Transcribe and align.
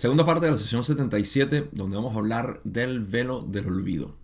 Segunda 0.00 0.24
parte 0.24 0.46
de 0.46 0.52
la 0.52 0.56
sesión 0.56 0.82
77, 0.82 1.68
donde 1.72 1.96
vamos 1.96 2.16
a 2.16 2.20
hablar 2.20 2.62
del 2.64 3.00
velo 3.00 3.42
del 3.42 3.66
olvido. 3.66 4.16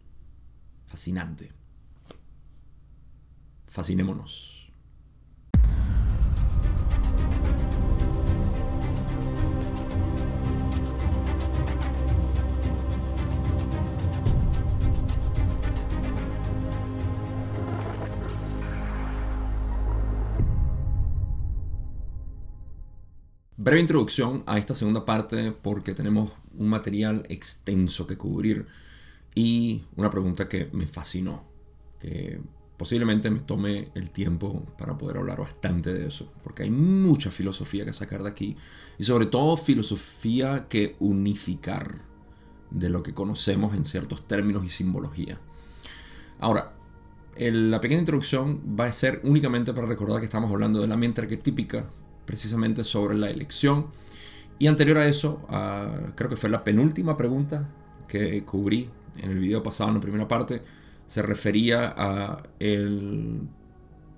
Fascinante. 0.86 1.52
Fascinémonos. 3.66 4.55
Breve 23.66 23.80
introducción 23.80 24.44
a 24.46 24.58
esta 24.58 24.74
segunda 24.74 25.04
parte 25.04 25.50
porque 25.50 25.92
tenemos 25.92 26.30
un 26.56 26.68
material 26.68 27.26
extenso 27.28 28.06
que 28.06 28.16
cubrir 28.16 28.68
y 29.34 29.82
una 29.96 30.08
pregunta 30.08 30.48
que 30.48 30.68
me 30.72 30.86
fascinó, 30.86 31.42
que 31.98 32.40
posiblemente 32.76 33.28
me 33.28 33.40
tome 33.40 33.88
el 33.96 34.12
tiempo 34.12 34.64
para 34.78 34.96
poder 34.96 35.16
hablar 35.16 35.40
bastante 35.40 35.92
de 35.92 36.06
eso, 36.06 36.32
porque 36.44 36.62
hay 36.62 36.70
mucha 36.70 37.32
filosofía 37.32 37.84
que 37.84 37.92
sacar 37.92 38.22
de 38.22 38.28
aquí 38.28 38.56
y 38.98 39.02
sobre 39.02 39.26
todo 39.26 39.56
filosofía 39.56 40.66
que 40.68 40.94
unificar 41.00 42.02
de 42.70 42.88
lo 42.88 43.02
que 43.02 43.14
conocemos 43.14 43.74
en 43.74 43.84
ciertos 43.84 44.28
términos 44.28 44.64
y 44.64 44.68
simbología. 44.68 45.40
Ahora, 46.38 46.76
la 47.36 47.80
pequeña 47.80 47.98
introducción 47.98 48.76
va 48.78 48.84
a 48.84 48.92
ser 48.92 49.20
únicamente 49.24 49.72
para 49.72 49.88
recordar 49.88 50.20
que 50.20 50.26
estamos 50.26 50.52
hablando 50.52 50.80
de 50.80 50.86
la 50.86 50.96
mente 50.96 51.20
arquetípica 51.20 51.84
precisamente 52.26 52.84
sobre 52.84 53.16
la 53.16 53.30
elección. 53.30 53.86
Y 54.58 54.66
anterior 54.66 54.98
a 54.98 55.06
eso, 55.06 55.46
creo 56.14 56.30
que 56.30 56.36
fue 56.36 56.50
la 56.50 56.64
penúltima 56.64 57.16
pregunta 57.16 57.68
que 58.08 58.44
cubrí 58.44 58.90
en 59.18 59.30
el 59.30 59.38
video 59.38 59.62
pasado, 59.62 59.90
en 59.90 59.96
la 59.96 60.00
primera 60.00 60.28
parte, 60.28 60.62
se 61.06 61.22
refería 61.22 61.94
a 61.96 62.42
el, 62.58 63.42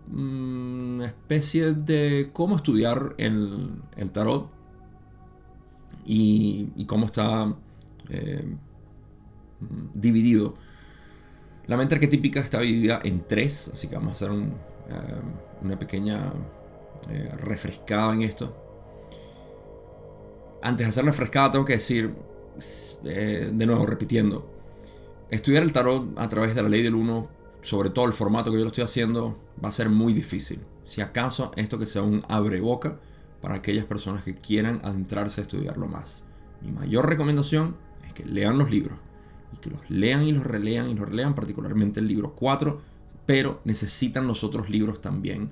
mm, 0.09 0.95
una 0.95 1.07
especie 1.07 1.73
de 1.73 2.31
cómo 2.33 2.57
estudiar 2.57 3.15
el, 3.19 3.71
el 3.97 4.11
tarot 4.11 4.51
y, 6.09 6.85
cómo 6.87 7.07
está 7.07 7.55
eh, 8.09 8.57
dividido. 9.95 10.55
La 11.67 11.77
mente 11.77 11.95
arquetípica 11.97 12.41
está 12.41 12.61
dividida 12.61 13.01
en 13.05 13.27
tres, 13.27 13.71
así 13.73 13.89
que 13.89 13.95
vamos 13.95 14.11
a 14.11 14.13
hacer 14.13 14.31
eh, 14.31 15.21
una 15.63 15.79
pequeña 15.79 16.33
eh, 17.11 17.31
en 18.13 18.23
esto. 18.23 18.57
Antes 20.63 20.87
de 20.87 20.89
hacer 20.89 21.05
refrescada 21.05 21.53
tengo 21.53 21.65
que 21.65 21.75
decir, 21.75 22.15
eh, 23.05 23.51
de 23.53 23.67
nuevo, 23.67 23.87
repitiendo, 23.87 24.51
estudiar 25.31 25.63
el 25.63 25.73
tarot 25.73 26.19
a 26.19 26.29
través 26.29 26.55
de 26.55 26.63
la 26.63 26.69
ley 26.69 26.83
del 26.83 26.95
1, 26.95 27.29
sobre 27.63 27.91
todo 27.91 28.07
el 28.07 28.13
formato 28.13 28.51
que 28.51 28.59
yo 28.59 28.65
lo 28.65 28.69
estoy 28.69 28.85
haciendo, 28.85 29.39
va 29.63 29.69
a 29.69 29.73
ser 29.73 29.89
muy 29.89 30.13
difícil. 30.13 30.61
Si 30.85 31.01
acaso 31.01 31.53
esto 31.57 31.79
que 31.79 31.87
sea 31.87 32.03
un 32.03 32.25
abre 32.29 32.61
boca 32.61 32.99
para 33.41 33.57
aquellas 33.57 33.85
personas 33.85 34.25
que 34.25 34.35
quieran 34.35 34.81
adentrarse 34.83 35.41
a 35.41 35.43
estudiarlo 35.43 35.87
más. 35.87 36.25
Mi 36.61 36.73
mayor 36.73 37.09
recomendación 37.09 37.77
es 38.07 38.13
que 38.15 38.25
lean 38.25 38.59
los 38.59 38.71
libros 38.71 38.99
y 39.53 39.59
que 39.59 39.71
los 39.71 39.89
lean 39.91 40.23
y 40.23 40.33
los 40.33 40.45
relean 40.45 40.91
y 40.91 40.95
los 40.95 41.09
relean, 41.09 41.35
particularmente 41.35 42.01
el 42.01 42.09
libro 42.09 42.35
4, 42.35 42.81
pero 43.27 43.61
necesitan 43.65 44.27
los 44.27 44.43
otros 44.43 44.69
libros 44.71 45.01
también 45.01 45.51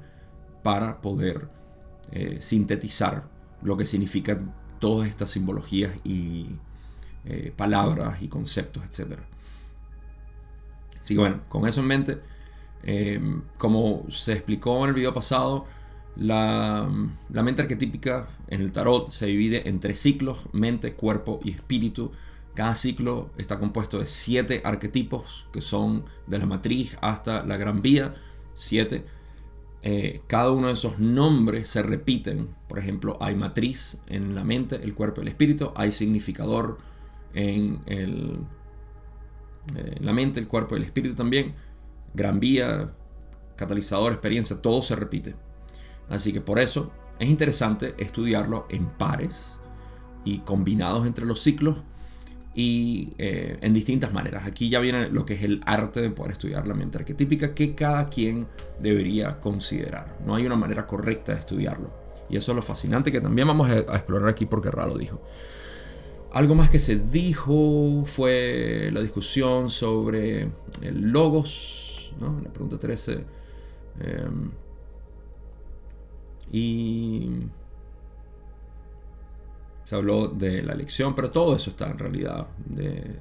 para 0.66 1.00
poder 1.00 1.48
eh, 2.10 2.38
sintetizar 2.40 3.28
lo 3.62 3.76
que 3.76 3.86
significan 3.86 4.52
todas 4.80 5.08
estas 5.08 5.30
simbologías 5.30 5.92
y 6.02 6.56
eh, 7.24 7.52
palabras 7.54 8.20
y 8.20 8.26
conceptos, 8.26 8.82
etc. 8.82 9.20
Así 11.00 11.14
que 11.14 11.20
bueno, 11.20 11.42
con 11.48 11.68
eso 11.68 11.82
en 11.82 11.86
mente, 11.86 12.18
eh, 12.82 13.20
como 13.58 14.06
se 14.10 14.32
explicó 14.32 14.82
en 14.82 14.88
el 14.88 14.94
video 14.96 15.14
pasado, 15.14 15.66
la, 16.16 16.90
la, 17.28 17.42
mente 17.44 17.62
arquetípica 17.62 18.26
en 18.48 18.60
el 18.60 18.72
tarot 18.72 19.10
se 19.10 19.26
divide 19.26 19.68
en 19.68 19.78
tres 19.78 20.00
ciclos, 20.00 20.48
mente, 20.52 20.94
cuerpo 20.94 21.38
y 21.44 21.52
espíritu. 21.52 22.10
Cada 22.56 22.74
ciclo 22.74 23.30
está 23.38 23.60
compuesto 23.60 24.00
de 24.00 24.06
siete 24.06 24.62
arquetipos, 24.64 25.46
que 25.52 25.60
son 25.60 26.06
de 26.26 26.40
la 26.40 26.46
matriz 26.46 26.98
hasta 27.02 27.44
la 27.44 27.56
gran 27.56 27.82
vía, 27.82 28.14
siete. 28.54 29.04
Eh, 29.88 30.22
cada 30.26 30.50
uno 30.50 30.66
de 30.66 30.72
esos 30.72 30.98
nombres 30.98 31.68
se 31.68 31.80
repiten. 31.80 32.48
Por 32.66 32.80
ejemplo, 32.80 33.16
hay 33.20 33.36
matriz 33.36 34.00
en 34.08 34.34
la 34.34 34.42
mente, 34.42 34.74
el 34.82 34.94
cuerpo 34.94 35.20
y 35.20 35.22
el 35.22 35.28
espíritu. 35.28 35.70
Hay 35.76 35.92
significador 35.92 36.78
en, 37.34 37.78
eh, 37.86 38.36
la 40.00 40.12
mente, 40.12 40.40
el 40.40 40.48
cuerpo 40.48 40.74
y 40.74 40.78
el 40.78 40.84
espíritu 40.84 41.14
también. 41.14 41.54
Gran 42.14 42.40
vía, 42.40 42.94
catalizador, 43.54 44.10
experiencia, 44.10 44.60
todo 44.60 44.82
se 44.82 44.96
repite. 44.96 45.36
Así 46.08 46.32
que 46.32 46.40
por 46.40 46.58
eso 46.58 46.90
es 47.20 47.28
interesante 47.28 47.94
estudiarlo 47.98 48.66
en 48.68 48.86
pares 48.86 49.60
y 50.24 50.40
combinados 50.40 51.06
entre 51.06 51.26
los 51.26 51.40
ciclos 51.40 51.76
y 52.56 53.12
eh, 53.18 53.58
en 53.60 53.74
distintas 53.74 54.14
maneras. 54.14 54.46
Aquí 54.46 54.70
ya 54.70 54.80
viene 54.80 55.10
lo 55.10 55.26
que 55.26 55.34
es 55.34 55.42
el 55.42 55.60
arte 55.66 56.00
de 56.00 56.08
poder 56.08 56.32
estudiar 56.32 56.66
la 56.66 56.72
mente 56.72 56.96
arquetípica 56.96 57.54
que 57.54 57.74
cada 57.74 58.08
quien 58.08 58.48
debería 58.80 59.38
considerar. 59.38 60.16
No 60.24 60.34
hay 60.34 60.46
una 60.46 60.56
manera 60.56 60.86
correcta 60.86 61.34
de 61.34 61.40
estudiarlo. 61.40 61.92
Y 62.30 62.36
eso 62.38 62.52
es 62.52 62.56
lo 62.56 62.62
fascinante 62.62 63.12
que 63.12 63.20
también 63.20 63.46
vamos 63.46 63.68
a, 63.68 63.78
explorar 63.78 64.30
aquí 64.30 64.46
porque 64.46 64.70
Ra 64.70 64.88
dijo. 64.98 65.20
Algo 66.32 66.54
más 66.54 66.70
que 66.70 66.80
se 66.80 66.96
dijo 66.96 68.04
fue 68.06 68.88
la 68.90 69.02
discusión 69.02 69.68
sobre 69.68 70.48
el 70.80 71.10
logos, 71.12 72.14
¿no? 72.18 72.40
la 72.42 72.50
pregunta 72.50 72.78
13. 72.78 73.24
Em, 74.00 74.50
y 76.50 77.42
se 79.86 79.94
habló 79.94 80.26
de 80.26 80.64
la 80.64 80.72
elección, 80.72 81.14
pero 81.14 81.30
todo 81.30 81.54
eso 81.54 81.70
está 81.70 81.86
en 81.86 81.96
realidad. 81.96 82.48
De, 82.58 83.20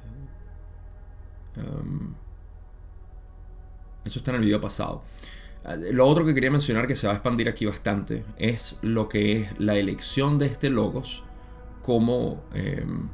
um, 1.57 2.11
eso 4.03 4.17
está 4.17 4.31
en 4.31 4.37
el 4.37 4.45
video 4.45 4.59
pasado. 4.59 5.03
Lo 5.91 6.07
otro 6.07 6.25
que 6.25 6.33
quería 6.33 6.49
mencionar 6.49 6.87
que 6.87 6.95
se 6.95 7.05
va 7.05 7.13
a 7.13 7.17
expandir 7.17 7.47
aquí 7.49 7.67
bastante 7.67 8.25
es 8.37 8.79
lo 8.81 9.07
que 9.07 9.41
es 9.41 9.59
la 9.59 9.75
elección 9.75 10.39
de 10.39 10.47
este 10.47 10.71
logos 10.71 11.23
como 11.83 12.43
em, 12.55 13.09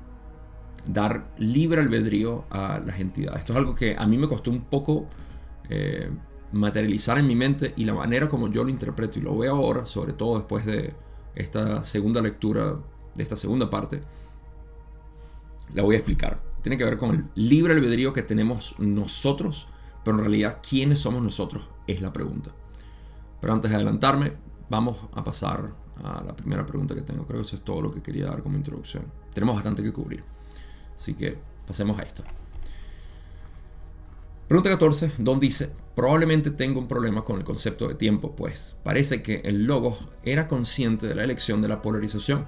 dar 0.87 1.33
libre 1.37 1.81
albedrío 1.81 2.45
a 2.51 2.79
las 2.79 3.01
entidades. 3.01 3.41
Esto 3.41 3.51
es 3.51 3.59
algo 3.59 3.75
que 3.75 3.97
a 3.97 4.07
mí 4.07 4.17
me 4.17 4.29
costó 4.29 4.49
un 4.49 4.61
poco 4.61 5.07
eh, 5.69 6.09
materializar 6.53 7.17
en 7.17 7.27
mi 7.27 7.35
mente 7.35 7.73
y 7.75 7.83
la 7.83 7.95
manera 7.95 8.29
como 8.29 8.49
yo 8.49 8.63
lo 8.63 8.69
interpreto 8.69 9.19
y 9.19 9.21
lo 9.21 9.37
veo 9.37 9.57
ahora, 9.57 9.85
sobre 9.85 10.13
todo 10.13 10.37
después 10.37 10.65
de 10.65 10.93
esta 11.35 11.83
segunda 11.83 12.21
lectura 12.21 12.77
de 13.15 13.23
esta 13.23 13.35
segunda 13.35 13.69
parte, 13.69 14.01
la 15.73 15.83
voy 15.83 15.95
a 15.95 15.99
explicar. 15.99 16.41
Tiene 16.61 16.77
que 16.77 16.85
ver 16.85 16.97
con 16.97 17.15
el 17.15 17.29
libre 17.35 17.73
albedrío 17.73 18.13
que 18.13 18.21
tenemos 18.21 18.75
nosotros, 18.77 19.67
pero 20.03 20.17
en 20.17 20.23
realidad, 20.23 20.59
¿quiénes 20.67 20.99
somos 20.99 21.21
nosotros? 21.21 21.69
Es 21.87 22.01
la 22.01 22.13
pregunta. 22.13 22.51
Pero 23.39 23.53
antes 23.53 23.71
de 23.71 23.77
adelantarme, 23.77 24.33
vamos 24.69 24.97
a 25.13 25.23
pasar 25.23 25.71
a 26.03 26.23
la 26.23 26.35
primera 26.35 26.65
pregunta 26.65 26.95
que 26.95 27.01
tengo. 27.01 27.25
Creo 27.25 27.41
que 27.41 27.47
eso 27.47 27.55
es 27.55 27.63
todo 27.63 27.81
lo 27.81 27.91
que 27.91 28.01
quería 28.01 28.25
dar 28.27 28.41
como 28.41 28.57
introducción. 28.57 29.05
Tenemos 29.33 29.55
bastante 29.55 29.83
que 29.83 29.91
cubrir. 29.91 30.23
Así 30.95 31.13
que 31.15 31.37
pasemos 31.65 31.99
a 31.99 32.03
esto. 32.03 32.23
Pregunta 34.47 34.69
14, 34.69 35.13
Don 35.19 35.39
dice, 35.39 35.71
probablemente 35.95 36.51
tengo 36.51 36.79
un 36.79 36.87
problema 36.87 37.23
con 37.23 37.37
el 37.37 37.45
concepto 37.45 37.87
de 37.87 37.95
tiempo, 37.95 38.35
pues 38.35 38.75
parece 38.83 39.23
que 39.23 39.35
el 39.45 39.63
logos 39.63 40.09
era 40.23 40.47
consciente 40.47 41.07
de 41.07 41.15
la 41.15 41.23
elección 41.23 41.61
de 41.61 41.69
la 41.69 41.81
polarización 41.81 42.45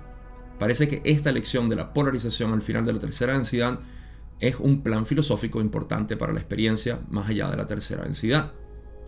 Parece 0.60 0.88
que 0.88 1.02
esta 1.04 1.30
elección 1.30 1.70
de 1.70 1.76
la 1.76 1.94
polarización 1.94 2.54
al 2.54 2.62
final 2.62 2.86
de 2.86 2.94
la 2.94 3.00
tercera 3.00 3.34
densidad 3.34 3.80
es 4.40 4.56
un 4.60 4.82
plan 4.82 5.06
filosófico 5.06 5.62
importante 5.62 6.18
para 6.18 6.34
la 6.34 6.40
experiencia 6.40 7.00
más 7.10 7.30
allá 7.30 7.50
de 7.50 7.58
la 7.58 7.66
tercera 7.66 8.04
densidad. 8.04 8.52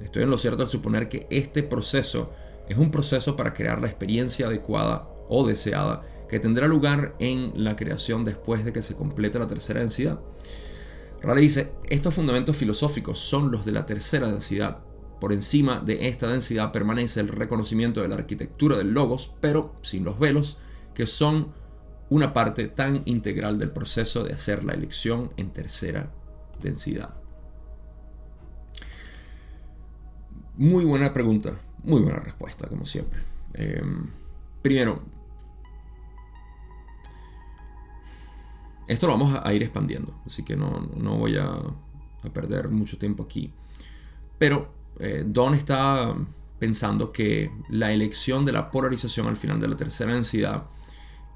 Estoy 0.01 0.23
en 0.23 0.29
lo 0.29 0.37
cierto 0.37 0.63
al 0.63 0.69
suponer 0.69 1.07
que 1.07 1.27
este 1.29 1.63
proceso 1.63 2.33
es 2.67 2.77
un 2.77 2.91
proceso 2.91 3.35
para 3.35 3.53
crear 3.53 3.81
la 3.81 3.87
experiencia 3.87 4.47
adecuada 4.47 5.07
o 5.29 5.47
deseada 5.47 6.03
que 6.29 6.39
tendrá 6.39 6.67
lugar 6.67 7.15
en 7.19 7.51
la 7.55 7.75
creación 7.75 8.25
después 8.25 8.65
de 8.65 8.73
que 8.73 8.81
se 8.81 8.95
complete 8.95 9.39
la 9.39 9.47
tercera 9.47 9.79
densidad. 9.79 10.19
Raleigh 11.21 11.43
dice, 11.43 11.71
estos 11.89 12.13
fundamentos 12.13 12.55
filosóficos 12.55 13.19
son 13.19 13.51
los 13.51 13.65
de 13.65 13.71
la 13.71 13.85
tercera 13.85 14.27
densidad. 14.27 14.79
Por 15.19 15.33
encima 15.33 15.79
de 15.79 16.07
esta 16.07 16.27
densidad 16.27 16.71
permanece 16.71 17.19
el 17.19 17.29
reconocimiento 17.29 18.01
de 18.01 18.07
la 18.07 18.15
arquitectura 18.15 18.77
del 18.77 18.93
logos, 18.93 19.31
pero 19.41 19.73
sin 19.81 20.03
los 20.03 20.19
velos, 20.19 20.57
que 20.95 21.05
son 21.05 21.53
una 22.09 22.33
parte 22.33 22.67
tan 22.67 23.03
integral 23.05 23.59
del 23.59 23.71
proceso 23.71 24.23
de 24.23 24.33
hacer 24.33 24.63
la 24.63 24.73
elección 24.73 25.31
en 25.37 25.51
tercera 25.51 26.11
densidad. 26.61 27.13
Muy 30.57 30.85
buena 30.85 31.13
pregunta, 31.13 31.59
muy 31.83 32.01
buena 32.01 32.19
respuesta, 32.19 32.67
como 32.67 32.85
siempre. 32.85 33.19
Em, 33.53 34.09
primero, 34.61 35.03
esto 38.87 39.07
lo 39.07 39.13
vamos 39.13 39.39
a 39.43 39.53
ir 39.53 39.63
expandiendo, 39.63 40.13
así 40.25 40.43
que 40.43 40.55
no, 40.55 40.89
no 40.95 41.17
voy 41.17 41.37
a, 41.37 41.59
perder 42.33 42.69
mucho 42.69 42.97
tiempo 42.97 43.23
aquí. 43.23 43.53
Pero 44.39 44.73
eh, 44.99 45.23
Don 45.27 45.53
está 45.53 46.15
pensando 46.57 47.11
que 47.11 47.51
la 47.69 47.91
elección 47.91 48.45
de 48.45 48.51
la 48.51 48.71
polarización 48.71 49.27
al 49.27 49.37
final 49.37 49.59
de 49.59 49.67
la 49.67 49.75
tercera 49.75 50.13
densidad 50.13 50.63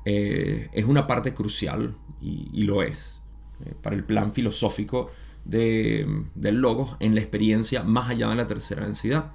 eh, 0.06 0.70
es 0.74 0.86
una 0.86 1.08
parte 1.08 1.34
crucial, 1.34 1.96
y, 2.22 2.64
lo 2.64 2.84
es, 2.84 3.22
eh, 3.66 3.74
para 3.82 3.96
el 3.96 4.04
plan 4.04 4.34
filosófico 4.34 5.10
de, 5.46 6.26
del 6.36 6.56
logos 6.56 6.98
en 7.00 7.16
la 7.16 7.22
experiencia 7.22 7.84
más 7.84 8.10
allá 8.10 8.30
de 8.30 8.36
la 8.36 8.48
tercera 8.48 8.86
densidad. 8.86 9.32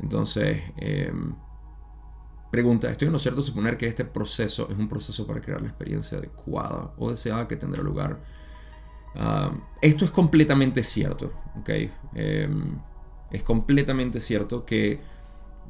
Entonces, 0.00 0.60
Pregunta, 2.54 2.88
¿estoy 2.88 3.06
en 3.06 3.12
lo 3.12 3.18
cierto 3.18 3.42
suponer 3.42 3.76
que 3.76 3.88
este 3.88 4.04
proceso 4.04 4.68
es 4.70 4.78
un 4.78 4.86
proceso 4.86 5.26
para 5.26 5.40
crear 5.40 5.60
la 5.60 5.66
experiencia 5.66 6.18
adecuada 6.18 6.94
o 6.98 7.10
deseada 7.10 7.48
que 7.48 7.56
tendrá 7.56 7.82
lugar? 7.82 8.22
Ah, 9.16 9.52
esto 9.82 10.04
es 10.04 10.12
completamente 10.12 10.84
cierto, 10.84 11.32
¿ok? 11.58 11.70
Em, 12.14 12.78
es 13.32 13.42
completamente 13.42 14.20
cierto 14.20 14.64
que 14.64 15.00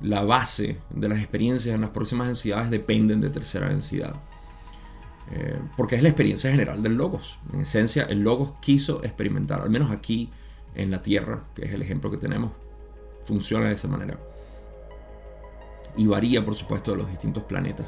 la 0.02 0.22
base 0.22 0.78
de 0.90 1.08
las 1.08 1.18
experiencias 1.18 1.74
en 1.74 1.80
las 1.80 1.90
próximas 1.90 2.26
densidades 2.26 2.70
dependen 2.70 3.20
de 3.20 3.30
tercera 3.30 3.68
densidad. 3.68 4.14
Eh, 5.30 5.58
porque 5.76 5.96
es 5.96 6.02
la 6.02 6.10
experiencia 6.10 6.50
general 6.50 6.82
del 6.82 6.96
logos. 6.96 7.38
En 7.52 7.62
esencia, 7.62 8.04
el 8.04 8.20
logos 8.20 8.54
quiso 8.60 9.02
experimentar, 9.02 9.62
al 9.62 9.70
menos 9.70 9.90
aquí 9.90 10.30
en 10.74 10.90
la 10.90 11.02
Tierra, 11.02 11.44
que 11.54 11.64
es 11.64 11.72
el 11.72 11.82
ejemplo 11.82 12.10
que 12.10 12.18
tenemos, 12.18 12.52
funciona 13.24 13.68
de 13.68 13.74
esa 13.74 13.88
manera 13.88 14.18
y 15.96 16.06
varía 16.06 16.44
por 16.44 16.54
supuesto 16.54 16.90
de 16.90 16.98
los 16.98 17.08
distintos 17.08 17.44
planetas, 17.44 17.86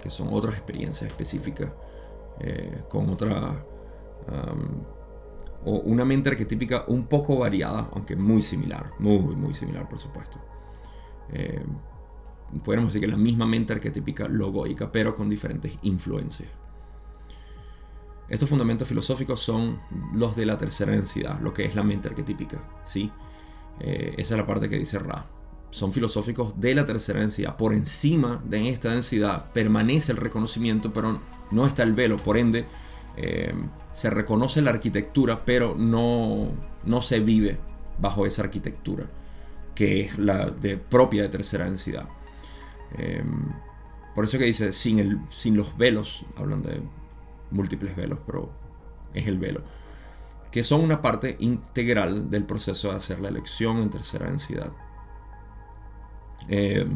que 0.00 0.10
son 0.10 0.28
otras 0.30 0.54
experiencias 0.54 1.10
específicas, 1.10 1.70
eh, 2.40 2.82
con 2.88 3.08
otra... 3.10 3.64
o 5.64 5.72
una 5.84 6.04
mente 6.04 6.30
arquetípica 6.30 6.84
un 6.86 7.06
poco 7.06 7.38
variada, 7.38 7.88
aunque 7.92 8.16
muy 8.16 8.42
similar, 8.42 8.92
muy, 8.98 9.36
muy 9.36 9.54
similar 9.54 9.88
por 9.88 9.98
supuesto. 9.98 10.40
Eh, 11.32 11.64
podemos 12.64 12.86
decir 12.86 13.00
que 13.00 13.10
la 13.10 13.16
misma 13.16 13.46
mente 13.46 13.72
arquetípica 13.72 14.28
logoica, 14.28 14.90
pero 14.90 15.14
con 15.14 15.28
diferentes 15.28 15.78
influencias. 15.82 16.48
Estos 18.28 18.48
fundamentos 18.48 18.88
filosóficos 18.88 19.40
son 19.40 19.80
los 20.14 20.36
de 20.36 20.46
la 20.46 20.56
tercera 20.56 20.92
densidad, 20.92 21.40
lo 21.40 21.52
que 21.52 21.64
es 21.64 21.74
la 21.74 21.82
mente 21.82 22.08
arquetípica. 22.08 22.60
¿sí? 22.84 23.10
Eh, 23.80 24.14
esa 24.16 24.34
es 24.34 24.38
la 24.38 24.46
parte 24.46 24.68
que 24.68 24.78
dice 24.78 24.98
Ra 24.98 25.26
son 25.72 25.90
filosóficos 25.90 26.60
de 26.60 26.74
la 26.74 26.84
tercera 26.84 27.20
densidad. 27.20 27.56
Por 27.56 27.72
encima 27.72 28.40
de 28.44 28.68
esta 28.68 28.90
densidad 28.90 29.50
permanece 29.52 30.12
el 30.12 30.18
reconocimiento, 30.18 30.92
pero 30.92 31.18
no 31.50 31.66
está 31.66 31.82
el 31.82 31.94
velo. 31.94 32.18
Por 32.18 32.36
ende, 32.36 32.66
eh, 33.16 33.54
se 33.92 34.10
reconoce 34.10 34.60
la 34.60 34.70
arquitectura, 34.70 35.44
pero 35.44 35.74
no, 35.74 36.50
no 36.84 37.02
se 37.02 37.20
vive 37.20 37.58
bajo 37.98 38.26
esa 38.26 38.42
arquitectura, 38.42 39.06
que 39.74 40.02
es 40.02 40.18
la 40.18 40.50
de, 40.50 40.76
propia 40.76 41.22
de 41.22 41.28
tercera 41.28 41.64
densidad. 41.64 42.08
Eh, 42.98 43.24
por 44.14 44.24
eso 44.24 44.38
que 44.38 44.44
dice, 44.44 44.72
sin, 44.72 44.98
el, 44.98 45.20
sin 45.30 45.56
los 45.56 45.76
velos, 45.76 46.26
hablan 46.36 46.62
de 46.62 46.82
múltiples 47.50 47.96
velos, 47.96 48.18
pero 48.26 48.50
es 49.14 49.26
el 49.26 49.38
velo, 49.38 49.62
que 50.50 50.62
son 50.62 50.82
una 50.82 51.00
parte 51.00 51.36
integral 51.40 52.28
del 52.30 52.44
proceso 52.44 52.90
de 52.90 52.96
hacer 52.96 53.20
la 53.20 53.28
elección 53.28 53.78
en 53.78 53.90
tercera 53.90 54.26
densidad. 54.26 54.72
Eh, 56.48 56.86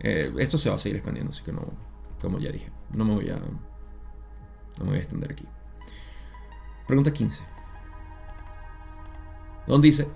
eh, 0.00 0.32
esto 0.38 0.58
se 0.58 0.68
va 0.68 0.76
a 0.76 0.78
seguir 0.78 0.96
expandiendo, 0.96 1.30
así 1.30 1.42
que 1.44 1.52
no, 1.52 1.62
como 2.20 2.38
ya 2.38 2.50
dije, 2.50 2.70
no 2.92 3.04
me 3.04 3.14
voy 3.14 3.30
a, 3.30 3.36
no 3.36 4.84
me 4.84 4.86
voy 4.86 4.96
a 4.96 5.00
extender 5.00 5.32
aquí. 5.32 5.46
Pregunta 6.86 7.12
15. 7.12 7.44
Don 9.66 9.80
dice, 9.80 10.08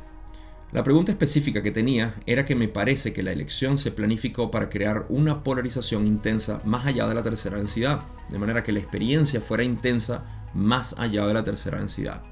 la 0.72 0.82
pregunta 0.82 1.12
específica 1.12 1.62
que 1.62 1.70
tenía 1.70 2.14
era 2.24 2.46
que 2.46 2.54
me 2.54 2.66
parece 2.66 3.12
que 3.12 3.22
la 3.22 3.30
elección 3.30 3.76
se 3.76 3.92
planificó 3.92 4.50
para 4.50 4.70
crear 4.70 5.04
una 5.10 5.44
polarización 5.44 6.06
intensa 6.06 6.62
más 6.64 6.86
allá 6.86 7.06
de 7.06 7.14
la 7.14 7.22
tercera 7.22 7.58
densidad, 7.58 8.04
de 8.30 8.38
manera 8.38 8.62
que 8.62 8.72
la 8.72 8.78
experiencia 8.78 9.42
fuera 9.42 9.64
intensa 9.64 10.24
más 10.54 10.98
allá 10.98 11.26
de 11.26 11.34
la 11.34 11.44
tercera 11.44 11.78
densidad. 11.78 12.22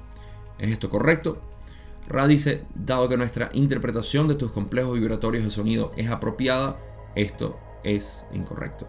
¿Es 0.57 0.71
esto 0.71 0.89
correcto? 0.89 1.39
Ra 2.07 2.25
dice, 2.25 2.63
dado 2.73 3.07
que 3.07 3.15
nuestra 3.15 3.49
interpretación 3.53 4.27
de 4.27 4.35
tus 4.35 4.49
complejos 4.49 4.95
vibratorios 4.95 5.43
de 5.43 5.51
sonido 5.51 5.91
es 5.95 6.09
apropiada, 6.09 6.79
esto 7.15 7.59
es 7.83 8.25
incorrecto. 8.33 8.87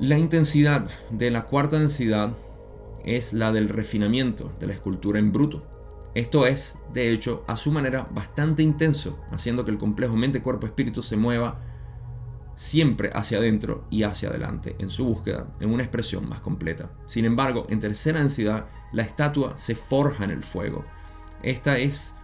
La 0.00 0.18
intensidad 0.18 0.90
de 1.10 1.30
la 1.30 1.46
cuarta 1.46 1.78
densidad 1.78 2.34
es 3.04 3.32
la 3.32 3.52
del 3.52 3.68
refinamiento 3.68 4.50
de 4.58 4.66
la 4.66 4.72
escultura 4.72 5.20
en 5.20 5.30
bruto. 5.30 5.73
Esto 6.14 6.46
es, 6.46 6.78
de 6.92 7.12
hecho, 7.12 7.44
a 7.46 7.56
su 7.56 7.72
manera 7.72 8.06
bastante 8.10 8.62
intenso, 8.62 9.18
haciendo 9.32 9.64
que 9.64 9.70
el 9.72 9.78
complejo 9.78 10.16
mente-cuerpo-espíritu 10.16 11.02
se 11.02 11.16
mueva 11.16 11.58
siempre 12.54 13.10
hacia 13.12 13.38
adentro 13.38 13.84
y 13.90 14.04
hacia 14.04 14.28
adelante 14.28 14.76
en 14.78 14.90
su 14.90 15.04
búsqueda 15.04 15.48
en 15.58 15.70
una 15.70 15.82
expresión 15.82 16.28
más 16.28 16.40
completa. 16.40 16.90
Sin 17.06 17.24
embargo, 17.24 17.66
en 17.68 17.80
tercera 17.80 18.20
densidad, 18.20 18.66
la 18.92 19.02
estatua 19.02 19.56
se 19.56 19.74
forja 19.74 20.24
en 20.24 20.30
el 20.30 20.44
fuego 20.44 20.84
esta 21.44 21.76
es, 21.76 22.14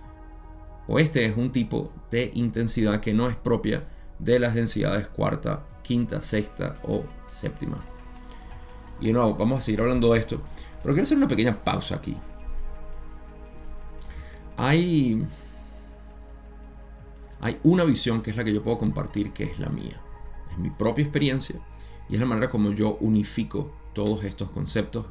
o 0.89 0.99
este 0.99 1.27
es 1.27 1.37
un 1.37 1.53
tipo 1.53 1.93
de 2.11 2.31
intensidad 2.33 3.01
que 3.01 3.13
no 3.13 3.29
es 3.29 3.37
propia 3.37 3.85
de 4.19 4.39
las 4.39 4.55
densidades 4.55 5.09
cuarta, 5.09 5.67
quinta, 5.83 6.23
sexta 6.23 6.79
o 6.85 7.05
séptima. 7.29 7.77
Y 8.99 9.09
de 9.09 9.13
nuevo, 9.13 9.35
vamos 9.35 9.59
a 9.59 9.61
seguir 9.61 9.83
hablando 9.83 10.15
de 10.15 10.21
esto. 10.21 10.41
Pero 10.83 10.95
quiero 10.95 11.03
hacer 11.03 11.19
una 11.19 11.29
pequeña 11.29 11.63
pausa 11.63 11.97
aquí. 11.97 12.17
Hay, 14.63 15.25
hay 17.41 17.59
una 17.63 17.85
visión 17.85 18.21
que 18.21 18.31
es 18.31 18.37
la 18.37 18.45
que 18.45 18.53
yo 18.53 18.63
puedo 18.63 18.77
compartir, 18.77 19.33
que 19.33 19.45
es 19.45 19.59
la 19.59 19.71
mía. 19.71 19.99
Es 20.53 20.59
mi 20.59 20.69
propia 20.69 21.03
experiencia 21.03 21.59
y 22.11 22.15
es 22.15 22.21
la 22.21 22.27
manera 22.27 22.51
como 22.51 22.71
yo 22.73 22.99
unifico 23.01 23.73
todos 23.95 24.23
estos 24.23 24.51
conceptos 24.51 25.07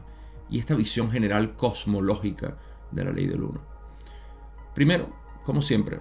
y 0.52 0.60
esta 0.60 0.76
visión 0.76 1.10
general 1.10 1.56
cosmológica 1.56 2.60
de 2.92 3.04
la 3.04 3.12
ley 3.12 3.26
del 3.26 3.42
uno. 3.42 3.60
Primero, 4.76 5.10
como 5.44 5.64
siempre, 5.64 6.00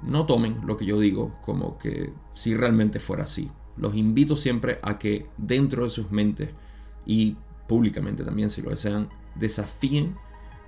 no 0.00 0.24
tomen 0.24 0.66
lo 0.66 0.78
que 0.78 0.86
yo 0.86 0.98
digo 0.98 1.36
como 1.42 1.76
que 1.76 2.14
si 2.32 2.56
realmente 2.56 3.00
fuera 3.00 3.24
así. 3.24 3.50
Los 3.76 3.94
invito 3.96 4.34
siempre 4.34 4.78
a 4.80 4.98
que 4.98 5.28
dentro 5.36 5.84
de 5.84 5.90
sus 5.90 6.10
mentes 6.10 6.48
y 7.04 7.36
públicamente 7.68 8.24
también 8.24 8.48
si 8.48 8.62
lo 8.62 8.70
desean, 8.70 9.10
desafíen 9.34 10.16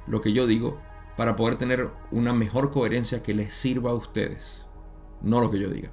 lo 0.07 0.21
que 0.21 0.35
yo 0.35 0.47
digo 0.47 0.79
para 1.17 1.37
poder 1.37 1.57
tener 1.57 1.91
una 2.11 2.33
mejor 2.33 2.71
coherencia 2.71 3.23
que 3.23 3.35
les 3.35 3.55
sirva 3.55 3.91
a 3.91 3.95
ustedes, 3.95 4.67
no 5.23 5.41
lo 5.41 5.51
que 5.51 5.59
yo 5.59 5.69
diga. 5.71 5.91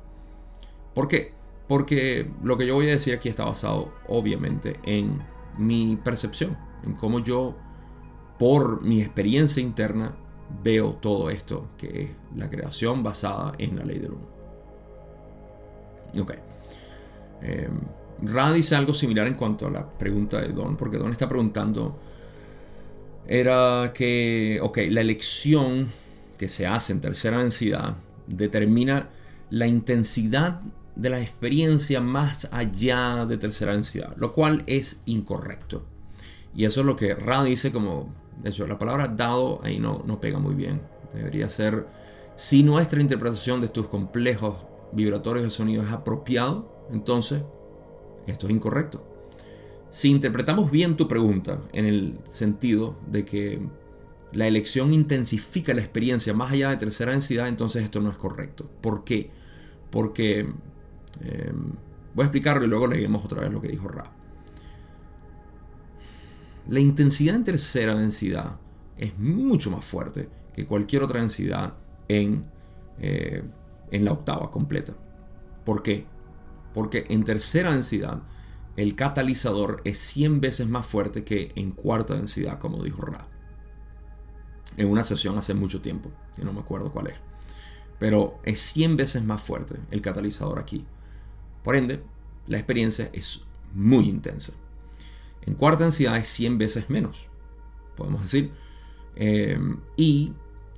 ¿Por 0.93 1.07
qué? 1.07 1.33
Porque 1.67 2.29
lo 2.43 2.57
que 2.57 2.67
yo 2.67 2.75
voy 2.75 2.89
a 2.89 2.91
decir 2.91 3.13
aquí 3.13 3.29
está 3.29 3.45
basado 3.45 3.93
obviamente 4.07 4.79
en 4.83 5.21
mi 5.57 5.97
percepción, 5.97 6.57
en 6.83 6.93
cómo 6.93 7.19
yo, 7.19 7.55
por 8.37 8.83
mi 8.83 9.01
experiencia 9.01 9.61
interna, 9.61 10.15
veo 10.63 10.93
todo 10.93 11.29
esto, 11.29 11.69
que 11.77 12.01
es 12.01 12.09
la 12.35 12.49
creación 12.49 13.03
basada 13.03 13.53
en 13.57 13.77
la 13.77 13.85
ley 13.85 13.99
del 13.99 14.13
uno. 14.13 14.27
Ok. 16.21 16.33
Eh, 17.43 17.69
dice 18.53 18.75
algo 18.75 18.93
similar 18.93 19.27
en 19.27 19.33
cuanto 19.35 19.67
a 19.67 19.71
la 19.71 19.87
pregunta 19.87 20.39
de 20.41 20.49
Don, 20.49 20.75
porque 20.75 20.97
Don 20.97 21.11
está 21.11 21.27
preguntando, 21.27 21.99
era 23.27 23.91
que, 23.93 24.59
ok, 24.61 24.79
la 24.89 25.01
elección 25.01 25.87
que 26.37 26.49
se 26.49 26.65
hace 26.65 26.93
en 26.93 27.01
tercera 27.01 27.39
densidad 27.39 27.95
determina 28.27 29.09
la 29.49 29.67
intensidad 29.67 30.61
de 30.95 31.09
la 31.09 31.21
experiencia 31.21 32.01
más 32.01 32.49
allá 32.51 33.25
de 33.25 33.37
tercera 33.37 33.73
densidad, 33.73 34.13
lo 34.17 34.33
cual 34.33 34.63
es 34.67 35.01
incorrecto. 35.05 35.83
Y 36.55 36.65
eso 36.65 36.81
es 36.81 36.85
lo 36.85 36.95
que 36.95 37.15
Ra 37.15 37.43
dice 37.43 37.71
como 37.71 38.13
hecho, 38.43 38.67
la 38.67 38.79
palabra 38.79 39.07
dado 39.07 39.61
ahí 39.63 39.79
no, 39.79 40.03
no 40.05 40.19
pega 40.19 40.39
muy 40.39 40.55
bien. 40.55 40.81
Debería 41.13 41.49
ser, 41.49 41.87
si 42.35 42.63
nuestra 42.63 43.01
interpretación 43.01 43.61
de 43.61 43.69
tus 43.69 43.87
complejos 43.87 44.55
vibratorios 44.91 45.45
de 45.45 45.51
sonido 45.51 45.83
es 45.83 45.91
apropiado, 45.91 46.87
entonces 46.91 47.43
esto 48.27 48.47
es 48.47 48.53
incorrecto. 48.53 49.10
Si 49.91 50.09
interpretamos 50.09 50.71
bien 50.71 50.95
tu 50.95 51.07
pregunta 51.07 51.59
en 51.73 51.85
el 51.85 52.17
sentido 52.29 52.97
de 53.07 53.25
que 53.25 53.59
la 54.31 54.47
elección 54.47 54.93
intensifica 54.93 55.73
la 55.73 55.81
experiencia 55.81 56.33
más 56.33 56.53
allá 56.53 56.69
de 56.69 56.77
tercera 56.77 57.11
densidad, 57.11 57.49
entonces 57.49 57.83
esto 57.83 57.99
no 57.99 58.09
es 58.09 58.17
correcto. 58.17 58.69
¿Por 58.79 59.03
qué? 59.03 59.29
Porque 59.89 60.39
em, 60.39 61.73
voy 62.15 62.23
a 62.23 62.23
explicarlo 62.23 62.63
y 62.63 62.69
luego 62.69 62.87
leemos 62.87 63.25
otra 63.25 63.41
vez 63.41 63.51
lo 63.51 63.59
que 63.59 63.67
dijo 63.67 63.89
Ra. 63.89 64.09
La 66.69 66.79
intensidad 66.79 67.35
en 67.35 67.43
tercera 67.43 67.93
densidad 67.93 68.59
es 68.97 69.19
mucho 69.19 69.71
más 69.71 69.83
fuerte 69.83 70.29
que 70.53 70.65
cualquier 70.65 71.03
otra 71.03 71.19
densidad 71.19 71.73
en, 72.07 72.45
eh, 72.99 73.43
en 73.91 74.05
la 74.05 74.13
octava 74.13 74.49
completa. 74.51 74.93
¿Por 75.65 75.83
qué? 75.83 76.05
Porque 76.73 77.05
en 77.09 77.25
tercera 77.25 77.73
densidad 77.73 78.21
el 78.77 78.95
catalizador 78.95 79.81
es 79.83 79.99
100 79.99 80.41
veces 80.41 80.67
más 80.67 80.85
fuerte 80.85 81.23
que 81.23 81.51
en 81.55 81.71
cuarta 81.71 82.15
densidad, 82.15 82.59
como 82.59 82.83
dijo 82.83 83.01
Ra. 83.01 83.27
En 84.77 84.87
una 84.87 85.03
sesión 85.03 85.37
hace 85.37 85.53
mucho 85.53 85.81
tiempo, 85.81 86.11
que 86.35 86.43
no 86.43 86.53
me 86.53 86.61
acuerdo 86.61 86.91
cuál 86.91 87.07
es. 87.07 87.17
Pero 87.99 88.39
es 88.43 88.59
100 88.61 88.97
veces 88.97 89.23
más 89.23 89.41
fuerte 89.41 89.75
el 89.91 90.01
catalizador 90.01 90.59
aquí. 90.59 90.85
Por 91.63 91.75
ende, 91.75 92.01
la 92.47 92.57
experiencia 92.57 93.09
es 93.13 93.43
muy 93.73 94.07
intensa. 94.07 94.53
En 95.45 95.55
cuarta 95.55 95.83
densidad 95.83 96.17
es 96.17 96.27
100 96.27 96.57
veces 96.57 96.89
menos, 96.89 97.27
podemos 97.95 98.21
decir. 98.21 98.51
Eh, 99.15 99.59
y 99.97 100.33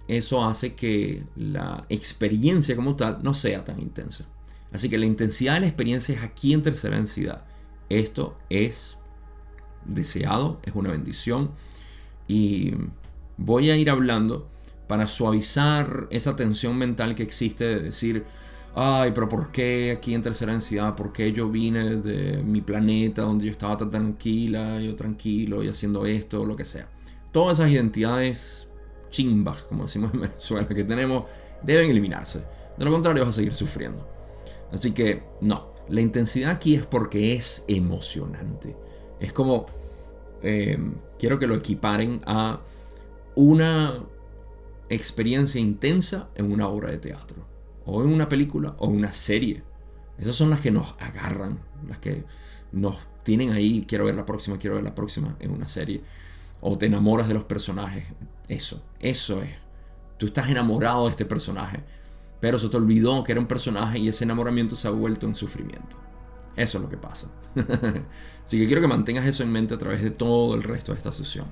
eso 0.07 0.43
hace 0.43 0.73
que 0.73 1.23
la 1.35 1.85
experiencia 1.89 2.75
como 2.75 2.95
tal 2.95 3.19
no 3.23 3.33
sea 3.33 3.63
tan 3.63 3.79
intensa. 3.79 4.25
Así 4.71 4.89
que 4.89 4.97
la 4.97 5.05
intensidad 5.05 5.53
de 5.53 5.61
la 5.61 5.67
experiencia 5.67 6.15
es 6.15 6.23
aquí 6.23 6.53
en 6.53 6.63
tercera 6.63 6.97
densidad. 6.97 7.45
Esto 7.99 8.37
es 8.49 8.97
deseado, 9.85 10.59
es 10.63 10.73
una 10.75 10.91
bendición. 10.91 11.51
Y 12.27 12.73
voy 13.37 13.69
a 13.69 13.77
ir 13.77 13.89
hablando 13.89 14.49
para 14.87 15.07
suavizar 15.07 16.07
esa 16.09 16.35
tensión 16.35 16.77
mental 16.77 17.15
que 17.15 17.23
existe 17.23 17.65
de 17.65 17.79
decir, 17.79 18.25
ay, 18.75 19.11
pero 19.13 19.29
¿por 19.29 19.51
qué 19.51 19.91
aquí 19.91 20.13
en 20.13 20.21
tercera 20.21 20.51
densidad? 20.51 20.95
¿Por 20.95 21.13
qué 21.13 21.31
yo 21.31 21.49
vine 21.49 21.97
de 21.97 22.43
mi 22.43 22.61
planeta 22.61 23.21
donde 23.23 23.45
yo 23.45 23.51
estaba 23.51 23.77
tan 23.77 23.91
tranquila, 23.91 24.79
yo 24.79 24.95
tranquilo 24.95 25.63
y 25.63 25.69
haciendo 25.69 26.05
esto, 26.05 26.45
lo 26.45 26.55
que 26.55 26.65
sea? 26.65 26.87
Todas 27.31 27.59
esas 27.59 27.71
identidades 27.71 28.67
chimbas, 29.09 29.63
como 29.63 29.83
decimos 29.83 30.13
en 30.13 30.21
Venezuela, 30.21 30.67
que 30.67 30.83
tenemos, 30.83 31.25
deben 31.61 31.89
eliminarse. 31.89 32.43
De 32.77 32.85
lo 32.85 32.91
contrario, 32.91 33.23
vas 33.23 33.35
a 33.35 33.37
seguir 33.37 33.53
sufriendo. 33.53 34.07
Así 34.71 34.91
que, 34.91 35.23
no. 35.41 35.72
La 35.89 36.01
intensidad 36.01 36.51
aquí 36.51 36.75
es 36.75 36.85
porque 36.85 37.33
es 37.33 37.65
emocionante. 37.67 38.75
Es 39.19 39.33
como, 39.33 39.65
eh, 40.41 40.77
quiero 41.19 41.39
que 41.39 41.47
lo 41.47 41.55
equiparen 41.55 42.21
a 42.25 42.61
una 43.35 44.03
experiencia 44.89 45.59
intensa 45.59 46.29
en 46.35 46.51
una 46.51 46.67
obra 46.67 46.91
de 46.91 46.97
teatro, 46.97 47.45
o 47.85 48.01
en 48.01 48.09
una 48.09 48.29
película, 48.29 48.75
o 48.79 48.89
en 48.89 48.97
una 48.97 49.13
serie. 49.13 49.63
Esas 50.17 50.35
son 50.35 50.49
las 50.49 50.59
que 50.59 50.71
nos 50.71 50.95
agarran, 50.99 51.59
las 51.87 51.97
que 51.99 52.23
nos 52.71 52.97
tienen 53.23 53.51
ahí, 53.51 53.85
quiero 53.87 54.05
ver 54.05 54.15
la 54.15 54.25
próxima, 54.25 54.57
quiero 54.57 54.75
ver 54.75 54.83
la 54.83 54.95
próxima 54.95 55.35
en 55.39 55.51
una 55.51 55.67
serie. 55.67 56.03
O 56.61 56.77
te 56.77 56.85
enamoras 56.85 57.27
de 57.27 57.33
los 57.33 57.43
personajes. 57.43 58.05
Eso, 58.47 58.83
eso 58.99 59.41
es. 59.41 59.51
Tú 60.17 60.27
estás 60.27 60.49
enamorado 60.49 61.05
de 61.05 61.11
este 61.11 61.25
personaje, 61.25 61.83
pero 62.43 62.59
se 62.59 62.67
te 62.67 62.75
olvidó 62.75 63.23
que 63.23 63.31
era 63.31 63.39
un 63.39 63.47
personaje 63.47 63.99
y 63.99 64.09
ese 64.09 64.25
enamoramiento 64.25 64.75
se 64.75 64.89
ha 64.89 64.91
vuelto 64.91 65.25
en 65.25 65.33
sufrimiento. 65.33 65.95
Eso 66.57 66.77
es 66.77 66.83
lo 66.83 66.89
que 66.89 66.97
pasa. 66.97 67.31
Así 68.45 68.59
que 68.59 68.65
quiero 68.67 68.81
que 68.81 68.87
mantengas 68.89 69.25
eso 69.25 69.43
en 69.43 69.51
mente 69.53 69.75
a 69.75 69.77
través 69.77 70.01
de 70.01 70.11
todo 70.11 70.53
el 70.53 70.61
resto 70.61 70.91
de 70.91 70.97
esta 70.97 71.13
sesión. 71.13 71.47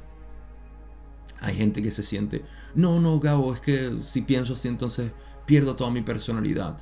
Hay 1.40 1.56
gente 1.56 1.82
que 1.82 1.92
se 1.92 2.04
siente, 2.04 2.44
no, 2.76 3.00
no, 3.00 3.22
Gabo, 3.22 3.54
es 3.54 3.62
que 3.62 4.00
si 4.04 4.24
pienso 4.24 4.52
así 4.52 4.68
entonces 4.68 5.14
pierdo 5.46 5.78
toda 5.78 5.92
mi 5.92 6.02
personalidad. 6.02 6.78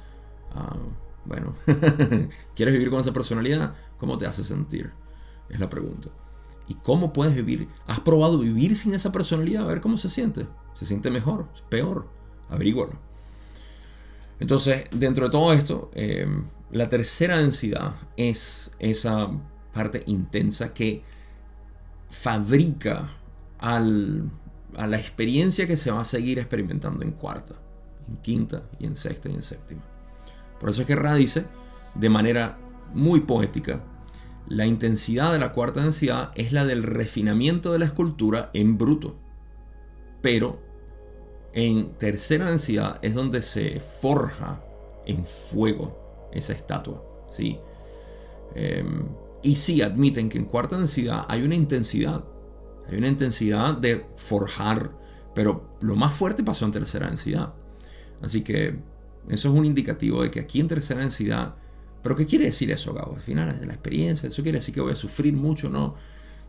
Ah, 0.55 0.75
bueno, 1.25 1.53
¿quieres 2.55 2.73
vivir 2.73 2.89
con 2.89 3.01
esa 3.01 3.13
personalidad? 3.13 3.75
¿Cómo 3.99 4.17
te 4.17 4.25
hace 4.25 4.43
sentir? 4.43 4.91
Es 5.49 5.59
la 5.59 5.69
pregunta. 5.69 6.09
¿Y 6.67 6.73
cómo 6.73 7.13
puedes 7.13 7.35
vivir? 7.35 7.67
¿Has 7.85 7.99
probado 7.99 8.39
vivir 8.39 8.75
sin 8.75 8.95
esa 8.95 9.11
personalidad? 9.11 9.65
A 9.65 9.67
ver 9.67 9.81
cómo 9.81 9.97
se 9.97 10.09
siente. 10.09 10.47
¿Se 10.73 10.87
siente 10.87 11.11
mejor? 11.11 11.47
¿Peor? 11.69 12.09
Averígualo. 12.49 13.08
Entonces, 14.39 14.85
dentro 14.91 15.25
de 15.25 15.31
todo 15.31 15.53
esto, 15.53 15.91
em, 15.93 16.45
la 16.71 16.87
tercera 16.87 17.37
densidad 17.39 17.95
es 18.15 18.71
esa 18.79 19.29
parte 19.73 20.03
intensa 20.05 20.73
que 20.73 21.03
fabrica 22.09 23.09
a 23.59 23.79
la 23.79 24.97
experiencia 24.97 25.67
que 25.67 25.77
se 25.77 25.91
va 25.91 26.01
a 26.01 26.05
seguir 26.05 26.39
experimentando 26.39 27.03
en 27.03 27.11
cuarta, 27.11 27.55
en 28.07 28.17
quinta 28.17 28.63
y 28.79 28.85
en 28.85 28.95
sexta 28.95 29.29
y 29.29 29.33
en 29.33 29.43
séptima. 29.43 29.81
Por 30.59 30.69
eso 30.69 30.81
es 30.81 30.87
que 30.87 30.95
Ra 30.95 31.15
dice, 31.15 31.45
de 31.95 32.09
manera 32.09 32.57
muy 32.93 33.21
poética, 33.21 33.81
la 34.47 34.65
intensidad 34.65 35.31
de 35.31 35.39
la 35.39 35.51
cuarta 35.51 35.81
densidad 35.81 36.31
es 36.35 36.51
la 36.51 36.65
del 36.65 36.83
refinamiento 36.83 37.71
de 37.71 37.79
la 37.79 37.85
escultura 37.85 38.49
en 38.53 38.77
bruto. 38.77 39.17
Pero 40.21 40.59
en 41.59 41.93
tercera 41.93 42.49
densidad 42.49 42.99
es 43.01 43.13
donde 43.13 43.41
se 43.41 43.79
forja 43.79 44.61
en 45.05 45.25
fuego 45.25 46.29
esa 46.31 46.53
estatua. 46.53 47.03
¿sí? 47.29 47.59
Em, 48.55 49.05
y 49.41 49.55
sí 49.55 49.81
admiten 49.81 50.29
que 50.29 50.37
en 50.37 50.45
cuarta 50.45 50.77
densidad 50.77 51.25
hay 51.27 51.43
una 51.43 51.55
intensidad. 51.55 52.23
Hay 52.87 52.97
una 52.97 53.07
intensidad 53.07 53.75
de 53.75 54.05
forjar. 54.15 54.91
Pero 55.35 55.77
lo 55.81 55.95
más 55.95 56.13
fuerte 56.13 56.43
pasó 56.43 56.65
en 56.65 56.71
tercera 56.71 57.07
densidad. 57.07 57.53
Así 58.21 58.41
que 58.41 58.75
eso 59.27 59.49
es 59.49 59.55
un 59.55 59.65
indicativo 59.65 60.23
de 60.23 60.31
que 60.31 60.39
aquí 60.39 60.59
en 60.59 60.67
tercera 60.67 61.01
densidad 61.01 61.55
pero 62.01 62.15
¿qué 62.15 62.25
quiere 62.25 62.45
decir 62.45 62.71
eso, 62.71 62.93
Gabo? 62.93 63.15
Al 63.15 63.21
final 63.21 63.49
es 63.49 63.59
de 63.59 63.65
la 63.65 63.73
experiencia, 63.73 64.29
¿eso 64.29 64.41
quiere 64.41 64.59
decir 64.59 64.73
que 64.73 64.81
voy 64.81 64.93
a 64.93 64.95
sufrir 64.95 65.33
mucho? 65.33 65.69
No. 65.69 65.95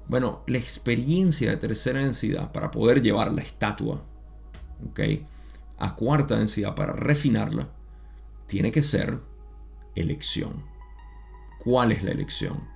Bueno, 0.07 0.43
la 0.47 0.59
experiencia 0.59 1.51
de 1.51 1.57
tercera 1.57 2.01
densidad 2.01 2.53
para 2.53 2.71
poder 2.71 3.03
llevar 3.03 3.33
la 3.33 3.43
estatua 3.43 4.03
¿ok? 4.89 5.01
a 5.81 5.97
cuarta 5.97 6.37
densidad 6.37 6.75
para 6.77 6.93
refinarla, 6.93 7.71
tiene 8.47 8.71
que 8.71 8.83
ser 8.83 9.19
elección. 9.95 10.63
¿Cuál 11.59 11.91
es 11.91 12.05
la 12.05 12.13
elección? 12.13 12.69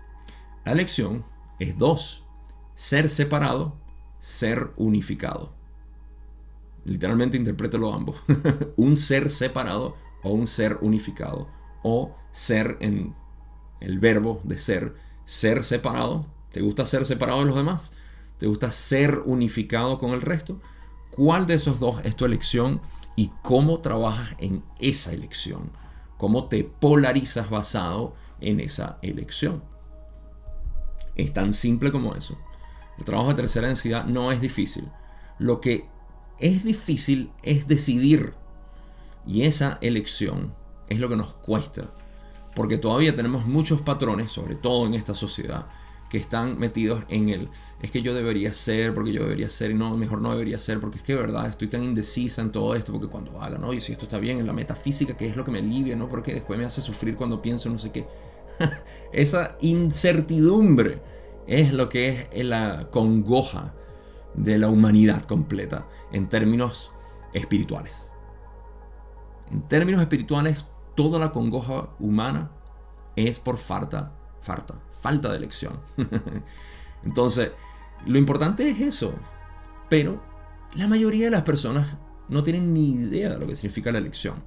La 0.64 0.72
elección 0.72 1.24
es 1.58 1.78
dos. 1.78 2.24
Ser 2.74 3.08
separado, 3.08 3.76
ser 4.18 4.72
unificado. 4.76 5.52
Literalmente 6.84 7.36
interprételo 7.36 7.92
ambos. 7.92 8.16
un 8.76 8.96
ser 8.96 9.30
separado 9.30 9.96
o 10.22 10.30
un 10.30 10.46
ser 10.46 10.78
unificado 10.80 11.48
o 11.82 12.16
ser 12.32 12.78
en 12.80 13.14
el 13.80 13.98
verbo 13.98 14.40
de 14.44 14.56
ser, 14.56 14.94
ser 15.26 15.62
separado. 15.62 16.26
¿Te 16.50 16.62
gusta 16.62 16.86
ser 16.86 17.04
separado 17.04 17.40
de 17.40 17.46
los 17.46 17.56
demás? 17.56 17.92
¿Te 18.38 18.46
gusta 18.46 18.70
ser 18.72 19.18
unificado 19.26 19.98
con 19.98 20.10
el 20.10 20.22
resto? 20.22 20.60
¿Cuál 21.14 21.46
de 21.46 21.54
esos 21.54 21.78
dos 21.78 22.00
es 22.04 22.16
tu 22.16 22.24
elección 22.24 22.80
y 23.14 23.30
cómo 23.42 23.78
trabajas 23.78 24.34
en 24.38 24.64
esa 24.80 25.12
elección? 25.12 25.70
¿Cómo 26.16 26.48
te 26.48 26.64
polarizas 26.64 27.50
basado 27.50 28.16
en 28.40 28.58
esa 28.58 28.98
elección? 29.00 29.62
Es 31.14 31.32
tan 31.32 31.54
simple 31.54 31.92
como 31.92 32.16
eso. 32.16 32.36
El 32.98 33.04
trabajo 33.04 33.28
de 33.28 33.36
tercera 33.36 33.68
densidad 33.68 34.06
no 34.06 34.32
es 34.32 34.40
difícil. 34.40 34.90
Lo 35.38 35.60
que 35.60 35.88
es 36.40 36.64
difícil 36.64 37.30
es 37.44 37.68
decidir. 37.68 38.34
Y 39.24 39.42
esa 39.42 39.78
elección 39.82 40.52
es 40.88 40.98
lo 40.98 41.08
que 41.08 41.16
nos 41.16 41.34
cuesta. 41.34 41.92
Porque 42.56 42.76
todavía 42.76 43.14
tenemos 43.14 43.46
muchos 43.46 43.82
patrones, 43.82 44.32
sobre 44.32 44.56
todo 44.56 44.84
en 44.86 44.94
esta 44.94 45.14
sociedad, 45.14 45.68
que 46.14 46.20
están 46.20 46.60
metidos 46.60 47.02
en 47.08 47.28
el 47.28 47.48
es 47.82 47.90
que 47.90 48.00
yo 48.00 48.14
debería 48.14 48.52
ser, 48.52 48.94
porque 48.94 49.10
yo 49.10 49.24
debería 49.24 49.48
ser, 49.48 49.72
y 49.72 49.74
no, 49.74 49.96
mejor 49.96 50.20
no 50.20 50.30
debería 50.30 50.60
ser, 50.60 50.78
porque 50.78 50.98
es 50.98 51.02
que 51.02 51.12
verdad 51.12 51.48
estoy 51.48 51.66
tan 51.66 51.82
indecisa 51.82 52.40
en 52.40 52.52
todo 52.52 52.76
esto, 52.76 52.92
porque 52.92 53.08
cuando 53.08 53.42
haga, 53.42 53.58
¿no? 53.58 53.72
Y 53.72 53.80
si 53.80 53.90
esto 53.90 54.04
está 54.04 54.18
bien, 54.18 54.38
en 54.38 54.46
la 54.46 54.52
metafísica, 54.52 55.16
que 55.16 55.26
es 55.26 55.34
lo 55.34 55.44
que 55.44 55.50
me 55.50 55.58
alivia, 55.58 55.96
¿no? 55.96 56.08
Porque 56.08 56.32
después 56.32 56.56
me 56.56 56.64
hace 56.64 56.80
sufrir 56.82 57.16
cuando 57.16 57.42
pienso 57.42 57.68
no 57.68 57.78
sé 57.78 57.90
qué. 57.90 58.06
Esa 59.12 59.56
incertidumbre 59.60 61.02
es 61.48 61.72
lo 61.72 61.88
que 61.88 62.28
es 62.30 62.44
la 62.44 62.86
congoja 62.92 63.74
de 64.34 64.56
la 64.56 64.68
humanidad 64.68 65.22
completa 65.22 65.88
en 66.12 66.28
términos 66.28 66.92
espirituales. 67.32 68.12
En 69.50 69.62
términos 69.62 70.00
espirituales, 70.00 70.64
toda 70.94 71.18
la 71.18 71.32
congoja 71.32 71.88
humana 71.98 72.52
es 73.16 73.40
por 73.40 73.58
falta, 73.58 74.12
falta, 74.40 74.76
falta 75.04 75.30
de 75.30 75.36
elección. 75.36 75.80
Entonces, 77.04 77.52
lo 78.06 78.16
importante 78.16 78.70
es 78.70 78.80
eso. 78.80 79.12
Pero 79.90 80.22
la 80.76 80.88
mayoría 80.88 81.26
de 81.26 81.30
las 81.30 81.42
personas 81.42 81.98
no 82.30 82.42
tienen 82.42 82.72
ni 82.72 82.92
idea 82.92 83.28
de 83.28 83.38
lo 83.38 83.46
que 83.46 83.54
significa 83.54 83.92
la 83.92 83.98
elección. 83.98 84.42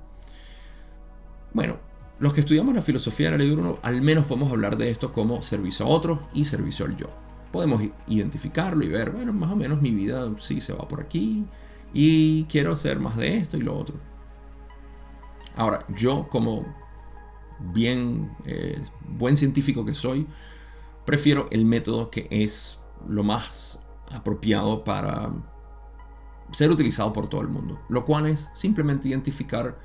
Bueno, 1.54 1.78
los 2.18 2.34
que 2.34 2.40
estudiamos 2.40 2.74
la 2.74 2.82
filosofía 2.82 3.28
de 3.28 3.32
la 3.34 3.38
ley 3.38 3.50
de 3.50 3.56
uno, 3.56 3.78
al 3.84 4.02
menos 4.02 4.26
podemos 4.26 4.52
hablar 4.52 4.78
de 4.78 4.90
esto 4.90 5.12
como 5.12 5.44
servicio 5.44 5.86
a 5.86 5.90
otros 5.90 6.22
y 6.34 6.46
servicio 6.46 6.86
al 6.86 6.98
yo. 6.98 7.12
Podemos 7.52 7.84
identificarlo 8.08 8.84
y 8.84 8.90
ver, 8.90 9.12
bueno, 9.12 9.34
más 9.34 9.52
o 9.52 9.56
menos 9.56 9.80
mi 9.80 9.92
vida 9.92 10.28
sí 10.40 10.60
se 10.60 10.74
va 10.74 10.88
por 10.88 11.02
aquí 11.02 11.46
y 11.94 12.46
quiero 12.46 12.74
hacer 12.74 13.00
más 13.00 13.16
de 13.16 13.38
esto 13.38 13.58
y 13.58 13.62
lo 13.62 13.78
otro. 13.78 13.96
Ahora, 15.56 15.86
yo 15.90 16.28
como 16.30 16.66
bien 17.60 18.36
eh, 18.46 18.82
buen 19.18 19.38
científico 19.38 19.86
que 19.86 19.94
soy, 19.94 20.28
prefiero 21.06 21.48
el 21.52 21.66
método 21.66 22.10
que 22.10 22.28
es 22.30 22.80
lo 23.08 23.24
más 23.24 23.80
apropiado 24.12 24.84
para 24.84 25.32
ser 26.52 26.72
utilizado 26.72 27.14
por 27.14 27.28
todo 27.28 27.42
el 27.42 27.50
mundo, 27.50 27.80
lo 27.90 28.06
cual 28.06 28.28
es 28.28 28.50
simplemente 28.54 29.10
identificar 29.10 29.78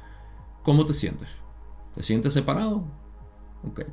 cómo 0.63 0.87
te 0.87 0.95
sientes. 0.95 1.29
¿Te 1.95 2.03
sientes 2.03 2.33
separado? 2.33 2.85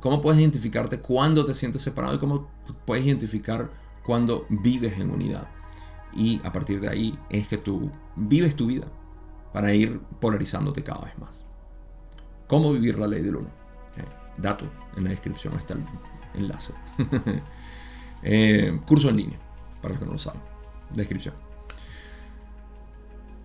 ¿Cómo 0.00 0.20
puedes 0.20 0.40
identificarte 0.40 1.00
cuando 1.00 1.44
te 1.44 1.54
sientes 1.54 1.82
separado 1.82 2.14
y 2.14 2.18
cómo 2.18 2.48
puedes 2.86 3.04
identificar 3.04 3.70
cuando 4.04 4.46
vives 4.48 4.98
en 4.98 5.10
unidad? 5.10 5.48
Y 6.12 6.40
a 6.44 6.52
partir 6.52 6.80
de 6.80 6.88
ahí 6.88 7.18
es 7.28 7.46
que 7.46 7.58
tú 7.58 7.90
vives 8.16 8.56
tu 8.56 8.66
vida 8.66 8.86
para 9.52 9.72
ir 9.72 10.00
polarizándote 10.20 10.82
cada 10.82 11.04
vez 11.04 11.18
más. 11.18 11.44
¿Cómo 12.48 12.72
vivir 12.72 12.98
la 12.98 13.06
ley 13.06 13.22
del 13.22 13.36
uno? 13.36 13.59
Dato 14.40 14.66
en 14.96 15.04
la 15.04 15.10
descripción 15.10 15.54
está 15.54 15.74
el 15.74 15.84
enlace. 16.34 16.74
Eh, 18.22 18.78
curso 18.86 19.08
en 19.08 19.16
línea, 19.16 19.38
para 19.80 19.94
los 19.94 19.98
que 19.98 20.04
no 20.04 20.12
lo 20.12 20.18
saben. 20.18 20.42
Descripción. 20.92 21.32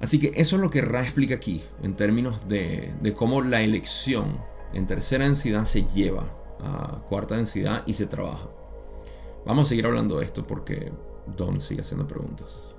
Así 0.02 0.20
que 0.20 0.34
eso 0.36 0.58
es 0.58 0.62
lo 0.62 0.70
que 0.70 0.82
Ra 0.82 1.02
explica 1.02 1.36
aquí, 1.36 1.64
en 1.82 1.96
términos 1.96 2.50
de, 2.50 2.94
de 3.02 3.14
cómo 3.14 3.42
la 3.42 3.62
elección 3.62 4.38
en 4.74 4.86
tercera 4.86 5.24
densidad 5.24 5.64
se 5.64 5.84
lleva 5.84 6.26
a 6.60 7.02
cuarta 7.08 7.38
densidad 7.38 7.84
y 7.86 7.94
se 7.94 8.06
trabaja. 8.06 8.50
Vamos 9.46 9.68
a 9.68 9.70
seguir 9.70 9.86
hablando 9.86 10.20
de 10.20 10.26
esto 10.26 10.46
porque 10.46 10.92
Don 11.38 11.62
sigue 11.62 11.82
haciendo 11.82 12.08
preguntas. 12.08 12.76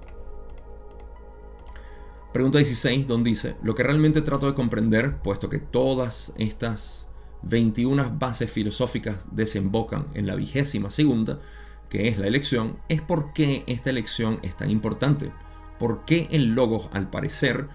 Pregunta 2.33 2.59
16, 2.59 3.07
Don 3.07 3.25
dice, 3.25 3.57
lo 3.63 3.75
que 3.75 3.83
realmente 3.83 4.21
trato 4.21 4.47
de 4.47 4.55
comprender, 4.55 5.17
puesto 5.23 5.49
que 5.49 5.59
todas 5.59 6.35
estas 6.37 7.09
21 7.43 8.17
bases 8.19 8.51
filosóficas 8.51 9.27
desembocan 9.31 10.07
en 10.15 10.27
la 10.27 10.35
vigésima 10.35 10.91
segunda, 10.91 11.41
que 11.89 12.09
es 12.09 12.19
la 12.19 12.27
elección, 12.27 12.79
es 12.89 13.01
por 13.01 13.33
qué 13.33 13.65
esta 13.67 13.91
elección 13.91 14.41
es 14.43 14.57
tan 14.57 14.71
importante. 14.71 15.33
¿Por 15.79 16.05
qué 16.05 16.27
el 16.31 16.55
Logos, 16.55 16.89
al 16.93 17.11
parecer, 17.11 17.69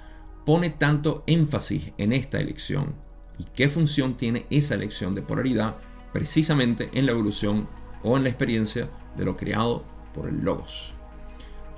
pone 0.45 0.69
tanto 0.69 1.23
énfasis 1.27 1.93
en 1.97 2.11
esta 2.11 2.39
elección? 2.39 2.95
¿Y 3.37 3.45
qué 3.45 3.69
función 3.69 4.15
tiene 4.15 4.45
esa 4.49 4.75
elección 4.75 5.15
de 5.15 5.21
polaridad 5.21 5.77
precisamente 6.11 6.89
en 6.93 7.05
la 7.05 7.13
evolución 7.13 7.69
o 8.03 8.17
en 8.17 8.23
la 8.23 8.29
experiencia 8.29 8.89
de 9.15 9.25
lo 9.25 9.37
creado 9.37 9.85
por 10.13 10.27
el 10.27 10.41
Logos? 10.41 10.93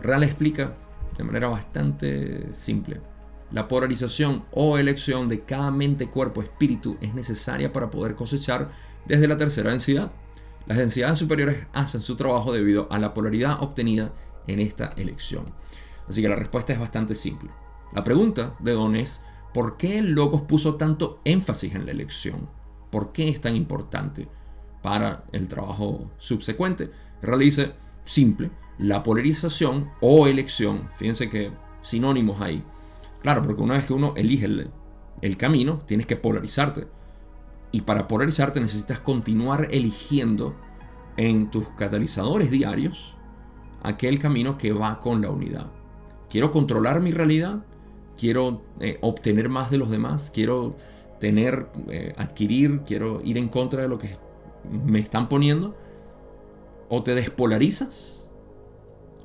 Real 0.01 0.23
explica 0.23 0.75
de 1.17 1.23
manera 1.23 1.47
bastante 1.47 2.53
simple. 2.55 3.12
La 3.53 3.67
polarización 3.67 4.45
o 4.51 4.79
elección 4.79 5.29
de 5.29 5.41
cada 5.41 5.69
mente, 5.69 6.09
cuerpo, 6.09 6.41
espíritu 6.41 6.97
es 7.01 7.13
necesaria 7.13 7.71
para 7.71 7.91
poder 7.91 8.15
cosechar 8.15 8.71
desde 9.05 9.27
la 9.27 9.37
tercera 9.37 9.69
densidad. 9.69 10.11
Las 10.65 10.79
densidades 10.79 11.19
superiores 11.19 11.67
hacen 11.71 12.01
su 12.01 12.15
trabajo 12.15 12.51
debido 12.51 12.87
a 12.91 12.97
la 12.97 13.13
polaridad 13.13 13.61
obtenida 13.61 14.11
en 14.47 14.59
esta 14.59 14.85
elección. 14.97 15.45
Así 16.07 16.23
que 16.23 16.29
la 16.29 16.35
respuesta 16.35 16.73
es 16.73 16.79
bastante 16.79 17.13
simple. 17.13 17.51
La 17.93 18.03
pregunta 18.03 18.55
de 18.59 18.71
Don 18.71 18.95
es, 18.95 19.21
¿por 19.53 19.77
qué 19.77 19.99
el 19.99 20.13
Logos 20.13 20.41
puso 20.41 20.73
tanto 20.75 21.21
énfasis 21.23 21.75
en 21.75 21.85
la 21.85 21.91
elección? 21.91 22.49
¿Por 22.89 23.11
qué 23.11 23.29
es 23.29 23.39
tan 23.39 23.55
importante 23.55 24.27
para 24.81 25.25
el 25.31 25.47
trabajo 25.47 26.09
subsecuente? 26.17 26.89
Realice 27.21 27.73
simple, 28.03 28.49
la 28.79 29.03
polarización 29.03 29.91
o 30.01 30.25
elección, 30.25 30.89
fíjense 30.95 31.29
que 31.29 31.51
sinónimos 31.83 32.41
ahí. 32.41 32.63
Claro, 33.23 33.41
porque 33.41 33.61
una 33.61 33.75
vez 33.75 33.85
que 33.85 33.93
uno 33.93 34.13
elige 34.17 34.45
el, 35.21 35.37
camino, 35.37 35.81
tienes 35.87 36.05
que 36.05 36.17
polarizarte. 36.17 36.87
Y 37.71 37.81
para 37.81 38.07
polarizarte 38.07 38.59
necesitas 38.59 38.99
continuar 38.99 39.69
eligiendo 39.71 40.55
en 41.15 41.49
tus 41.49 41.69
catalizadores 41.69 42.51
diarios 42.51 43.15
aquel 43.81 44.19
camino 44.19 44.57
que 44.57 44.73
va 44.73 44.99
con 44.99 45.21
la 45.21 45.29
unidad. 45.29 45.71
Quiero 46.29 46.51
controlar 46.51 46.99
mi 46.99 47.11
realidad, 47.11 47.63
quiero 48.17 48.61
eh, 48.81 48.97
obtener 49.01 49.47
más 49.47 49.71
de 49.71 49.77
los 49.77 49.89
demás, 49.89 50.29
quiero 50.33 50.75
tener, 51.19 51.69
eh, 51.87 52.13
adquirir, 52.17 52.81
quiero 52.85 53.21
ir 53.23 53.37
en 53.37 53.47
contra 53.47 53.83
de 53.83 53.87
lo 53.87 53.97
que 53.97 54.17
me 54.85 54.99
están 54.99 55.29
poniendo. 55.29 55.75
O 56.89 57.03
te 57.03 57.15
despolarizas 57.15 58.27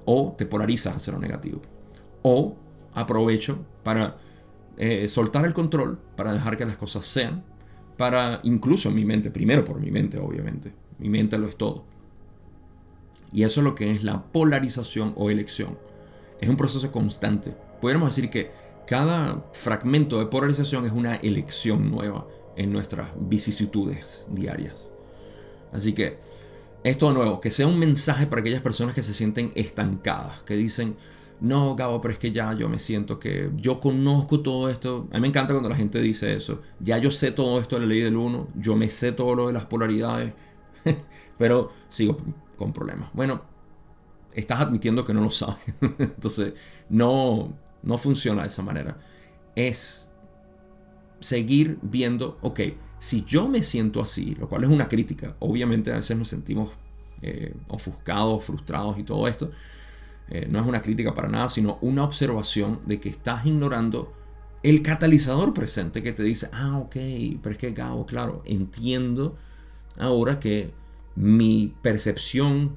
o 0.04 0.34
te 0.38 0.46
polarizas 0.46 0.96
hacia 0.96 1.12
lo 1.12 1.18
negativo. 1.18 1.60
O 2.22 2.56
aprovecho 2.94 3.64
para 3.88 4.18
eh, 4.76 5.08
soltar 5.08 5.46
el 5.46 5.54
control, 5.54 5.98
para 6.14 6.34
dejar 6.34 6.58
que 6.58 6.66
las 6.66 6.76
cosas 6.76 7.06
sean, 7.06 7.42
para 7.96 8.40
incluso 8.42 8.90
mi 8.90 9.06
mente, 9.06 9.30
primero 9.30 9.64
por 9.64 9.80
mi 9.80 9.90
mente 9.90 10.18
obviamente, 10.18 10.74
mi 10.98 11.08
mente 11.08 11.38
lo 11.38 11.48
es 11.48 11.56
todo. 11.56 11.86
Y 13.32 13.44
eso 13.44 13.60
es 13.60 13.64
lo 13.64 13.74
que 13.74 13.90
es 13.90 14.04
la 14.04 14.24
polarización 14.24 15.14
o 15.16 15.30
elección. 15.30 15.78
Es 16.38 16.50
un 16.50 16.58
proceso 16.58 16.92
constante. 16.92 17.56
Podríamos 17.80 18.14
decir 18.14 18.28
que 18.28 18.50
cada 18.86 19.42
fragmento 19.54 20.18
de 20.18 20.26
polarización 20.26 20.84
es 20.84 20.92
una 20.92 21.14
elección 21.14 21.90
nueva 21.90 22.26
en 22.56 22.74
nuestras 22.74 23.08
vicisitudes 23.18 24.26
diarias. 24.30 24.92
Así 25.72 25.94
que 25.94 26.18
esto 26.84 27.08
de 27.08 27.14
nuevo, 27.14 27.40
que 27.40 27.50
sea 27.50 27.66
un 27.66 27.78
mensaje 27.78 28.26
para 28.26 28.40
aquellas 28.40 28.60
personas 28.60 28.94
que 28.94 29.02
se 29.02 29.14
sienten 29.14 29.50
estancadas, 29.54 30.42
que 30.42 30.56
dicen, 30.56 30.94
no, 31.40 31.76
Gabo, 31.76 32.00
pero 32.00 32.12
es 32.12 32.18
que 32.18 32.32
ya 32.32 32.52
yo 32.54 32.68
me 32.68 32.78
siento 32.78 33.18
que 33.18 33.50
yo 33.56 33.80
conozco 33.80 34.40
todo 34.40 34.68
esto. 34.68 35.08
A 35.12 35.14
mí 35.14 35.20
me 35.22 35.28
encanta 35.28 35.52
cuando 35.52 35.68
la 35.68 35.76
gente 35.76 36.00
dice 36.00 36.34
eso. 36.34 36.62
Ya 36.80 36.98
yo 36.98 37.10
sé 37.10 37.30
todo 37.30 37.60
esto 37.60 37.76
de 37.76 37.82
la 37.82 37.86
ley 37.86 38.00
del 38.00 38.16
uno, 38.16 38.48
yo 38.56 38.74
me 38.76 38.88
sé 38.88 39.12
todo 39.12 39.34
lo 39.34 39.46
de 39.46 39.52
las 39.52 39.66
polaridades, 39.66 40.32
pero 41.38 41.72
sigo 41.88 42.16
con 42.56 42.72
problemas. 42.72 43.10
Bueno, 43.12 43.42
estás 44.34 44.60
admitiendo 44.60 45.04
que 45.04 45.14
no 45.14 45.20
lo 45.20 45.30
sabes. 45.30 45.58
Entonces, 45.80 46.54
no, 46.88 47.56
no 47.82 47.98
funciona 47.98 48.42
de 48.42 48.48
esa 48.48 48.62
manera. 48.62 48.98
Es 49.54 50.08
seguir 51.20 51.78
viendo, 51.82 52.38
ok, 52.42 52.60
si 52.98 53.24
yo 53.24 53.48
me 53.48 53.62
siento 53.62 54.02
así, 54.02 54.34
lo 54.34 54.48
cual 54.48 54.64
es 54.64 54.70
una 54.70 54.88
crítica, 54.88 55.36
obviamente 55.38 55.92
a 55.92 55.96
veces 55.96 56.16
nos 56.16 56.28
sentimos 56.28 56.70
eh, 57.22 57.54
ofuscados, 57.68 58.44
frustrados 58.44 58.98
y 58.98 59.02
todo 59.04 59.26
esto, 59.28 59.50
eh, 60.30 60.46
no 60.50 60.60
es 60.60 60.66
una 60.66 60.82
crítica 60.82 61.14
para 61.14 61.28
nada, 61.28 61.48
sino 61.48 61.78
una 61.80 62.04
observación 62.04 62.80
de 62.86 63.00
que 63.00 63.08
estás 63.08 63.46
ignorando 63.46 64.12
el 64.62 64.82
catalizador 64.82 65.54
presente 65.54 66.02
que 66.02 66.12
te 66.12 66.22
dice, 66.22 66.50
ah, 66.52 66.78
ok, 66.78 66.96
pero 67.42 67.52
es 67.52 67.58
que 67.58 67.72
Gabo, 67.72 68.04
claro, 68.04 68.42
entiendo 68.44 69.36
ahora 69.96 70.38
que 70.38 70.72
mi 71.14 71.74
percepción 71.80 72.76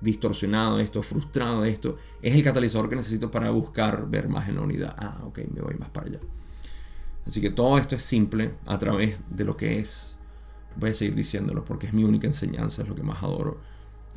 distorsionada 0.00 0.76
de 0.76 0.84
esto, 0.84 1.02
frustrado 1.02 1.62
de 1.62 1.70
esto, 1.70 1.96
es 2.22 2.34
el 2.34 2.44
catalizador 2.44 2.88
que 2.88 2.96
necesito 2.96 3.30
para 3.30 3.50
buscar 3.50 4.08
ver 4.08 4.28
más 4.28 4.48
en 4.48 4.56
la 4.56 4.62
unidad. 4.62 4.94
Ah, 4.98 5.20
ok, 5.24 5.40
me 5.52 5.62
voy 5.62 5.74
más 5.74 5.88
para 5.90 6.06
allá. 6.08 6.20
Así 7.26 7.40
que 7.40 7.50
todo 7.50 7.78
esto 7.78 7.96
es 7.96 8.02
simple 8.02 8.54
a 8.66 8.78
través 8.78 9.20
de 9.30 9.44
lo 9.44 9.56
que 9.56 9.78
es, 9.78 10.16
voy 10.76 10.90
a 10.90 10.94
seguir 10.94 11.14
diciéndolo 11.14 11.64
porque 11.64 11.86
es 11.86 11.94
mi 11.94 12.04
única 12.04 12.26
enseñanza, 12.26 12.82
es 12.82 12.88
lo 12.88 12.94
que 12.94 13.02
más 13.02 13.22
adoro, 13.22 13.58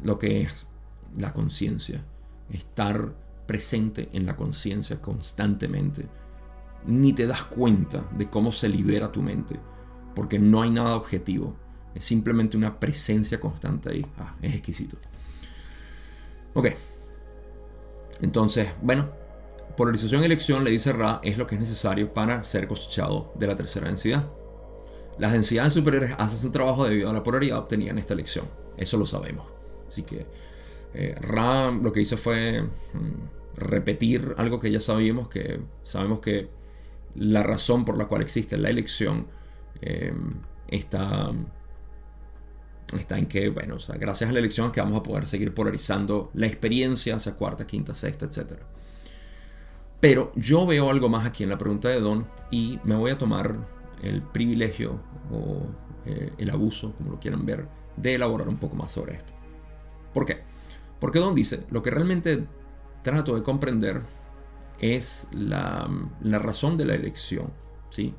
lo 0.04 0.20
que 0.20 0.42
es 0.42 0.68
la 1.16 1.34
conciencia, 1.34 2.04
estar 2.52 3.14
presente 3.46 4.10
en 4.14 4.26
la 4.26 4.36
conciencia 4.36 5.02
constantemente. 5.02 6.08
Ni 6.86 7.14
te 7.14 7.28
das 7.28 7.44
cuenta 7.44 8.08
de 8.18 8.30
cómo 8.30 8.52
se 8.52 8.70
libera 8.70 9.12
tu 9.12 9.22
mente, 9.22 9.60
porque 10.16 10.40
no 10.40 10.62
hay 10.62 10.70
nada 10.70 10.96
objetivo, 10.96 11.56
es 11.96 12.04
simplemente 12.04 12.58
una 12.58 12.80
presencia 12.80 13.40
constante 13.40 13.90
ahí. 13.90 14.06
Ah, 14.18 14.36
es 14.42 14.54
exquisito. 14.54 14.98
Ok. 16.54 16.68
Entonces, 18.22 18.70
bueno, 18.82 19.10
Polarización 19.78 20.24
y 20.24 20.26
elección, 20.26 20.64
le 20.64 20.72
dice 20.72 20.92
Ra, 20.92 21.20
es 21.24 21.38
lo 21.38 21.46
que 21.46 21.54
es 21.54 21.62
necesario 21.62 22.12
para 22.12 22.44
ser 22.44 22.68
cosechado 22.68 23.32
de 23.36 23.46
la 23.46 23.56
tercera 23.56 23.86
densidad. 23.86 24.28
Las 25.20 25.34
densidades 25.34 25.74
superiores 25.74 26.16
hacen 26.18 26.40
su 26.40 26.50
trabajo 26.50 26.84
debido 26.86 27.12
a 27.12 27.14
la 27.14 27.22
polaridad 27.22 27.60
obtenida 27.60 27.92
en 27.92 28.00
esta 28.00 28.16
elección. 28.16 28.46
Eso 28.76 28.98
lo 28.98 29.06
sabemos. 29.06 29.46
Así 29.88 30.02
que 30.02 30.26
eh, 31.00 31.14
Ra 31.22 31.70
lo 31.70 31.92
que 31.92 32.02
hizo 32.02 32.18
fue 32.18 32.64
mm, 32.64 33.58
repetir 33.58 34.34
algo 34.38 34.60
que 34.60 34.72
ya 34.72 34.80
sabíamos, 34.80 35.30
que 35.30 35.60
sabemos 35.84 36.22
que 36.22 36.50
la 37.14 37.44
razón 37.44 37.86
por 37.86 38.00
la 38.00 38.06
cual 38.06 38.24
existe 38.24 38.58
la 38.58 38.70
elección 38.70 39.28
eh, 39.82 40.12
está, 40.68 41.32
está 42.98 43.20
en 43.20 43.28
que, 43.28 43.50
bueno, 43.50 43.78
gracias 44.00 44.28
a 44.28 44.34
la 44.34 44.40
elección 44.40 44.66
es 44.66 44.72
que 44.72 44.82
vamos 44.82 45.00
a 45.00 45.04
poder 45.04 45.28
seguir 45.28 45.54
polarizando 45.54 46.32
la 46.34 46.48
experiencia 46.48 47.16
hacia 47.16 47.36
cuarta, 47.36 47.68
quinta, 47.68 47.94
sexta, 47.94 48.26
etcétera. 48.26 48.66
Pero 50.00 50.32
yo 50.36 50.66
veo 50.66 50.90
algo 50.90 51.10
más 51.10 51.28
aquí 51.28 51.44
en 51.44 51.50
la 51.50 51.60
pregunta 51.60 51.90
de 51.90 52.00
Don 52.00 52.28
y 52.50 52.80
me 52.84 52.96
voy 52.96 53.12
a 53.12 53.20
tomar 53.20 53.56
el 54.02 54.24
privilegio 54.24 55.00
o 55.32 55.62
eh, 56.08 56.32
el 56.40 56.50
abuso, 56.50 56.94
como 56.94 57.12
lo 57.12 57.20
quieran 57.20 57.46
ver, 57.46 57.68
de 57.98 58.16
elaborar 58.16 58.50
un 58.50 58.58
poco 58.58 58.76
más 58.76 58.92
sobre 58.92 59.16
esto. 59.16 59.34
¿Por 60.12 60.26
qué? 60.26 60.57
Porque 61.00 61.20
Don 61.20 61.36
dice, 61.36 61.66
lo 61.70 61.82
que 61.82 61.92
realmente 61.92 62.46
trato 63.04 63.36
de 63.36 63.44
comprender 63.44 64.02
es 64.80 65.28
la, 65.32 65.90
razón 66.22 66.78
de 66.78 66.86
la 66.86 66.96
elección, 66.96 67.52
¿sí? 67.90 68.14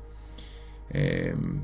Em, 0.89 1.61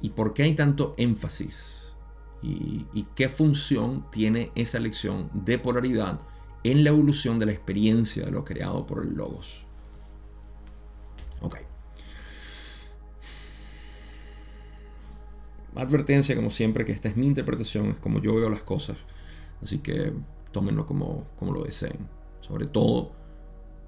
y 0.00 0.10
por 0.10 0.34
qué 0.34 0.44
hay 0.44 0.54
tanto 0.54 0.94
énfasis 0.96 1.94
y, 2.42 2.86
y 2.92 3.06
qué 3.14 3.28
función 3.28 4.06
tiene 4.10 4.50
esa 4.54 4.78
elección 4.78 5.30
de 5.32 5.58
polaridad 5.58 6.20
en 6.62 6.84
la 6.84 6.90
evolución 6.90 7.38
de 7.38 7.46
la 7.46 7.52
experiencia 7.52 8.24
de 8.24 8.32
lo 8.32 8.44
creado 8.44 8.86
por 8.86 9.02
el 9.02 9.14
Logos. 9.14 9.64
Ok. 11.40 11.58
advertencia, 15.76 16.36
como 16.36 16.50
siempre, 16.50 16.84
que 16.84 16.92
esta 16.92 17.08
es 17.08 17.16
mi 17.16 17.26
interpretación, 17.26 17.90
es 17.90 17.98
como 17.98 18.20
yo 18.20 18.34
veo 18.34 18.48
las 18.48 18.62
cosas. 18.62 18.96
Así 19.62 19.78
que 19.78 20.12
tómenlo 20.52 20.86
como, 20.86 21.28
como 21.36 21.52
lo 21.52 21.64
deseen. 21.64 22.08
Sobre 22.40 22.66
todo 22.66 23.12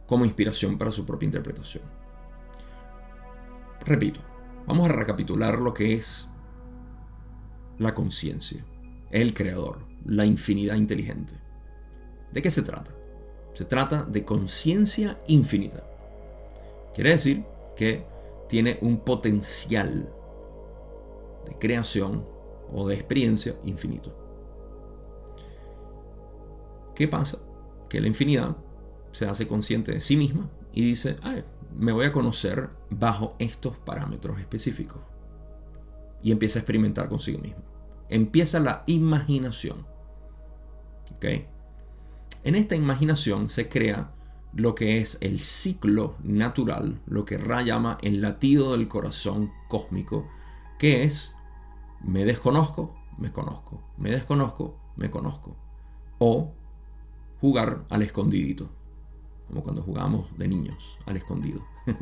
como 0.07 0.25
inspiración 0.25 0.79
para 0.79 0.93
su 0.93 1.05
propia 1.05 1.27
interpretación. 1.27 1.85
Repito, 3.85 4.21
vamos 4.67 4.89
a 4.89 4.93
recapitular 4.93 5.59
lo 5.59 5.75
que 5.75 5.95
es 5.95 6.29
la 7.79 7.95
conciencia, 7.95 8.65
el 9.11 9.35
creador, 9.35 9.81
la 10.05 10.25
infinidad 10.25 10.77
inteligente. 10.77 11.35
¿De 12.33 12.43
qué 12.43 12.51
se 12.51 12.63
trata? 12.63 12.93
Se 13.53 13.65
trata 13.65 14.05
de 14.05 14.25
conciencia 14.25 15.19
infinita. 15.29 15.85
Quiere 16.95 17.11
decir 17.11 17.45
que 17.77 18.05
tiene 18.49 18.79
un 18.81 18.99
potencial 18.99 20.13
de 21.47 21.59
creación 21.59 22.25
o 22.73 22.89
de 22.89 22.95
experiencia 22.95 23.55
infinito. 23.65 24.26
¿Qué 26.97 27.07
pasa? 27.07 27.39
Que 27.91 28.01
la 28.01 28.07
infinidad 28.09 28.57
se 29.13 29.27
hace 29.27 29.47
consciente 29.47 29.93
de 29.93 30.01
sí 30.01 30.17
misma 30.17 30.51
y 30.73 30.83
dice, 30.83 31.17
me 31.77 31.93
voy 31.93 32.07
a 32.07 32.13
conocer 32.13 32.71
bajo 32.89 33.37
estos 33.39 33.77
parámetros 33.77 34.41
específicos. 34.41 35.03
Y 36.23 36.33
empieza 36.33 36.59
a 36.59 36.63
experimentar 36.63 37.09
consigo 37.11 37.39
mismo. 37.39 37.63
Empieza 38.09 38.61
la 38.61 38.83
imaginación. 38.87 39.87
En 41.21 42.55
esta 42.55 42.77
imaginación 42.77 43.51
se 43.51 43.69
crea 43.69 44.13
lo 44.55 44.75
que 44.75 44.99
es 44.99 45.19
el 45.21 45.41
ciclo 45.41 46.17
natural, 46.23 47.03
lo 47.07 47.27
que 47.27 47.37
Ra 47.37 47.61
llama 47.61 47.99
el 48.01 48.23
latido 48.23 48.73
del 48.73 48.89
corazón 48.89 49.53
cósmico, 49.69 50.27
que 50.79 51.05
es 51.05 51.37
me 52.03 52.25
desconozco, 52.25 52.97
me 53.19 53.33
conozco, 53.33 53.83
me 53.99 54.11
desconozco, 54.11 54.79
me 54.97 55.11
conozco. 55.11 55.57
O 56.19 56.55
jugar 57.41 57.85
al 57.91 58.03
escondidito, 58.03 58.69
como 59.49 59.63
cuando 59.63 59.83
jugamos 59.83 60.27
de 60.37 60.49
niños, 60.49 60.99
al 61.07 61.17
escondido. 61.17 61.65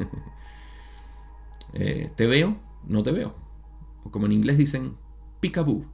Eh, 1.76 2.12
te 2.14 2.28
veo, 2.28 2.56
no 2.86 3.02
te 3.02 3.10
veo. 3.10 3.34
O 4.04 4.10
como 4.12 4.26
en 4.26 4.32
inglés 4.32 4.58
dicen, 4.58 4.96
peekaboo, 5.40 5.84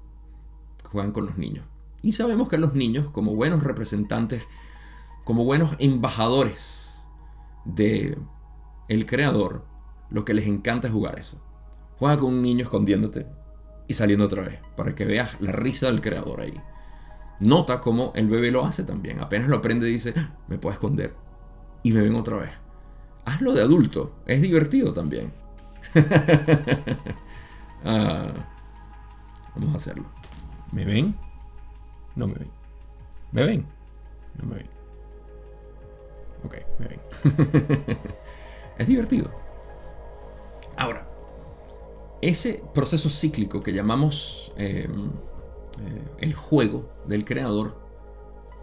juegan 0.90 1.12
con 1.12 1.24
los 1.24 1.38
niños. 1.38 1.64
Y 2.02 2.12
sabemos 2.12 2.48
que 2.48 2.58
los 2.58 2.74
niños, 2.74 3.10
como 3.10 3.34
buenos 3.34 3.62
representantes, 3.62 4.46
como 5.24 5.44
buenos 5.44 5.76
embajadores 5.78 7.06
de 7.64 8.18
el 8.88 9.06
creador, 9.06 9.64
lo 10.10 10.24
que 10.24 10.34
les 10.34 10.46
encanta 10.46 10.88
es 10.88 10.92
jugar 10.92 11.18
eso. 11.18 11.40
Juega 11.98 12.18
con 12.18 12.34
un 12.34 12.42
niño 12.42 12.64
escondiéndote 12.64 13.26
y 13.86 13.94
saliendo 13.94 14.24
otra 14.24 14.42
vez, 14.42 14.60
para 14.76 14.94
que 14.94 15.04
veas 15.04 15.40
la 15.40 15.52
risa 15.52 15.86
del 15.86 16.00
creador 16.00 16.40
ahí. 16.40 16.60
Nota 17.40 17.80
cómo 17.80 18.12
el 18.14 18.28
bebé 18.28 18.50
lo 18.50 18.64
hace 18.64 18.84
también. 18.84 19.20
Apenas 19.20 19.48
lo 19.48 19.56
aprende 19.56 19.86
dice, 19.86 20.14
me 20.48 20.58
puedo 20.58 20.74
esconder. 20.74 21.14
Y 21.82 21.92
me 21.92 22.02
ven 22.02 22.14
otra 22.14 22.36
vez. 22.36 22.50
Hazlo 23.24 23.52
de 23.52 23.62
adulto. 23.62 24.12
Es 24.26 24.42
divertido 24.42 24.92
también. 24.92 25.32
Ah, 27.82 28.30
vamos 29.54 29.72
a 29.72 29.76
hacerlo. 29.78 30.04
¿Me 30.70 30.84
ven? 30.84 31.16
No 32.14 32.26
me 32.26 32.34
ven. 32.34 32.50
¿Me 33.32 33.46
ven? 33.46 33.66
No 34.36 34.48
me 34.50 34.56
ven. 34.56 34.66
Ok, 36.44 36.56
me 36.78 36.88
ven. 36.88 37.00
es 38.78 38.86
divertido. 38.86 39.30
Ahora, 40.76 41.08
ese 42.20 42.62
proceso 42.74 43.08
cíclico 43.08 43.62
que 43.62 43.72
llamamos 43.72 44.52
em, 44.56 45.10
eh, 45.80 46.02
el 46.18 46.34
juego 46.34 46.90
del 47.06 47.24
creador, 47.24 47.78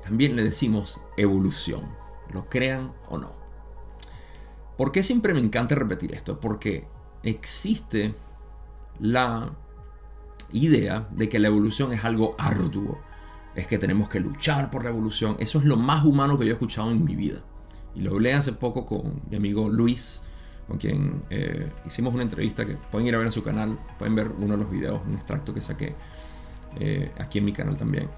también 0.04 0.36
le 0.36 0.44
decimos 0.44 1.02
evolución, 1.18 1.82
lo 2.32 2.48
crean 2.48 2.94
o 3.10 3.18
no. 3.18 3.32
¿Por 4.78 4.92
qué 4.92 5.02
siempre 5.04 5.34
me 5.34 5.40
encanta 5.40 5.76
repetir 5.76 6.14
esto? 6.14 6.40
Porque 6.40 6.88
existe 7.24 8.14
la 9.00 9.52
idea 10.52 11.08
de 11.12 11.28
que 11.28 11.40
la 11.40 11.48
evolución 11.48 11.92
es 11.94 12.06
algo 12.06 12.36
arduo, 12.38 13.00
es 13.56 13.66
que 13.66 13.80
tenemos 13.80 14.08
que 14.08 14.20
luchar 14.20 14.70
por 14.70 14.84
la 14.84 14.92
evolución. 14.92 15.36
Eso 15.40 15.60
es 15.60 15.66
lo 15.66 15.78
más 15.78 16.06
humano 16.06 16.38
que 16.38 16.46
yo 16.46 16.52
he 16.52 16.54
escuchado 16.54 16.92
en 16.92 17.04
mi 17.04 17.16
vida. 17.16 17.40
Y 17.96 18.02
lo 18.02 18.12
hablé 18.12 18.34
hace 18.34 18.54
poco 18.54 18.86
con 18.86 19.22
mi 19.30 19.36
amigo 19.36 19.68
Luis, 19.68 20.22
con 20.68 20.78
quien 20.78 21.24
eh, 21.32 21.72
hicimos 21.86 22.14
una 22.14 22.24
entrevista 22.24 22.66
que 22.66 22.76
pueden 22.76 23.08
ir 23.08 23.16
a 23.16 23.18
ver 23.18 23.28
en 23.28 23.34
su 23.34 23.42
canal, 23.42 23.80
pueden 23.98 24.16
ver 24.16 24.32
uno 24.38 24.56
de 24.56 24.58
los 24.58 24.70
videos, 24.70 25.02
un 25.08 25.16
extracto 25.16 25.54
que 25.54 25.62
saqué 25.62 25.96
eh, 26.80 27.12
aquí 27.18 27.40
en 27.40 27.46
mi 27.46 27.54
canal 27.54 27.78
también. 27.78 28.10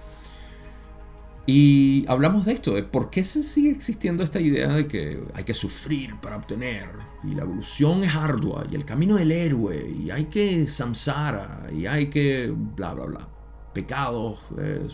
Y 1.45 2.05
hablamos 2.07 2.45
de 2.45 2.53
esto, 2.53 2.75
de 2.75 2.83
por 2.83 3.09
qué 3.09 3.23
se 3.23 3.41
sigue 3.41 3.71
existiendo 3.71 4.21
esta 4.21 4.39
idea 4.39 4.67
de 4.67 4.87
que 4.87 5.23
hay 5.33 5.43
que 5.43 5.55
sufrir 5.55 6.15
para 6.21 6.35
obtener, 6.35 6.89
y 7.23 7.33
la 7.33 7.41
evolución 7.41 8.03
es 8.03 8.13
ardua, 8.13 8.65
y 8.71 8.75
el 8.75 8.85
camino 8.85 9.15
del 9.15 9.31
héroe, 9.31 9.89
y 9.89 10.11
hay 10.11 10.25
que 10.25 10.67
samsara, 10.67 11.69
y 11.75 11.87
hay 11.87 12.07
que 12.07 12.53
bla, 12.55 12.93
bla, 12.93 13.05
bla. 13.05 13.27
Pecados, 13.73 14.39
eh, 14.59 14.87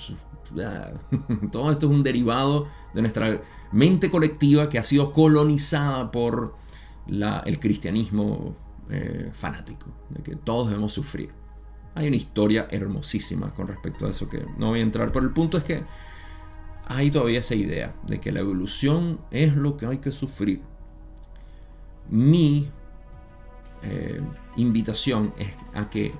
todo 1.51 1.71
esto 1.71 1.87
es 1.87 1.91
un 1.91 2.03
derivado 2.03 2.67
de 2.93 3.01
nuestra 3.01 3.41
mente 3.73 4.09
colectiva 4.09 4.69
que 4.69 4.79
ha 4.79 4.83
sido 4.83 5.11
colonizada 5.11 6.09
por 6.09 6.55
el 7.07 7.59
cristianismo 7.59 8.55
eh, 8.89 9.29
fanático, 9.33 9.87
de 10.09 10.23
que 10.23 10.35
todos 10.35 10.69
debemos 10.69 10.93
sufrir. 10.93 11.44
Hay 11.95 12.07
una 12.07 12.17
historia 12.17 12.67
hermosísima 12.69 13.53
con 13.53 13.67
respecto 13.67 14.05
a 14.05 14.09
eso 14.09 14.27
que 14.29 14.45
no 14.57 14.69
voy 14.69 14.81
a 14.81 14.83
entrar, 14.83 15.11
pero 15.11 15.25
el 15.25 15.31
punto 15.31 15.57
es 15.57 15.63
que 15.63 15.83
hay 16.87 17.09
todavía 17.09 17.39
esa 17.39 17.55
idea 17.55 17.95
de 18.05 18.19
que 18.19 18.31
la 18.31 18.41
evolución 18.41 19.19
es 19.31 19.55
lo 19.55 19.77
que 19.77 19.87
hay 19.87 19.97
que 19.97 20.11
sufrir. 20.11 20.61
Mi 22.09 22.69
eh, 23.81 24.21
invitación 24.57 25.33
es 25.37 25.55
a 25.73 25.89
que 25.89 26.13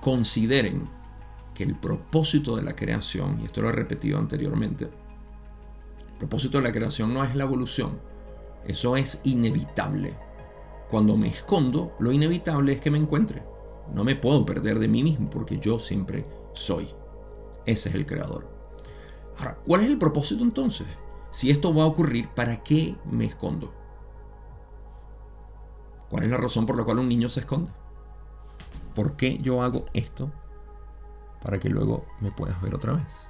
consideren 0.00 0.88
que 1.54 1.64
el 1.64 1.74
propósito 1.74 2.56
de 2.56 2.62
la 2.62 2.74
creación, 2.74 3.38
y 3.40 3.44
esto 3.44 3.60
lo 3.60 3.68
he 3.68 3.72
repetido 3.72 4.18
anteriormente, 4.18 4.84
el 4.84 6.18
propósito 6.18 6.58
de 6.58 6.64
la 6.64 6.72
creación 6.72 7.12
no 7.12 7.24
es 7.24 7.34
la 7.34 7.44
evolución, 7.44 8.00
eso 8.64 8.96
es 8.96 9.20
inevitable. 9.24 10.16
Cuando 10.88 11.16
me 11.16 11.28
escondo, 11.28 11.94
lo 11.98 12.12
inevitable 12.12 12.72
es 12.72 12.80
que 12.80 12.90
me 12.90 12.98
encuentre. 12.98 13.42
No 13.92 14.04
me 14.04 14.16
puedo 14.16 14.46
perder 14.46 14.78
de 14.78 14.88
mí 14.88 15.02
mismo 15.02 15.28
porque 15.30 15.58
yo 15.58 15.78
siempre 15.78 16.26
soy. 16.52 16.88
Ese 17.66 17.88
es 17.88 17.94
el 17.94 18.06
creador. 18.06 18.48
Ahora, 19.38 19.58
¿cuál 19.66 19.80
es 19.82 19.86
el 19.88 19.98
propósito 19.98 20.44
entonces? 20.44 20.86
Si 21.30 21.50
esto 21.50 21.74
va 21.74 21.84
a 21.84 21.86
ocurrir, 21.86 22.28
¿para 22.28 22.62
qué 22.62 22.96
me 23.04 23.24
escondo? 23.24 23.72
¿Cuál 26.08 26.24
es 26.24 26.30
la 26.30 26.36
razón 26.36 26.66
por 26.66 26.76
la 26.76 26.84
cual 26.84 26.98
un 26.98 27.08
niño 27.08 27.28
se 27.28 27.40
esconde? 27.40 27.70
¿Por 28.94 29.16
qué 29.16 29.38
yo 29.38 29.62
hago 29.62 29.86
esto? 29.92 30.30
Para 31.40 31.58
que 31.58 31.68
luego 31.68 32.04
me 32.20 32.32
puedas 32.32 32.60
ver 32.60 32.74
otra 32.74 32.92
vez. 32.92 33.28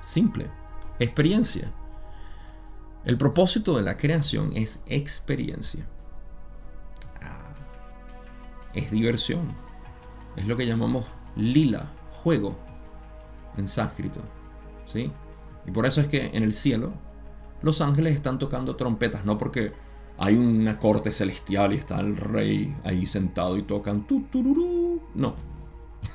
Simple. 0.00 0.50
Experiencia. 0.98 1.72
El 3.04 3.18
propósito 3.18 3.76
de 3.76 3.82
la 3.82 3.96
creación 3.96 4.56
es 4.56 4.82
experiencia. 4.86 5.86
Es 8.78 8.92
diversión. 8.92 9.56
Es 10.36 10.46
lo 10.46 10.56
que 10.56 10.64
llamamos 10.64 11.04
lila, 11.34 11.90
juego, 12.22 12.56
en 13.56 13.66
sánscrito. 13.66 14.20
¿sí? 14.86 15.10
Y 15.66 15.72
por 15.72 15.84
eso 15.84 16.00
es 16.00 16.06
que 16.06 16.26
en 16.26 16.44
el 16.44 16.52
cielo 16.52 16.92
los 17.60 17.80
ángeles 17.80 18.14
están 18.14 18.38
tocando 18.38 18.76
trompetas, 18.76 19.24
no 19.24 19.36
porque 19.36 19.72
hay 20.16 20.36
una 20.36 20.78
corte 20.78 21.10
celestial 21.10 21.72
y 21.72 21.78
está 21.78 21.98
el 21.98 22.16
rey 22.16 22.76
ahí 22.84 23.04
sentado 23.04 23.56
y 23.56 23.62
tocan 23.62 24.06
tu, 24.06 24.22
No. 25.16 25.34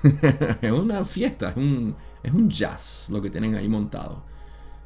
es 0.62 0.71
una 0.71 1.04
fiesta, 1.04 1.49
es 1.49 1.58
un, 1.58 1.97
es 2.23 2.32
un 2.32 2.49
jazz 2.49 3.10
lo 3.12 3.21
que 3.21 3.30
tienen 3.30 3.56
ahí 3.56 3.67
montado. 3.67 4.23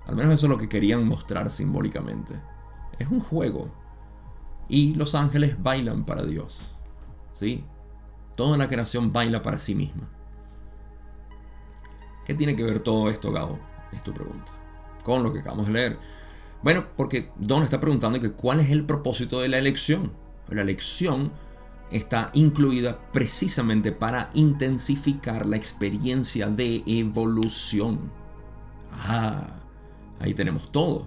Al 0.08 0.16
menos 0.16 0.34
eso 0.34 0.48
es 0.48 0.50
lo 0.50 0.58
que 0.58 0.68
querían 0.68 1.08
mostrar 1.08 1.52
simbólicamente. 1.52 2.42
Es 2.98 3.08
un 3.08 3.20
juego. 3.20 3.70
Y 4.68 4.96
los 4.96 5.13
ángeles 5.13 5.62
bailan 5.62 6.06
para 6.06 6.26
Dios. 6.26 6.77
¿Sí? 7.38 7.63
Toda 8.36 8.58
la 8.58 8.67
creación 8.67 9.13
baila 9.13 9.41
para 9.41 9.60
sí 9.60 9.76
misma. 9.76 10.10
¿Qué 12.26 12.34
tiene 12.34 12.56
que 12.56 12.63
ver 12.63 12.80
todo 12.80 13.10
esto, 13.10 13.32
Gabo? 13.32 13.60
Es 13.91 14.04
tu 14.04 14.12
pregunta. 14.12 14.52
Con 15.04 15.21
lo 15.21 15.32
que 15.32 15.39
acabamos 15.39 15.67
de 15.67 15.73
leer. 15.73 16.00
Bueno, 16.63 16.86
porque 16.95 17.32
Don 17.38 17.62
está 17.62 17.80
preguntando 17.80 18.19
que 18.19 18.32
cuál 18.32 18.60
es 18.60 18.71
el 18.71 18.86
propósito 18.86 19.39
de 19.39 19.50
la 19.50 19.60
elección. 19.60 20.12
La 20.50 20.62
elección 20.62 21.32
está 21.91 22.32
incluida 22.34 23.00
precisamente 23.12 23.91
para 23.91 24.30
intensificar 24.34 25.45
la 25.45 25.58
experiencia 25.58 26.47
de 26.47 26.84
evolución. 26.86 28.12
Ah, 28.91 29.58
Ahí 30.19 30.34
tenemos 30.34 30.71
todo. 30.71 31.06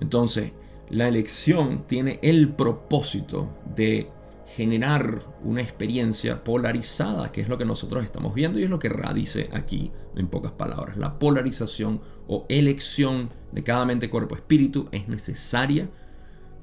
Entonces, 0.00 0.52
la 0.88 1.08
elección 1.08 1.84
tiene 1.86 2.18
el 2.22 2.54
propósito 2.54 3.50
de 3.74 4.10
generar 4.56 5.22
una 5.44 5.62
experiencia 5.62 6.42
polarizada, 6.42 7.30
que 7.30 7.40
es 7.40 7.48
lo 7.48 7.56
que 7.56 7.64
nosotros 7.64 8.04
estamos 8.04 8.34
viendo 8.34 8.58
y 8.58 8.64
es 8.64 8.70
lo 8.70 8.80
que 8.80 8.88
Ra 8.88 9.14
dice 9.14 9.48
aquí 9.52 9.92
en 10.16 10.26
pocas 10.26 10.52
palabras. 10.52 10.96
La 10.96 11.18
polarización 11.18 12.00
o 12.26 12.46
elección 12.48 13.30
de 13.52 13.62
cada 13.62 13.84
mente, 13.84 14.10
cuerpo, 14.10 14.34
espíritu 14.34 14.88
es 14.90 15.06
necesaria 15.08 15.88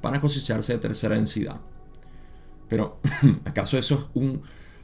para 0.01 0.19
cosecharse 0.19 0.73
de 0.73 0.79
tercera 0.79 1.15
densidad. 1.15 1.61
Pero, 2.67 2.99
¿acaso 3.45 3.77
eso 3.77 3.95
es 3.95 4.21
un, 4.21 4.41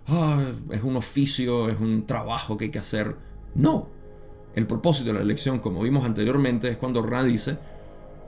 ah, 0.07 0.53
es 0.71 0.81
un 0.81 0.95
oficio, 0.95 1.67
es 1.69 1.79
un 1.81 2.05
trabajo 2.05 2.55
que 2.55 2.65
hay 2.65 2.71
que 2.71 2.79
hacer? 2.79 3.17
No. 3.53 3.89
El 4.55 4.65
propósito 4.65 5.07
de 5.07 5.15
la 5.15 5.21
elección, 5.21 5.59
como 5.59 5.81
vimos 5.81 6.05
anteriormente, 6.05 6.69
es 6.69 6.77
cuando 6.77 7.01
Ra 7.01 7.21
dice, 7.23 7.57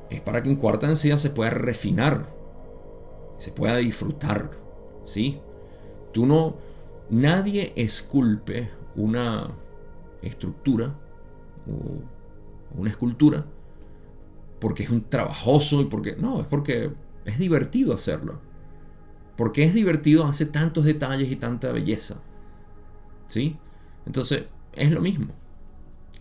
es 0.10 0.20
para 0.20 0.44
que 0.44 0.50
en 0.50 0.58
cuarta 0.58 0.88
densidad 0.88 1.18
se 1.18 1.30
pueda 1.30 1.52
refinar, 1.52 2.30
se 3.38 3.52
pueda 3.52 3.78
disfrutar, 3.78 4.65
¿sí? 5.06 5.40
Tú 6.12 6.26
no, 6.26 6.56
nadie 7.10 7.74
esculpe 7.76 8.70
una 8.96 9.52
estructura 10.22 10.96
o 11.68 12.80
una 12.80 12.90
escultura 12.90 13.46
porque 14.60 14.84
es 14.84 14.90
un 14.90 15.04
trabajoso 15.04 15.82
y 15.82 15.86
porque, 15.86 16.16
no, 16.16 16.42
es 16.42 16.48
porque 16.48 16.92
es 17.26 17.38
divertido 17.38 17.94
hacerlo. 17.94 18.40
Porque 19.36 19.64
es 19.64 19.74
divertido, 19.74 20.26
hace 20.26 20.46
tantos 20.46 20.86
detalles 20.86 21.30
y 21.30 21.36
tanta 21.36 21.72
belleza. 21.72 22.22
¿Sí? 23.28 23.58
Entonces, 24.06 24.46
es 24.74 24.92
lo 24.92 25.02
mismo. 25.02 25.34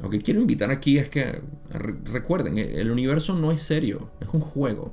Lo 0.01 0.11
que 0.11 0.21
quiero 0.21 0.41
invitar 0.41 0.71
aquí 0.71 0.99
es 0.99 1.09
que 1.09 1.41
recuerden, 1.71 2.59
el 2.59 2.91
universo 2.91 3.35
no 3.35 3.53
es 3.53 3.63
serio, 3.63 4.11
es 4.21 4.29
un 4.33 4.41
juego. 4.41 4.93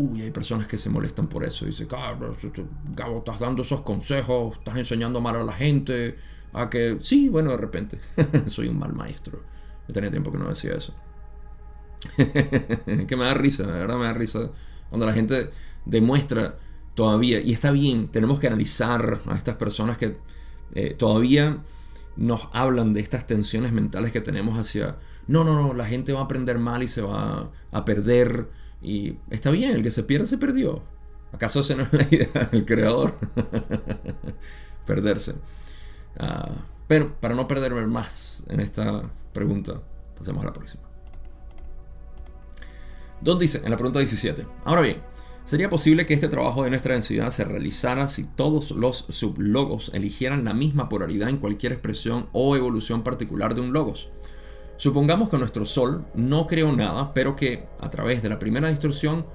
Uy, 0.00 0.22
hay 0.22 0.30
personas 0.30 0.66
que 0.66 0.78
se 0.78 0.88
molestan 0.88 1.26
por 1.26 1.44
eso. 1.44 1.66
Dicen, 1.66 1.86
Gabo, 1.86 3.18
estás 3.18 3.38
dando 3.38 3.60
esos 3.60 3.82
consejos, 3.82 4.56
estás 4.56 4.78
enseñando 4.78 5.20
mal 5.20 5.36
a 5.36 5.44
la 5.44 5.52
gente. 5.52 6.16
A 6.54 6.70
que, 6.70 6.96
sí, 7.02 7.28
bueno, 7.28 7.50
de 7.50 7.58
repente, 7.58 7.98
soy 8.46 8.68
un 8.68 8.78
mal 8.78 8.94
maestro. 8.94 9.42
Yo 9.86 9.92
tenía 9.92 10.10
tiempo 10.10 10.32
que 10.32 10.38
no 10.38 10.48
decía 10.48 10.72
eso. 10.72 10.94
que 12.16 13.16
me 13.16 13.24
da 13.24 13.34
risa, 13.34 13.66
de 13.66 13.72
verdad 13.72 13.98
me 13.98 14.06
da 14.06 14.14
risa. 14.14 14.50
Cuando 14.88 15.04
la 15.04 15.12
gente 15.12 15.50
demuestra 15.84 16.56
todavía, 16.94 17.40
y 17.40 17.52
está 17.52 17.70
bien, 17.70 18.08
tenemos 18.08 18.40
que 18.40 18.46
analizar 18.46 19.20
a 19.26 19.36
estas 19.36 19.56
personas 19.56 19.98
que 19.98 20.16
eh, 20.74 20.94
todavía 20.94 21.58
nos 22.16 22.48
hablan 22.54 22.94
de 22.94 23.00
estas 23.00 23.26
tensiones 23.26 23.72
mentales 23.72 24.12
que 24.12 24.22
tenemos 24.22 24.58
hacia, 24.58 24.96
no, 25.26 25.44
no, 25.44 25.54
no, 25.54 25.74
la 25.74 25.84
gente 25.84 26.14
va 26.14 26.20
a 26.20 26.24
aprender 26.24 26.58
mal 26.58 26.82
y 26.82 26.88
se 26.88 27.02
va 27.02 27.50
a 27.70 27.84
perder. 27.84 28.48
Y 28.82 29.16
está 29.30 29.50
bien, 29.50 29.72
el 29.72 29.82
que 29.82 29.90
se 29.90 30.02
pierde 30.02 30.26
se 30.26 30.38
perdió. 30.38 30.82
¿Acaso 31.32 31.60
esa 31.60 31.74
no 31.74 31.82
es 31.84 31.92
la 31.92 32.06
idea 32.10 32.48
del 32.50 32.64
creador? 32.64 33.14
Perderse. 34.86 35.34
Ah, 36.18 36.50
pero 36.88 37.14
para 37.20 37.34
no 37.34 37.46
perderme 37.46 37.86
más 37.86 38.42
en 38.48 38.60
esta 38.60 39.02
pregunta, 39.32 39.80
pasemos 40.18 40.42
a 40.42 40.46
la 40.46 40.52
próxima. 40.52 40.82
Don 43.20 43.38
dice 43.38 43.60
en 43.62 43.70
la 43.70 43.76
pregunta 43.76 44.00
17. 44.00 44.46
Ahora 44.64 44.80
bien, 44.80 44.96
¿sería 45.44 45.70
posible 45.70 46.06
que 46.06 46.14
este 46.14 46.28
trabajo 46.28 46.64
de 46.64 46.70
nuestra 46.70 46.94
densidad 46.94 47.30
se 47.30 47.44
realizara 47.44 48.08
si 48.08 48.24
todos 48.24 48.72
los 48.72 49.06
sublogos 49.10 49.90
eligieran 49.94 50.44
la 50.44 50.54
misma 50.54 50.88
polaridad 50.88 51.28
en 51.28 51.36
cualquier 51.36 51.72
expresión 51.72 52.28
o 52.32 52.56
evolución 52.56 53.04
particular 53.04 53.54
de 53.54 53.60
un 53.60 53.72
logos? 53.72 54.08
Supongamos 54.80 55.28
que 55.28 55.36
nuestro 55.36 55.66
Sol 55.66 56.06
no 56.14 56.46
creó 56.46 56.74
nada, 56.74 57.12
pero 57.12 57.36
que 57.36 57.66
a 57.80 57.90
través 57.90 58.22
de 58.22 58.30
la 58.30 58.38
primera 58.38 58.70
distorsión 58.70 59.26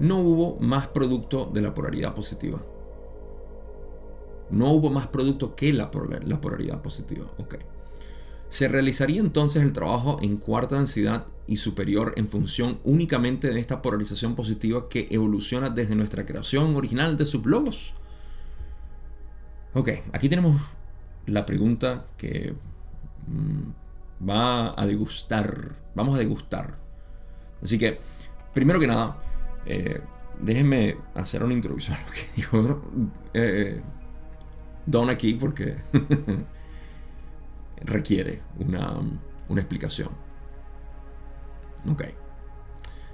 no 0.00 0.18
hubo 0.18 0.58
más 0.58 0.88
producto 0.88 1.48
de 1.54 1.60
la 1.60 1.72
polaridad 1.72 2.12
positiva. 2.12 2.60
No 4.50 4.72
hubo 4.72 4.90
más 4.90 5.06
producto 5.06 5.54
que 5.54 5.72
la, 5.72 5.92
polaridad 5.92 6.82
positiva. 6.82 7.24
Ok. 7.38 7.58
Se 8.48 8.66
realizaría 8.66 9.20
entonces 9.20 9.62
el 9.62 9.72
trabajo 9.72 10.18
en 10.22 10.38
cuarta 10.38 10.74
densidad 10.74 11.24
y 11.46 11.58
superior 11.58 12.14
en 12.16 12.26
función 12.26 12.80
únicamente 12.82 13.48
de 13.48 13.60
esta 13.60 13.82
polarización 13.82 14.34
positiva 14.34 14.88
que 14.88 15.06
evoluciona 15.12 15.70
desde 15.70 15.94
nuestra 15.94 16.26
creación 16.26 16.74
original 16.74 17.16
de 17.16 17.26
sublogos. 17.26 17.94
Ok, 19.72 19.88
aquí 20.12 20.28
tenemos 20.28 20.60
la 21.26 21.46
pregunta 21.46 22.06
que 22.16 22.54
mm, 23.28 23.89
va 24.28 24.80
a 24.80 24.86
degustar. 24.86 25.76
Vamos 25.94 26.14
a 26.14 26.18
degustar. 26.18 26.78
Así 27.62 27.78
que, 27.78 27.98
primero 28.52 28.80
que 28.80 28.86
nada, 28.86 29.22
eh, 29.66 30.00
déjenme 30.40 30.96
hacer 31.14 31.42
una 31.42 31.54
introducción 31.54 31.96
a 31.96 32.06
lo 32.06 32.12
que 32.12 32.26
dijo 32.36 32.82
eh, 33.34 33.82
Don 34.86 35.10
aquí, 35.10 35.34
porque 35.34 35.76
requiere 37.82 38.42
una, 38.58 39.00
explicación. 39.56 40.08
Ok. 41.90 42.04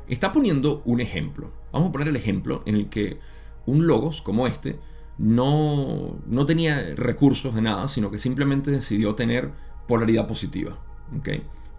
Está 0.08 0.32
poniendo 0.32 0.82
un 0.84 1.00
ejemplo. 1.00 1.52
Vamos 1.72 1.88
a 1.88 1.92
poner 1.92 2.08
el 2.08 2.16
ejemplo 2.16 2.62
en 2.66 2.76
el 2.76 2.88
que 2.88 3.18
un 3.66 3.86
logos 3.86 4.22
como 4.22 4.46
este 4.46 4.78
no, 5.18 6.18
no 6.26 6.46
tenía 6.46 6.94
recursos 6.94 7.54
de 7.54 7.62
nada, 7.62 7.88
sino 7.88 8.10
que 8.10 8.18
simplemente 8.18 8.70
decidió 8.70 9.14
tener 9.14 9.52
polaridad 9.88 10.26
positiva. 10.26 10.78
¿Ok? 11.18 11.28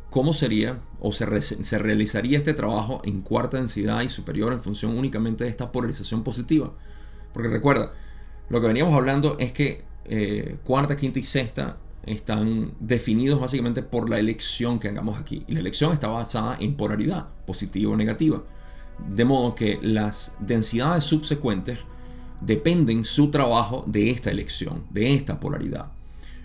¿Cómo 0.10 0.34
sería 0.34 0.80
o 1.00 1.12
se, 1.12 1.42
se, 1.42 1.78
realizaría 1.78 2.38
este 2.38 2.54
trabajo 2.54 3.02
en 3.04 3.22
cuarta 3.22 3.58
densidad 3.58 4.02
y 4.02 4.10
superior 4.10 4.54
en 4.54 4.62
función 4.62 4.98
únicamente 4.98 5.44
de 5.44 5.50
esta 5.50 5.72
polarización 5.72 6.24
positiva? 6.24 6.72
Porque 7.34 7.50
recuerda, 7.50 7.92
lo 8.50 8.62
que 8.62 8.68
veníamos 8.68 8.94
hablando 8.94 9.38
es 9.38 9.52
que 9.52 9.84
eh, 10.06 10.58
cuarta, 10.64 10.96
quinta 10.96 11.20
y 11.20 11.24
sexta 11.24 11.78
están 12.06 12.72
definidos 12.80 13.42
básicamente 13.42 13.84
por 13.84 14.10
la 14.10 14.18
elección 14.18 14.80
que 14.80 14.88
hagamos 14.88 15.20
aquí. 15.20 15.44
Y 15.48 15.54
la 15.54 15.60
elección 15.60 15.92
está 15.92 16.08
basada 16.08 16.56
en 16.60 16.76
polaridad, 16.76 17.28
positiva 17.46 17.92
o 17.92 17.98
negativa. 17.98 18.42
De 19.10 19.26
modo 19.26 19.54
que 19.54 19.78
las 19.82 20.34
densidades 20.40 21.04
subsecuentes 21.04 21.80
dependen 22.42 23.04
su 23.04 23.30
trabajo 23.30 23.84
de 23.88 24.10
esta 24.10 24.32
elección, 24.32 24.86
de 24.90 25.14
esta 25.14 25.40
polaridad. 25.40 25.92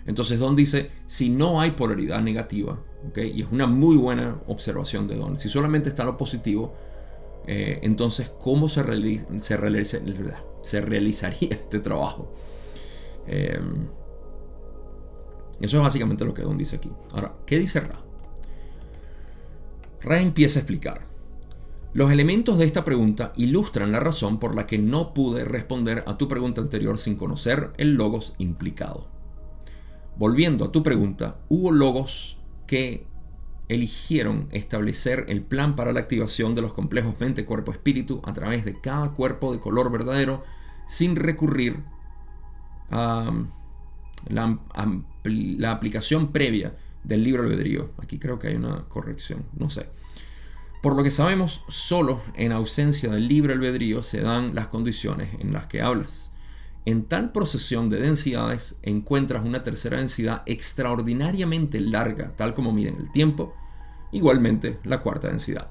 Entonces 0.05 0.39
Don 0.39 0.55
dice, 0.55 0.91
si 1.07 1.29
no 1.29 1.61
hay 1.61 1.71
polaridad 1.71 2.21
negativa, 2.21 2.79
y 3.15 3.41
es 3.41 3.47
una 3.51 3.67
muy 3.67 3.95
buena 3.95 4.37
observación 4.47 5.07
de 5.07 5.15
Don, 5.15 5.37
si 5.37 5.49
solamente 5.49 5.89
está 5.89 6.03
lo 6.03 6.17
positivo, 6.17 6.73
eh, 7.45 7.79
entonces 7.83 8.31
¿cómo 8.39 8.69
se, 8.69 8.83
se, 9.39 9.57
se, 10.61 10.81
realizaría 10.81 11.49
este 11.51 11.79
trabajo? 11.79 12.33
Eh, 13.27 13.59
eso 15.61 15.77
es 15.77 15.83
básicamente 15.83 16.25
lo 16.25 16.33
que 16.33 16.41
Don 16.41 16.57
dice 16.57 16.75
aquí. 16.75 16.91
Ahora, 17.11 17.33
¿qué 17.45 17.57
dice 17.57 17.79
Ra? 17.79 18.01
Ra 20.01 20.19
empieza 20.19 20.59
a 20.59 20.61
explicar. 20.61 21.05
Los 21.93 22.11
elementos 22.11 22.57
de 22.57 22.65
esta 22.65 22.83
pregunta 22.83 23.31
ilustran 23.37 23.91
la 23.91 23.99
razón 23.99 24.39
por 24.39 24.55
la 24.55 24.65
que 24.65 24.79
no 24.79 25.13
pude 25.13 25.45
responder 25.45 26.03
a 26.07 26.17
tu 26.17 26.27
pregunta 26.27 26.59
anterior 26.59 26.97
sin 26.97 27.15
conocer 27.15 27.71
el 27.77 27.93
logos 27.93 28.33
implicado. 28.39 29.12
Volviendo 30.17 30.65
a 30.65 30.71
tu 30.71 30.83
pregunta, 30.83 31.39
hubo 31.49 31.71
logos 31.71 32.37
que 32.67 33.07
eligieron 33.67 34.47
establecer 34.51 35.25
el 35.29 35.41
plan 35.41 35.75
para 35.75 35.93
la 35.93 36.01
activación 36.01 36.53
de 36.53 36.61
los 36.61 36.73
complejos 36.73 37.19
mente, 37.19 37.45
cuerpo, 37.45 37.71
espíritu 37.71 38.21
a 38.25 38.33
través 38.33 38.65
de 38.65 38.79
cada 38.79 39.11
cuerpo 39.11 39.53
de 39.53 39.59
color 39.59 39.91
verdadero 39.91 40.43
sin 40.87 41.15
recurrir 41.15 41.83
a 42.91 43.31
la, 44.27 44.59
la 45.23 45.71
aplicación 45.71 46.31
previa 46.31 46.75
del 47.03 47.23
libro 47.23 47.43
albedrío. 47.43 47.91
Aquí 47.97 48.19
creo 48.19 48.37
que 48.37 48.49
hay 48.49 48.55
una 48.55 48.83
corrección, 48.87 49.45
no 49.57 49.69
sé. 49.69 49.87
Por 50.81 50.95
lo 50.95 51.03
que 51.03 51.11
sabemos, 51.11 51.63
solo 51.69 52.21
en 52.35 52.51
ausencia 52.51 53.09
del 53.09 53.27
libre 53.27 53.53
albedrío 53.53 54.03
se 54.03 54.19
dan 54.19 54.53
las 54.53 54.67
condiciones 54.67 55.29
en 55.39 55.53
las 55.53 55.67
que 55.67 55.81
hablas. 55.81 56.32
En 56.85 57.05
tal 57.05 57.31
procesión 57.31 57.89
de 57.89 57.99
densidades 57.99 58.77
encuentras 58.81 59.45
una 59.45 59.63
tercera 59.63 59.97
densidad 59.97 60.43
extraordinariamente 60.45 61.79
larga, 61.79 62.35
tal 62.35 62.53
como 62.53 62.73
miden 62.73 62.97
el 62.97 63.11
tiempo, 63.11 63.55
igualmente 64.11 64.79
la 64.83 65.01
cuarta 65.01 65.29
densidad. 65.29 65.69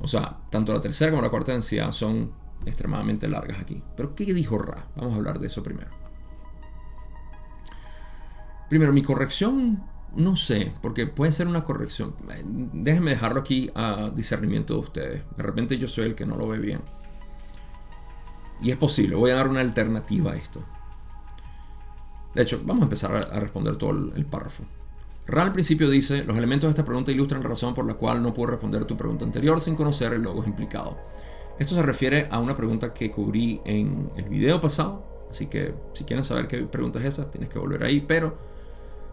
O 0.00 0.08
sea, 0.08 0.38
tanto 0.50 0.74
la 0.74 0.80
tercera 0.80 1.10
como 1.10 1.22
la 1.22 1.30
cuarta 1.30 1.52
densidad 1.52 1.92
son 1.92 2.32
extremadamente 2.66 3.28
largas 3.28 3.60
aquí. 3.60 3.82
Pero 3.96 4.14
¿qué 4.14 4.24
dijo 4.34 4.58
Ra? 4.58 4.88
Vamos 4.96 5.14
a 5.14 5.16
hablar 5.16 5.38
de 5.38 5.46
eso 5.46 5.62
primero. 5.62 5.90
Primero, 8.68 8.92
mi 8.92 9.02
corrección, 9.02 9.82
no 10.14 10.36
sé, 10.36 10.72
porque 10.82 11.06
puede 11.06 11.32
ser 11.32 11.46
una 11.46 11.64
corrección. 11.64 12.14
Déjenme 12.72 13.12
dejarlo 13.12 13.40
aquí 13.40 13.70
a 13.74 14.10
discernimiento 14.14 14.74
de 14.74 14.80
ustedes. 14.80 15.22
De 15.36 15.42
repente 15.42 15.78
yo 15.78 15.88
soy 15.88 16.06
el 16.06 16.14
que 16.14 16.26
no 16.26 16.36
lo 16.36 16.48
ve 16.48 16.58
bien. 16.58 16.80
Y 18.62 18.70
es 18.70 18.76
posible, 18.76 19.16
voy 19.16 19.30
a 19.30 19.34
dar 19.34 19.48
una 19.48 19.60
alternativa 19.60 20.32
a 20.32 20.36
esto. 20.36 20.62
De 22.34 22.42
hecho, 22.42 22.60
vamos 22.64 22.82
a 22.82 22.84
empezar 22.84 23.14
a 23.14 23.40
responder 23.40 23.76
todo 23.76 23.90
el, 23.90 24.24
párrafo. 24.24 24.62
Ra 25.26 25.42
al 25.42 25.52
principio 25.52 25.90
dice, 25.90 26.24
los 26.24 26.36
elementos 26.36 26.68
de 26.68 26.70
esta 26.70 26.84
pregunta 26.84 27.12
ilustran 27.12 27.42
la 27.42 27.48
razón 27.48 27.74
por 27.74 27.86
la 27.86 27.94
cual 27.94 28.22
no 28.22 28.32
puedo 28.32 28.50
responder 28.50 28.84
tu 28.84 28.96
pregunta 28.96 29.24
anterior 29.24 29.60
sin 29.60 29.74
conocer 29.74 30.12
el 30.12 30.22
logo 30.22 30.44
implicado. 30.44 30.96
Esto 31.58 31.74
se 31.74 31.82
refiere 31.82 32.28
a 32.30 32.38
una 32.38 32.56
pregunta 32.56 32.94
que 32.94 33.10
cubrí 33.10 33.60
en 33.64 34.10
el 34.16 34.24
video 34.28 34.60
pasado, 34.60 35.04
así 35.30 35.46
que 35.46 35.74
si 35.92 36.04
quieren 36.04 36.24
saber 36.24 36.48
qué 36.48 36.58
pregunta 36.58 36.98
es 37.00 37.04
esa, 37.04 37.30
tienes 37.30 37.50
que 37.50 37.58
volver 37.58 37.84
ahí, 37.84 38.00
pero 38.00 38.38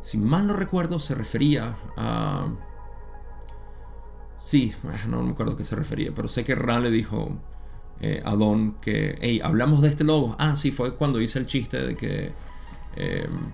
si 0.02 0.18
mal 0.18 0.48
no 0.48 0.54
recuerdo 0.54 1.00
se 1.00 1.16
refería 1.16 1.78
a... 1.98 2.48
Sí, 4.46 4.74
ah, 4.86 5.08
no 5.08 5.22
me 5.22 5.32
acuerdo 5.32 5.54
a 5.54 5.58
qué 5.58 5.64
se 5.64 5.76
refería, 5.76 6.12
pero 6.16 6.28
sé 6.28 6.44
que 6.44 6.56
Ra 6.56 6.80
le 6.80 6.90
dijo 6.90 7.38
eh, 8.02 8.22
a 8.24 8.36
Don 8.36 8.74
que, 8.82 9.18
hey, 9.22 9.42
hablamos 9.44 9.82
de 9.82 9.90
este 9.90 10.04
logo. 10.04 10.36
Ah, 10.40 10.56
sí, 10.56 10.72
fue 10.72 10.96
cuando 10.96 11.20
hice 11.20 11.40
el 11.40 11.46
chiste 11.46 11.82
de 11.86 11.96
que 11.96 12.32
em, 12.96 13.52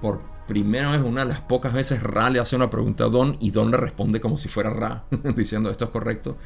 por 0.00 0.20
primera 0.46 0.90
vez, 0.90 1.02
una 1.02 1.22
de 1.22 1.28
las 1.28 1.40
pocas 1.40 1.72
veces, 1.72 2.02
Ra 2.02 2.30
le 2.30 2.38
hace 2.38 2.56
una 2.56 2.70
pregunta 2.70 3.04
a 3.04 3.08
Don 3.08 3.36
y 3.40 3.50
Don 3.50 3.70
le 3.70 3.76
responde 3.76 4.20
como 4.20 4.36
si 4.38 4.48
fuera 4.48 4.70
Ra, 4.70 5.04
diciendo 5.36 5.70
esto 5.70 5.84
es 5.84 5.90
correcto. 5.90 6.36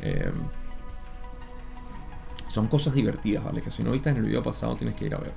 Em, 0.00 0.32
son 2.48 2.68
cosas 2.68 2.94
divertidas, 2.94 3.44
¿vale? 3.44 3.60
Que 3.60 3.70
si 3.70 3.82
no 3.82 3.90
viste 3.90 4.10
en 4.10 4.16
el 4.16 4.24
video 4.24 4.42
pasado 4.42 4.76
tienes 4.76 4.94
que 4.94 5.06
ir 5.06 5.14
a 5.14 5.18
ver. 5.18 5.32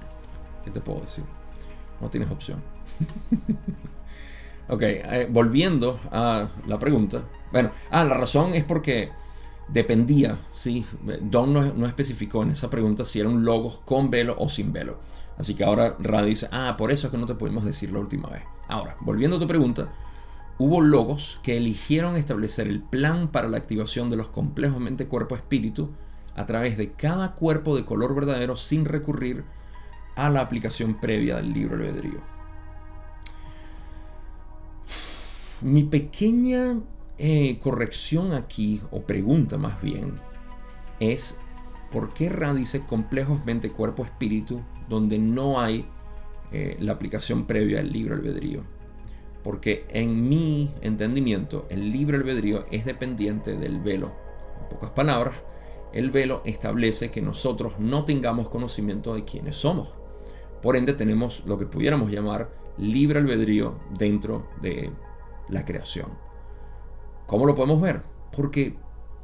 ¿Qué 0.64 0.72
te 0.72 0.80
puedo 0.82 1.02
decir? 1.02 1.24
No 2.00 2.10
tienes 2.10 2.30
opción. 2.30 2.62
ok, 4.70 4.82
eh, 4.82 5.28
volviendo 5.30 6.00
a 6.12 6.48
la 6.68 6.78
pregunta. 6.78 7.24
Bueno, 7.52 7.72
ah, 7.90 8.04
la 8.04 8.14
razón 8.14 8.54
es 8.54 8.64
porque 8.64 9.10
dependía, 9.68 10.38
¿sí? 10.54 10.86
Don 11.22 11.54
no, 11.54 11.86
especificó 11.86 12.44
en 12.44 12.52
esa 12.52 12.70
pregunta 12.70 13.06
si 13.06 13.20
era 13.20 13.30
un 13.30 13.44
logo 13.44 13.82
con 13.86 14.10
velo 14.10 14.36
o 14.38 14.50
sin 14.50 14.72
velo. 14.72 15.00
Así 15.38 15.54
que 15.56 15.64
ahora 15.64 15.96
Ra 16.00 16.24
dice, 16.24 16.48
ah, 16.52 16.76
por 16.78 16.92
eso 16.92 17.08
es 17.08 17.12
que 17.12 17.18
no 17.18 17.26
te 17.26 17.36
pudimos 17.36 17.66
decir 17.66 17.92
la 17.92 18.00
última 18.00 18.30
vez. 18.30 18.44
Ahora, 18.68 18.98
volviendo 19.02 19.38
a 19.38 19.40
tu 19.40 19.48
pregunta, 19.48 19.90
hubo 20.58 20.82
logos 20.82 21.40
que 21.44 21.58
eligieron 21.58 22.16
establecer 22.16 22.68
el 22.68 22.82
plan 22.82 23.28
para 23.28 23.48
la 23.48 23.58
activación 23.58 24.10
de 24.10 24.18
los 24.18 24.30
complejos 24.30 24.80
mente 24.80 25.08
cuerpo-espíritu 25.08 25.92
a 26.36 26.46
través 26.46 26.78
de 26.78 26.94
cada 26.94 27.34
cuerpo 27.34 27.76
de 27.76 27.86
color 27.86 28.16
verdadero 28.16 28.56
sin 28.56 28.86
recurrir 28.86 29.44
a 30.16 30.30
la 30.30 30.42
aplicación 30.42 31.00
previa 31.00 31.36
del 31.36 31.54
libro 31.54 31.76
albedrío. 31.76 32.22
Mi 35.62 35.84
pequeña 35.84 36.78
eh, 37.18 37.58
corrección 37.60 38.34
aquí, 38.34 38.82
o 38.92 39.02
pregunta 39.02 39.58
más 39.58 39.82
bien, 39.82 40.20
es 41.00 41.40
¿por 41.92 42.14
qué 42.14 42.30
Ra 42.30 42.54
dice 42.54 42.86
complejos 42.86 43.46
mente, 43.46 43.72
cuerpo, 43.72 44.06
espíritu, 44.06 44.62
donde 44.88 45.18
no 45.18 45.60
hay 45.60 45.86
eh, 46.52 46.78
la 46.80 46.94
aplicación 46.94 47.46
previa 47.46 47.78
del 47.78 47.92
libro 47.92 48.16
albedrío? 48.16 48.64
Porque 49.44 49.86
en 49.90 50.28
mi 50.28 50.74
entendimiento, 50.82 51.66
el 51.70 51.92
libro 51.92 52.18
albedrío 52.18 52.66
es 52.70 52.86
dependiente 52.86 53.58
del 53.58 53.80
velo. 53.80 54.14
En 54.62 54.70
pocas 54.70 54.92
palabras, 54.92 55.36
el 55.94 56.12
velo 56.12 56.42
establece 56.46 57.12
que 57.12 57.22
nosotros 57.22 57.80
no 57.80 58.06
tengamos 58.06 58.50
conocimiento 58.50 59.16
de 59.16 59.24
quiénes 59.24 59.58
somos. 59.58 59.96
Por 60.62 60.76
ende, 60.76 60.94
tenemos 60.94 61.44
lo 61.46 61.58
que 61.58 61.66
pudiéramos 61.66 62.12
llamar 62.12 62.52
libre 62.78 63.20
albedrío 63.20 63.80
dentro 63.98 64.50
de 64.62 64.92
la 65.50 65.66
creación. 65.66 66.27
¿Cómo 67.28 67.46
lo 67.46 67.56
podemos 67.56 67.82
ver? 67.82 68.02
Porque 68.36 68.76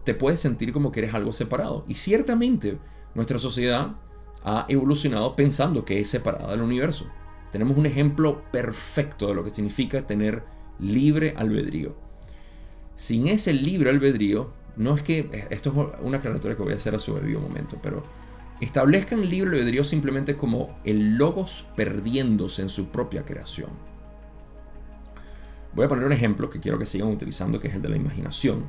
te 0.04 0.14
puedes 0.14 0.40
sentir 0.40 0.74
como 0.74 0.92
que 0.92 1.00
eres 1.00 1.14
algo 1.14 1.34
separado. 1.34 1.86
Y 1.88 1.96
ciertamente 1.96 2.78
nuestra 3.16 3.40
sociedad 3.40 3.96
ha 4.44 4.66
evolucionado 4.68 5.36
pensando 5.36 5.86
que 5.86 6.00
es 6.00 6.10
separada 6.10 6.52
del 6.52 6.62
universo. 6.62 7.08
Tenemos 7.52 7.78
un 7.78 7.86
ejemplo 7.86 8.44
perfecto 8.52 9.28
de 9.28 9.36
lo 9.36 9.44
que 9.44 9.52
significa 9.52 10.06
tener 10.06 10.44
libre 10.80 11.34
albedrío. 11.38 11.96
Sin 12.96 13.28
ese 13.28 13.54
libre 13.54 13.90
albedrío, 13.90 14.52
no 14.76 14.96
es 14.96 15.02
que, 15.02 15.48
esto 15.50 15.70
es 15.70 16.02
una 16.02 16.18
aclaratoria 16.18 16.58
que 16.58 16.64
voy 16.64 16.74
a 16.74 16.78
hacer 16.78 16.96
a 16.96 17.00
su 17.00 17.16
debido 17.16 17.40
momento, 17.40 17.78
pero 17.82 18.04
establezcan 18.60 19.30
libre 19.30 19.58
albedrío 19.58 19.84
simplemente 19.84 20.36
como 20.36 20.78
el 20.84 21.16
logos 21.16 21.66
perdiéndose 21.76 22.64
en 22.64 22.70
su 22.70 22.88
propia 22.88 23.24
creación. 23.24 23.93
Voy 25.76 25.86
a 25.86 25.88
poner 25.88 26.06
un 26.06 26.14
ejemplo 26.14 26.50
que 26.50 26.60
quiero 26.60 26.78
que 26.78 26.86
sigan 26.86 27.10
utilizando, 27.10 27.60
que 27.60 27.68
es 27.68 27.76
el 27.76 27.82
de 27.82 27.90
la 27.90 27.96
imaginación. 27.96 28.68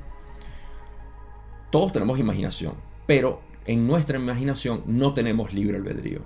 Todos 1.71 1.93
tenemos 1.93 2.19
imaginación, 2.19 2.75
pero 3.07 3.43
en 3.67 3.87
nuestra 3.87 4.19
imaginación 4.19 4.83
no 4.87 5.12
tenemos 5.12 5.53
libre 5.53 5.77
albedrío. 5.77 6.23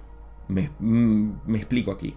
Me, 0.49 0.71
mm, 0.79 1.55
explico 1.55 1.91
aquí. 1.91 2.15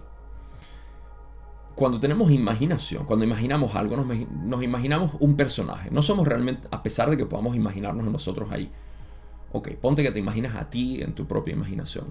Cuando 1.74 1.98
tenemos 1.98 2.30
imaginación, 2.30 3.04
cuando 3.04 3.24
imaginamos 3.24 3.74
algo, 3.74 3.96
nos, 3.96 4.62
imaginamos 4.62 5.12
un 5.20 5.36
personaje. 5.36 5.90
No 5.90 6.02
somos 6.02 6.28
realmente, 6.28 6.68
a 6.70 6.82
pesar 6.82 7.08
de 7.08 7.16
que 7.16 7.26
podamos 7.26 7.56
imaginarnos 7.56 8.06
nosotros 8.06 8.52
ahí. 8.52 8.70
Ok, 9.52 9.70
ponte 9.80 10.02
que 10.02 10.12
te 10.12 10.18
imaginas 10.18 10.54
a 10.56 10.70
ti 10.70 11.02
en 11.02 11.14
tu 11.14 11.26
propia 11.26 11.54
imaginación. 11.54 12.06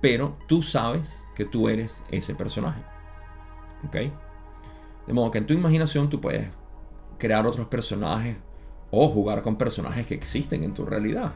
Pero 0.00 0.36
tú 0.46 0.62
sabes 0.62 1.24
que 1.34 1.44
tú 1.44 1.68
eres 1.68 2.02
ese 2.10 2.34
personaje. 2.34 2.82
¿Ok? 3.86 3.96
De 5.06 5.12
modo 5.12 5.30
que 5.30 5.38
en 5.38 5.46
tu 5.46 5.54
imaginación 5.54 6.08
tú 6.08 6.20
puedes 6.20 6.48
crear 7.18 7.46
otros 7.46 7.68
personajes 7.68 8.36
o 8.90 9.08
jugar 9.08 9.42
con 9.42 9.56
personajes 9.56 10.06
que 10.06 10.14
existen 10.14 10.64
en 10.64 10.74
tu 10.74 10.84
realidad. 10.84 11.32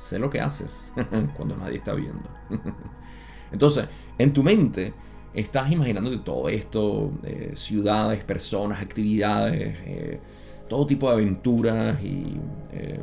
sé 0.00 0.18
lo 0.18 0.28
que 0.28 0.40
haces 0.40 0.92
cuando 1.36 1.56
nadie 1.56 1.78
está 1.78 1.94
viendo. 1.94 2.28
Entonces, 3.52 3.86
en 4.18 4.32
tu 4.32 4.42
mente 4.42 4.92
estás 5.32 5.72
imaginándote 5.72 6.18
todo 6.18 6.48
esto, 6.50 7.12
eh, 7.22 7.52
ciudades, 7.54 8.24
personas, 8.24 8.82
actividades, 8.82 9.78
eh, 9.86 10.20
todo 10.68 10.86
tipo 10.86 11.08
de 11.08 11.14
aventuras 11.14 12.02
y 12.02 12.36
eh, 12.72 13.00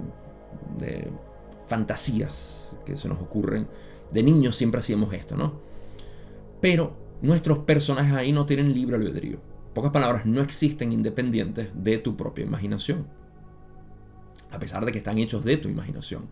de 0.78 1.12
fantasías 1.66 2.78
que 2.86 2.96
se 2.96 3.08
nos 3.08 3.20
ocurren. 3.20 3.68
De 4.12 4.22
niños 4.22 4.56
siempre 4.56 4.80
hacíamos 4.80 5.12
esto, 5.14 5.36
¿no? 5.36 5.62
Pero 6.62 6.96
nuestros 7.22 7.60
personajes 7.60 8.14
ahí 8.14 8.32
no 8.32 8.46
tienen 8.46 8.72
libre 8.72 8.98
albedrío 8.98 9.55
pocas 9.76 9.92
palabras, 9.92 10.26
no 10.26 10.42
existen 10.42 10.92
independientes 10.94 11.70
de 11.76 11.98
tu 12.00 12.16
propia 12.16 12.46
imaginación. 12.46 13.06
A 14.50 14.58
pesar 14.58 14.86
de 14.86 14.92
que 14.94 14.98
están 14.98 15.18
hechos 15.18 15.44
de 15.44 15.58
tu 15.58 15.68
imaginación. 15.68 16.30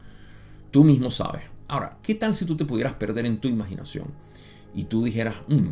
Tú 0.72 0.86
mismo 0.86 1.12
sabes. 1.12 1.44
Ahora, 1.68 1.98
¿qué 2.02 2.16
tal 2.16 2.34
si 2.34 2.46
tú 2.46 2.56
te 2.56 2.66
pudieras 2.66 2.94
perder 2.96 3.26
en 3.26 3.38
tu 3.38 3.50
imaginación? 3.50 4.08
Y 4.74 4.86
tú 4.86 5.04
dijeras, 5.04 5.36
mm, 5.50 5.68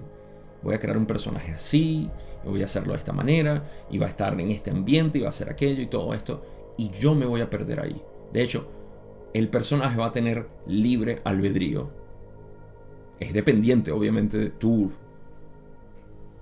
voy 0.62 0.76
a 0.76 0.80
crear 0.80 0.98
un 0.98 1.06
personaje 1.06 1.54
así, 1.54 2.10
voy 2.44 2.62
a 2.62 2.66
hacerlo 2.66 2.92
de 2.92 3.00
esta 3.00 3.14
manera, 3.14 3.64
y 3.90 3.98
va 3.98 4.08
a 4.08 4.10
estar 4.10 4.40
en 4.40 4.52
este 4.52 4.70
ambiente, 4.70 5.18
y 5.18 5.22
va 5.22 5.28
a 5.28 5.30
hacer 5.30 5.50
aquello 5.50 5.82
y 5.82 5.88
todo 5.88 6.14
esto, 6.14 6.46
y 6.78 6.90
yo 6.90 7.16
me 7.16 7.26
voy 7.26 7.40
a 7.40 7.50
perder 7.50 7.80
ahí. 7.80 8.02
De 8.34 8.42
hecho, 8.44 8.70
el 9.34 9.48
personaje 9.48 9.98
va 9.98 10.08
a 10.08 10.12
tener 10.12 10.46
libre 10.68 11.22
albedrío. 11.24 11.90
Es 13.20 13.34
dependiente, 13.34 13.92
obviamente, 13.92 14.38
de 14.38 14.50
tu 14.50 14.92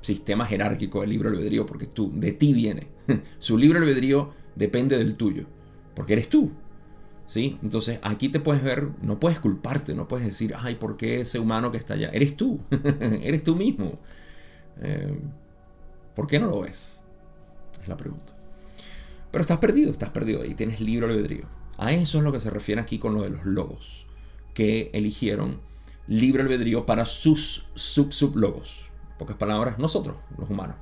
sistema 0.01 0.45
jerárquico 0.45 1.01
del 1.01 1.09
libro 1.09 1.29
albedrío, 1.29 1.65
porque 1.65 1.85
tú, 1.85 2.12
de 2.15 2.31
ti 2.31 2.53
viene. 2.53 2.88
Su 3.39 3.57
libro 3.57 3.79
albedrío 3.79 4.31
depende 4.55 4.97
del 4.97 5.15
tuyo, 5.15 5.45
porque 5.95 6.13
eres 6.13 6.29
tú. 6.29 6.51
¿Sí? 7.25 7.59
Entonces 7.62 7.99
aquí 8.01 8.29
te 8.29 8.39
puedes 8.39 8.63
ver, 8.63 8.88
no 9.03 9.19
puedes 9.19 9.39
culparte, 9.39 9.93
no 9.93 10.07
puedes 10.07 10.25
decir, 10.25 10.55
ay, 10.57 10.75
¿por 10.75 10.97
qué 10.97 11.21
ese 11.21 11.38
humano 11.38 11.69
que 11.69 11.77
está 11.77 11.93
allá? 11.93 12.09
Eres 12.09 12.35
tú, 12.35 12.59
eres 13.21 13.43
tú 13.43 13.55
mismo. 13.55 13.99
Eh, 14.81 15.15
¿Por 16.15 16.25
qué 16.25 16.39
no 16.39 16.47
lo 16.47 16.62
ves? 16.62 17.01
Es 17.79 17.88
la 17.88 17.97
pregunta. 17.97 18.35
Pero 19.29 19.43
estás 19.43 19.59
perdido, 19.59 19.91
estás 19.91 20.09
perdido 20.09 20.43
y 20.43 20.55
tienes 20.55 20.81
libro 20.81 21.05
albedrío. 21.05 21.45
A 21.77 21.93
eso 21.93 22.17
es 22.17 22.23
lo 22.23 22.31
que 22.31 22.39
se 22.39 22.49
refiere 22.49 22.81
aquí 22.81 22.97
con 22.97 23.13
lo 23.13 23.21
de 23.21 23.29
los 23.29 23.45
logos, 23.45 24.07
que 24.55 24.89
eligieron 24.93 25.62
libre 26.07 26.41
albedrío 26.41 26.88
para 26.88 27.05
sus 27.05 27.67
sub-sub-logos 27.75 28.88
pocas 29.19 29.38
palabras, 29.38 29.77
nosotros, 29.77 30.17
los 30.38 30.49
humanos. 30.49 30.77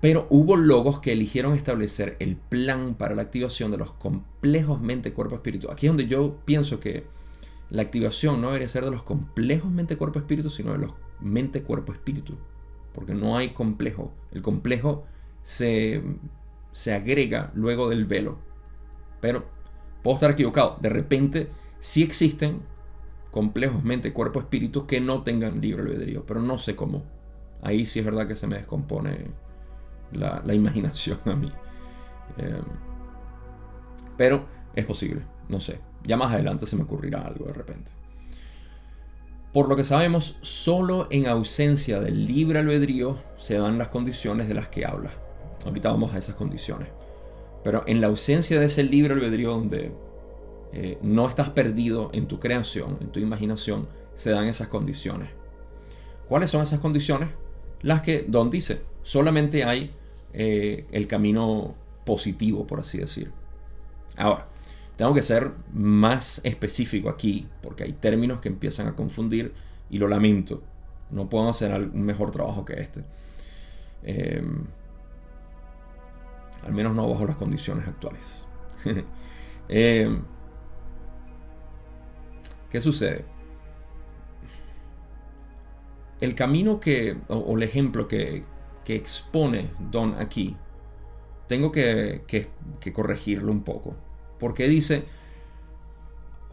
Pero 0.00 0.26
hubo 0.30 0.56
logos 0.56 1.00
que 1.00 1.12
eligieron 1.12 1.54
establecer 1.54 2.16
el 2.20 2.36
plan 2.36 2.94
para 2.94 3.14
la 3.14 3.22
activación 3.22 3.70
de 3.70 3.78
los 3.78 3.92
complejos 3.92 4.80
mente, 4.80 5.12
cuerpo, 5.12 5.34
espíritu. 5.34 5.70
Aquí 5.70 5.86
es 5.86 5.90
donde 5.90 6.06
yo 6.06 6.36
pienso 6.44 6.80
que 6.80 7.04
la 7.68 7.82
activación 7.82 8.40
no 8.40 8.48
debería 8.48 8.68
ser 8.68 8.84
de 8.84 8.90
los 8.90 9.02
complejos 9.02 9.70
mente, 9.70 9.96
cuerpo, 9.96 10.18
espíritu, 10.18 10.48
sino 10.48 10.72
de 10.72 10.78
los 10.78 10.92
mente, 11.20 11.62
cuerpo, 11.62 11.92
espíritu. 11.92 12.36
Porque 12.94 13.14
no 13.14 13.36
hay 13.36 13.50
complejo. 13.50 14.12
El 14.32 14.40
complejo 14.40 15.04
se, 15.42 16.02
se 16.72 16.94
agrega 16.94 17.50
luego 17.54 17.90
del 17.90 18.06
velo. 18.06 18.38
Pero 19.20 19.44
puedo 20.02 20.16
estar 20.16 20.30
equivocado. 20.30 20.78
De 20.80 20.88
repente 20.88 21.48
sí 21.80 22.02
existen 22.02 22.62
complejos 23.30 23.82
mente, 23.84 24.12
cuerpo, 24.12 24.40
espíritu 24.40 24.86
que 24.86 25.00
no 25.00 25.22
tengan 25.22 25.60
libre 25.60 25.82
albedrío, 25.82 26.24
pero 26.26 26.40
no 26.40 26.58
sé 26.58 26.76
cómo. 26.76 27.04
Ahí 27.62 27.86
sí 27.86 27.98
es 27.98 28.04
verdad 28.04 28.26
que 28.26 28.36
se 28.36 28.46
me 28.46 28.56
descompone 28.56 29.26
la, 30.12 30.42
imaginación 30.52 31.18
a 31.26 31.34
mí. 31.34 31.52
Em, 32.38 32.64
pero 34.16 34.46
es 34.74 34.84
posible, 34.84 35.22
no 35.48 35.60
sé. 35.60 35.80
Ya 36.04 36.16
más 36.16 36.32
adelante 36.32 36.66
se 36.66 36.76
me 36.76 36.82
ocurrirá 36.82 37.22
algo 37.22 37.46
de 37.46 37.52
repente. 37.52 37.92
Por 39.52 39.68
lo 39.68 39.74
que 39.74 39.84
sabemos, 39.84 40.38
solo 40.42 41.08
en 41.10 41.26
ausencia 41.26 42.00
del 42.00 42.26
libre 42.26 42.60
albedrío 42.60 43.18
se 43.36 43.58
dan 43.58 43.78
las 43.78 43.88
condiciones 43.88 44.46
de 44.46 44.54
las 44.54 44.68
que 44.68 44.86
habla. 44.86 45.10
Ahorita 45.66 45.90
vamos 45.90 46.14
a 46.14 46.18
esas 46.18 46.36
condiciones. 46.36 46.88
Pero 47.64 47.82
en 47.86 48.00
la 48.00 48.06
ausencia 48.06 48.60
de 48.60 48.66
ese 48.66 48.84
libre 48.84 49.12
albedrío 49.12 49.50
donde 49.50 49.92
eh, 50.72 50.98
no 51.02 51.28
estás 51.28 51.50
perdido 51.50 52.10
en 52.12 52.26
tu 52.26 52.38
creación, 52.38 52.98
en 53.00 53.08
tu 53.08 53.20
imaginación, 53.20 53.88
se 54.14 54.30
dan 54.30 54.46
esas 54.46 54.68
condiciones. 54.68 55.30
¿Cuáles 56.28 56.50
son 56.50 56.62
esas 56.62 56.80
condiciones? 56.80 57.30
Las 57.82 58.02
que 58.02 58.24
Don 58.28 58.50
dice, 58.50 58.82
solamente 59.02 59.64
hay 59.64 59.90
eh, 60.32 60.86
el 60.92 61.06
camino 61.06 61.74
positivo, 62.04 62.66
por 62.66 62.80
así 62.80 62.98
decir. 62.98 63.32
Ahora, 64.16 64.46
tengo 64.96 65.14
que 65.14 65.22
ser 65.22 65.52
más 65.72 66.40
específico 66.44 67.08
aquí, 67.08 67.48
porque 67.62 67.84
hay 67.84 67.92
términos 67.92 68.40
que 68.40 68.48
empiezan 68.48 68.86
a 68.86 68.94
confundir 68.94 69.52
y 69.88 69.98
lo 69.98 70.08
lamento. 70.08 70.62
No 71.10 71.28
puedo 71.28 71.48
hacer 71.48 71.72
un 71.72 72.02
mejor 72.02 72.30
trabajo 72.30 72.64
que 72.64 72.74
este. 72.74 73.04
Em, 74.02 74.66
al 76.64 76.72
menos 76.72 76.94
no 76.94 77.08
bajo 77.08 77.26
las 77.26 77.36
condiciones 77.36 77.88
actuales. 77.88 78.46
Em, 79.72 80.22
¿Qué 82.70 82.80
sucede? 82.80 83.24
El 86.20 86.34
camino 86.34 86.80
que, 86.80 87.18
o, 87.28 87.56
el 87.56 87.62
ejemplo 87.62 88.06
que, 88.06 88.44
expone 88.86 89.70
Don 89.78 90.14
aquí, 90.14 90.56
tengo 91.46 91.70
que, 91.70 92.24
corregirlo 92.92 93.52
un 93.52 93.62
poco. 93.62 93.94
Porque 94.38 94.66
dice, 94.66 95.04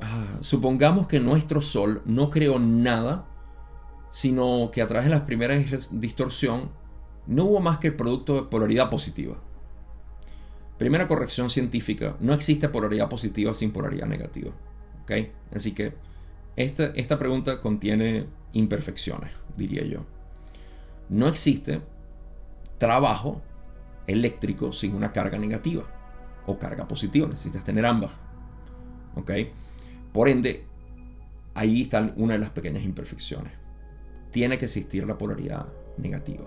ah, 0.02 0.38
supongamos 0.42 1.08
que 1.08 1.20
nuestro 1.20 1.62
Sol 1.62 2.02
no 2.06 2.30
creó 2.30 2.60
nada, 2.60 3.26
sino 4.12 4.70
que 4.72 4.82
a 4.82 4.88
través 4.88 5.06
de 5.06 5.12
las 5.16 5.22
primeras 5.22 6.00
distorsión 6.00 6.70
no 7.26 7.46
hubo 7.46 7.60
más 7.60 7.80
que 7.80 7.88
el 7.88 7.96
producto 7.96 8.36
de 8.36 8.44
polaridad 8.44 8.90
positiva. 8.90 9.36
Primera 10.78 11.08
corrección 11.08 11.50
científica, 11.50 12.16
no 12.20 12.34
existe 12.34 12.70
polaridad 12.70 13.10
positiva 13.10 13.54
sin 13.56 13.72
polaridad 13.72 14.08
negativa. 14.08 14.52
¿Ok? 15.02 15.12
Así 15.56 15.72
que 15.72 15.94
esta, 16.58 16.88
esta 16.88 17.18
pregunta 17.18 17.62
contiene 17.62 18.26
imperfecciones, 18.52 19.32
diría 19.56 19.86
yo. 19.86 20.06
No 21.08 21.28
existe 21.28 21.82
trabajo 22.78 23.42
eléctrico 24.08 24.72
sin 24.72 24.96
una 24.96 25.12
carga 25.12 25.38
negativa 25.38 25.84
o 26.46 26.58
carga 26.58 26.88
positiva, 26.88 27.28
necesitas 27.28 27.64
tener 27.64 27.86
ambas. 27.86 28.12
¿Ok? 29.16 29.32
Por 30.12 30.30
ende, 30.30 30.66
ahí 31.54 31.84
está 31.84 32.14
una 32.18 32.34
de 32.34 32.40
las 32.40 32.50
pequeñas 32.50 32.84
imperfecciones. 32.84 33.54
Tiene 34.32 34.58
que 34.58 34.66
existir 34.66 35.06
la 35.06 35.18
polaridad 35.18 35.68
negativa. 35.98 36.46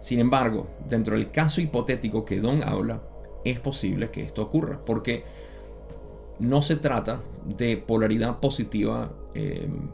Sin 0.00 0.18
embargo, 0.18 0.68
dentro 0.88 1.14
del 1.14 1.30
caso 1.30 1.60
hipotético 1.60 2.24
que 2.24 2.40
Don 2.40 2.62
habla, 2.62 3.02
es 3.44 3.60
posible 3.60 4.10
que 4.10 4.22
esto 4.22 4.42
ocurra, 4.42 4.84
porque 4.84 5.24
no 6.40 6.62
se 6.62 6.76
trata 6.76 7.22
de 7.44 7.76
polaridad 7.76 8.40
positiva 8.40 9.12
em, 9.34 9.90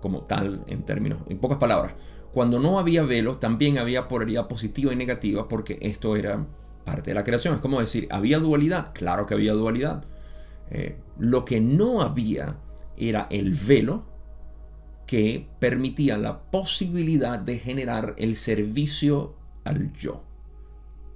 como 0.00 0.22
tal 0.22 0.64
en 0.66 0.82
términos, 0.82 1.20
en 1.28 1.38
pocas 1.38 1.58
palabras. 1.58 1.94
Cuando 2.32 2.58
no 2.58 2.78
había 2.78 3.02
velo, 3.02 3.38
también 3.38 3.78
había 3.78 4.08
polaridad 4.08 4.48
positiva 4.48 4.92
y 4.92 4.96
negativa 4.96 5.48
porque 5.48 5.78
esto 5.82 6.16
era 6.16 6.46
parte 6.84 7.10
de 7.10 7.14
la 7.14 7.24
creación. 7.24 7.54
Es 7.54 7.60
como 7.60 7.80
decir, 7.80 8.08
¿había 8.10 8.38
dualidad? 8.38 8.92
Claro 8.94 9.26
que 9.26 9.34
había 9.34 9.52
dualidad. 9.52 10.04
Eh, 10.70 10.98
lo 11.18 11.44
que 11.44 11.60
no 11.60 12.02
había 12.02 12.56
era 12.96 13.26
el 13.30 13.54
velo 13.54 14.04
que 15.06 15.48
permitía 15.58 16.18
la 16.18 16.42
posibilidad 16.50 17.38
de 17.38 17.58
generar 17.58 18.14
el 18.18 18.36
servicio 18.36 19.36
al 19.64 19.92
yo. 19.94 20.22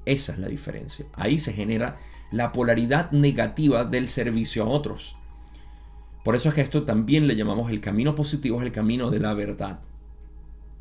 Esa 0.07 0.33
es 0.33 0.39
la 0.39 0.49
diferencia. 0.49 1.07
Ahí 1.13 1.39
se 1.39 1.53
genera 1.53 1.97
la 2.33 2.53
polaridad 2.53 3.11
negativa 3.13 3.85
del 3.85 4.09
servicio 4.09 4.65
a 4.65 4.69
otros. 4.69 5.17
Por 6.25 6.35
eso 6.35 6.49
es 6.49 6.55
que 6.55 6.61
esto 6.61 6.85
también 6.85 7.27
le 7.27 7.37
llamamos 7.37 7.71
el 7.71 7.81
camino 7.81 8.15
positivo, 8.15 8.59
es 8.59 8.67
el 8.67 8.73
camino 8.73 9.11
de 9.11 9.21
la 9.21 9.35
verdad. 9.35 9.81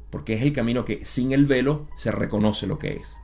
Porque 0.10 0.34
es 0.34 0.42
el 0.42 0.54
camino 0.54 0.86
que 0.86 1.04
sin 1.04 1.32
el 1.32 1.46
velo 1.46 1.88
se 1.96 2.12
reconoce 2.12 2.68
lo 2.68 2.80
que 2.80 2.94
es. 2.94 3.18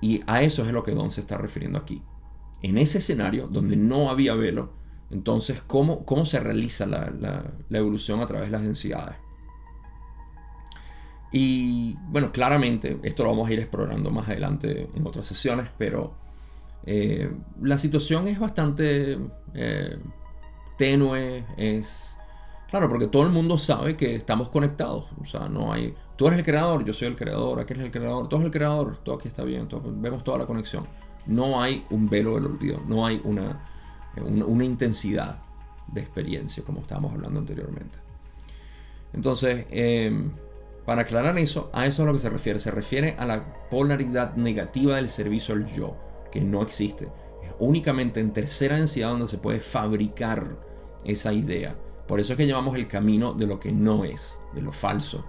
Y 0.00 0.22
a 0.26 0.42
eso 0.42 0.64
es 0.64 0.72
lo 0.72 0.82
que 0.82 0.92
Don 0.92 1.10
se 1.10 1.20
está 1.20 1.36
refiriendo 1.36 1.78
aquí. 1.78 2.02
En 2.62 2.78
ese 2.78 2.98
escenario 2.98 3.48
donde 3.48 3.76
no 3.76 4.10
había 4.10 4.34
velo, 4.34 4.72
entonces, 5.10 5.62
¿cómo, 5.62 6.04
cómo 6.04 6.24
se 6.24 6.40
realiza 6.40 6.86
la, 6.86 7.12
la 7.68 7.78
evolución 7.78 8.20
a 8.20 8.26
través 8.26 8.48
de 8.48 8.52
las 8.52 8.62
densidades? 8.62 9.16
Y 11.32 11.96
bueno, 12.08 12.32
claramente, 12.32 12.98
esto 13.02 13.24
lo 13.24 13.30
vamos 13.30 13.48
a 13.48 13.52
ir 13.52 13.58
explorando 13.58 14.10
más 14.10 14.28
adelante 14.28 14.88
en 14.94 15.06
otras 15.06 15.26
sesiones, 15.26 15.68
pero 15.76 16.14
eh, 16.86 17.32
la 17.60 17.76
situación 17.78 18.28
es 18.28 18.38
bastante 18.38 19.18
eh, 19.54 19.98
tenue, 20.78 21.44
es... 21.56 22.16
Claro, 22.70 22.88
porque 22.88 23.06
todo 23.06 23.22
el 23.24 23.30
mundo 23.30 23.58
sabe 23.58 23.96
que 23.96 24.14
estamos 24.14 24.50
conectados. 24.50 25.08
O 25.20 25.24
sea, 25.24 25.48
no 25.48 25.72
hay... 25.72 25.94
Tú 26.16 26.26
eres 26.28 26.38
el 26.38 26.44
creador, 26.44 26.84
yo 26.84 26.92
soy 26.92 27.08
el 27.08 27.16
creador, 27.16 27.60
aquel 27.60 27.80
es 27.80 27.86
el 27.86 27.90
creador, 27.90 28.28
todo 28.28 28.40
es 28.40 28.46
el 28.46 28.52
creador, 28.52 28.98
todo 28.98 29.16
aquí 29.16 29.28
está 29.28 29.44
bien, 29.44 29.68
vemos 30.00 30.24
toda 30.24 30.38
la 30.38 30.46
conexión. 30.46 30.86
No 31.26 31.60
hay 31.60 31.84
un 31.90 32.08
velo 32.08 32.36
del 32.36 32.46
olvido, 32.46 32.80
no 32.86 33.04
hay 33.04 33.20
una, 33.24 33.68
una, 34.16 34.64
intensidad 34.64 35.42
de 35.88 36.00
experiencia 36.00 36.62
como 36.64 36.80
estábamos 36.80 37.12
hablando 37.12 37.40
anteriormente. 37.40 37.98
Entonces, 39.12 39.66
em, 39.70 40.30
para 40.84 41.02
aclarar 41.02 41.36
eso, 41.38 41.70
a 41.72 41.86
eso 41.86 42.02
es 42.02 42.06
a 42.06 42.06
lo 42.06 42.12
que 42.12 42.20
se 42.20 42.30
refiere. 42.30 42.58
Se 42.58 42.70
refiere 42.70 43.16
a 43.18 43.26
la 43.26 43.68
polaridad 43.68 44.34
negativa 44.36 44.96
del 44.96 45.08
servicio 45.08 45.54
al 45.54 45.66
yo 45.66 45.96
no 46.44 46.62
existe. 46.62 47.06
Es 47.42 47.52
únicamente 47.58 48.20
en 48.20 48.32
tercera 48.32 48.76
densidad 48.76 49.10
donde 49.10 49.26
se 49.26 49.38
puede 49.38 49.60
fabricar 49.60 50.56
esa 51.04 51.32
idea. 51.32 51.76
Por 52.06 52.20
eso 52.20 52.32
es 52.32 52.36
que 52.36 52.46
llamamos 52.46 52.76
el 52.76 52.86
camino 52.86 53.34
de 53.34 53.46
lo 53.46 53.58
que 53.58 53.72
no 53.72 54.04
es, 54.04 54.38
de 54.54 54.62
lo 54.62 54.72
falso. 54.72 55.24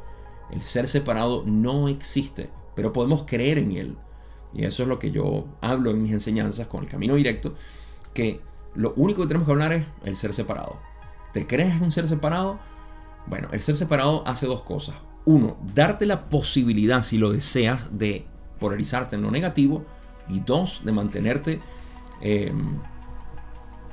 El 0.52 0.62
ser 0.62 0.88
separado 0.88 1.44
no 1.46 1.88
existe, 1.88 2.50
pero 2.76 2.94
podemos 2.94 3.24
creer 3.24 3.58
en 3.58 3.72
él. 3.74 3.98
Y 4.54 4.66
eso 4.66 4.84
es 4.84 4.90
lo 4.90 5.00
que 5.00 5.12
yo 5.12 5.46
hablo 5.62 5.92
en 5.92 6.02
mis 6.02 6.14
enseñanzas 6.14 6.68
con 6.68 6.84
el 6.84 6.90
camino 6.90 7.16
directo, 7.16 7.54
que 8.14 8.42
lo 8.76 8.94
único 8.96 9.22
que 9.22 9.28
tenemos 9.28 9.48
que 9.48 9.52
hablar 9.52 9.74
es 9.74 9.86
el 10.04 10.16
ser 10.16 10.34
separado. 10.34 10.80
¿Te 11.34 11.46
crees 11.46 11.82
un 11.82 11.92
ser 11.92 12.08
separado? 12.08 12.60
Bueno, 13.26 13.50
el 13.52 13.62
ser 13.62 13.76
separado 13.76 14.24
hace 14.26 14.46
dos 14.46 14.62
cosas. 14.62 14.96
Uno, 15.26 15.58
darte 15.76 16.06
la 16.06 16.30
posibilidad, 16.30 17.02
si 17.02 17.18
lo 17.18 17.32
deseas, 17.32 17.86
de 17.92 18.26
polarizarte 18.60 19.16
en 19.16 19.24
lo 19.24 19.32
negativo 19.32 19.86
y 20.30 20.40
dos, 20.40 20.82
de 20.84 20.92
mantenerte 20.92 21.62
em, 22.22 22.80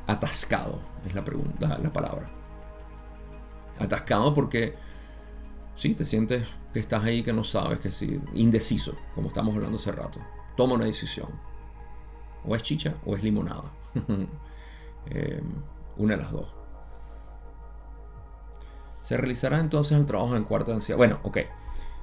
atascado, 0.06 0.80
es 1.06 1.14
la, 1.14 1.24
pregunta, 1.24 1.78
la 1.78 1.92
palabra. 1.92 2.30
Atascado 3.78 4.34
porque, 4.34 4.74
sí, 5.76 5.94
te 5.94 6.04
sientes 6.04 6.46
que 6.72 6.80
estás 6.80 7.04
ahí, 7.04 7.22
que 7.22 7.32
no 7.32 7.44
sabes, 7.44 7.78
que 7.78 7.90
sí, 7.90 8.20
indeciso, 8.32 8.96
como 9.14 9.28
estamos 9.28 9.54
hablando 9.54 9.76
hace 9.76 9.92
rato. 9.92 10.20
Toma 10.56 10.74
una 10.74 10.84
decisión. 10.84 11.28
O 12.46 12.54
es 12.54 12.62
chicha 12.62 12.94
o 13.06 13.16
es 13.16 13.22
limonada. 13.22 13.72
Em, 15.06 15.44
una 15.98 16.16
de 16.16 16.22
las 16.22 16.32
dos. 16.32 16.46
Se 19.02 19.18
realizará 19.18 19.60
entonces 19.60 19.98
el 19.98 20.06
trabajo 20.06 20.34
en 20.34 20.44
cuarta 20.44 20.72
densidad. 20.72 20.96
Bueno, 20.96 21.20
ok. 21.24 21.40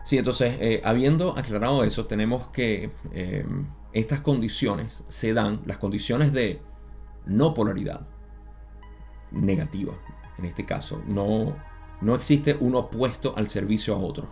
Sí, 0.03 0.19
entonces, 0.19 0.55
eh, 0.59 0.81
habiendo 0.85 1.35
aclarado 1.35 1.83
eso, 1.83 2.05
tenemos 2.05 2.49
que 2.49 2.91
em, 3.11 3.65
estas 3.93 4.21
condiciones 4.21 5.03
se 5.07 5.33
dan, 5.33 5.61
las 5.65 5.77
condiciones 5.77 6.31
de 6.33 6.61
no 7.25 7.53
polaridad 7.53 8.07
negativa, 9.31 9.93
en 10.37 10.45
este 10.45 10.65
caso, 10.65 11.01
no, 11.07 11.55
no 12.01 12.15
existe 12.15 12.55
un 12.59 12.75
opuesto 12.75 13.33
al 13.35 13.47
servicio 13.47 13.95
a 13.95 13.99
otro. 13.99 14.29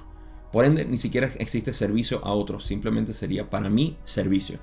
Por 0.52 0.66
ende, 0.66 0.86
ni 0.86 0.98
siquiera 0.98 1.28
existe 1.38 1.74
servicio 1.74 2.26
a 2.26 2.34
otro, 2.34 2.60
simplemente 2.60 3.14
sería 3.14 3.50
para 3.50 3.70
mí 3.70 3.98
servicio. 4.04 4.60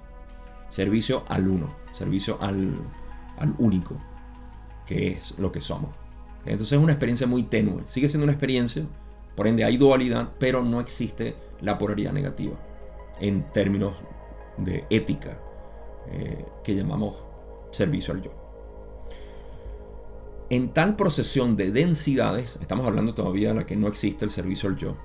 Servicio 0.69 1.25
al 1.29 1.47
uno, 1.47 1.77
servicio 1.93 2.39
al, 2.41 2.75
al 3.39 3.55
único, 3.59 3.97
que 4.85 5.13
es 5.13 5.39
lo 5.39 5.53
que 5.53 5.61
somos. 5.61 5.91
Entonces 6.45 6.73
es 6.73 6.83
una 6.83 6.93
experiencia 6.93 7.27
muy 7.27 7.45
tenue, 7.45 7.83
sigue 7.87 8.09
siendo 8.09 8.25
una 8.25 8.33
experiencia, 8.33 8.87
por 9.37 9.47
ende 9.47 9.65
hay 9.65 9.77
dualidad, 9.77 10.33
pero 10.39 10.63
no 10.63 10.81
existe 10.81 11.37
la 11.61 11.77
polaridad 11.77 12.13
negativa 12.13 12.57
en 13.21 13.51
términos 13.53 13.95
de 14.59 14.87
ética 14.91 15.39
eh, 16.11 16.45
que 16.63 16.75
llamamos 16.75 17.17
servicio 17.71 18.15
al 18.15 18.23
yo. 18.23 18.31
En 20.49 20.69
tal 20.69 20.95
procesión 20.95 21.57
de 21.57 21.73
densidades, 21.73 22.59
estamos 22.61 22.87
hablando 22.87 23.15
todavía 23.15 23.49
de 23.49 23.55
la 23.55 23.67
que 23.67 23.77
no 23.77 23.89
existe 23.89 24.25
el 24.25 24.31
servicio 24.31 24.69
al 24.69 24.77
yo, 24.77 24.97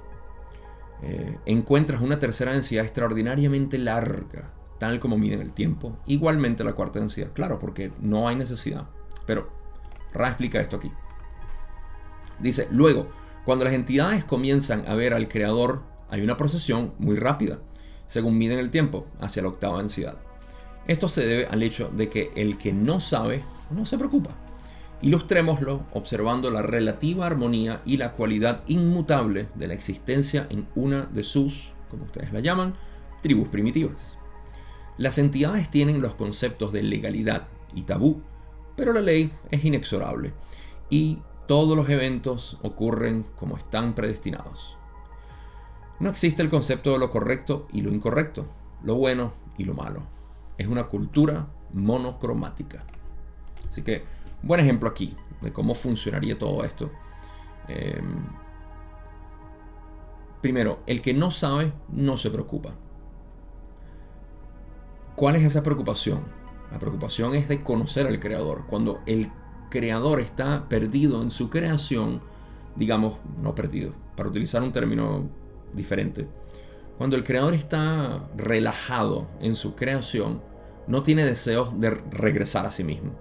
eh, 1.02 1.38
encuentras 1.46 2.02
una 2.02 2.20
tercera 2.20 2.54
densidad 2.54 2.84
extraordinariamente 2.84 3.80
larga, 3.80 4.54
tal 4.78 5.00
como 5.00 5.18
mide 5.18 5.42
el 5.42 5.54
tiempo, 5.54 5.98
igualmente 6.06 6.64
la 6.64 6.74
cuarta 6.74 7.00
densidad, 7.00 7.32
claro, 7.34 7.58
porque 7.58 7.92
no 8.00 8.28
hay 8.28 8.36
necesidad. 8.36 8.88
Pero 9.26 9.50
Ra 10.14 10.28
explica 10.28 10.60
esto 10.60 10.78
aquí. 10.78 10.92
Dice, 12.40 12.68
luego, 12.72 13.08
cuando 13.46 13.66
las 13.66 13.74
entidades 13.74 14.26
comienzan 14.26 14.88
a 14.88 14.96
ver 14.96 15.14
al 15.14 15.28
creador, 15.28 15.84
hay 16.10 16.22
una 16.22 16.38
procesión 16.38 16.94
muy 17.00 17.16
rápida 17.16 17.60
según 18.12 18.38
miden 18.38 18.60
el 18.60 18.72
tiempo, 18.72 19.08
hacia 19.22 19.42
la 19.42 19.48
octava 19.48 19.78
densidad. 19.78 20.18
Esto 20.86 21.08
se 21.08 21.26
debe 21.26 21.46
al 21.46 21.64
hecho 21.64 21.90
de 21.96 22.10
que 22.10 22.34
el 22.36 22.58
que 22.58 22.74
no 22.74 23.00
sabe 23.00 23.42
no 23.70 23.86
se 23.86 23.98
preocupa. 23.98 24.32
Ilustrémoslo 25.02 25.86
observando 25.94 26.52
la 26.52 26.62
relativa 26.62 27.26
armonía 27.26 27.80
y 27.86 27.96
la 27.96 28.12
cualidad 28.12 28.64
inmutable 28.68 29.48
de 29.56 29.70
la 29.70 29.76
existencia 29.76 30.46
en 30.50 30.68
una 30.76 31.06
de 31.06 31.24
sus, 31.24 31.72
como 31.88 32.04
ustedes 32.04 32.34
la 32.34 32.42
llaman, 32.42 32.74
tribus 33.22 33.48
primitivas. 33.48 34.20
Las 34.98 35.18
entidades 35.18 35.72
tienen 35.72 36.02
los 36.02 36.16
conceptos 36.16 36.74
de 36.74 36.84
legalidad 36.84 37.48
y 37.74 37.84
tabú, 37.84 38.24
pero 38.76 38.92
la 38.92 39.00
ley 39.00 39.32
es 39.52 39.64
inexorable 39.64 40.34
y 40.90 41.20
todos 41.48 41.78
los 41.78 41.88
eventos 41.88 42.58
ocurren 42.62 43.24
como 43.38 43.56
están 43.56 43.96
predestinados. 43.96 44.81
No 46.02 46.10
existe 46.10 46.42
el 46.42 46.50
concepto 46.50 46.94
de 46.94 46.98
lo 46.98 47.12
correcto 47.12 47.68
y 47.72 47.82
lo 47.82 47.94
incorrecto, 47.94 48.48
lo 48.84 48.96
bueno 48.96 49.34
y 49.60 49.66
lo 49.66 49.76
malo. 49.76 50.02
Es 50.58 50.66
una 50.66 50.86
cultura 50.86 51.46
monocromática. 51.74 52.84
Así 53.70 53.84
que, 53.84 54.04
buen 54.42 54.60
ejemplo 54.60 54.90
aquí 54.90 55.16
de 55.42 55.54
cómo 55.54 55.76
funcionaría 55.76 56.40
todo 56.40 56.64
esto. 56.64 56.90
Em, 57.68 58.16
primero, 60.42 60.80
el 60.88 61.02
que 61.02 61.14
no 61.14 61.30
sabe 61.30 61.72
no 61.90 62.18
se 62.18 62.32
preocupa. 62.32 62.72
¿Cuál 65.16 65.36
es 65.36 65.44
esa 65.44 65.62
preocupación? 65.62 66.22
La 66.72 66.80
preocupación 66.80 67.36
es 67.36 67.48
de 67.48 67.62
conocer 67.62 68.08
al 68.08 68.20
creador. 68.20 68.66
Cuando 68.66 69.02
el 69.06 69.30
creador 69.70 70.20
está 70.20 70.68
perdido 70.68 71.22
en 71.22 71.30
su 71.30 71.52
creación, 71.52 72.22
digamos, 72.76 73.18
no 73.40 73.54
perdido, 73.54 73.94
para 74.16 74.30
utilizar 74.30 74.64
un 74.64 74.72
término 74.72 75.41
diferente. 75.74 76.28
Cuando 76.98 77.16
el 77.16 77.24
creador 77.24 77.54
está 77.54 78.30
relajado 78.38 79.28
en 79.40 79.56
su 79.56 79.76
creación, 79.76 80.42
no 80.88 81.04
tiene 81.04 81.26
deseos 81.26 81.80
de 81.80 81.90
regresar 81.90 82.66
a 82.66 82.72
sí 82.72 82.84
mismo. 82.84 83.14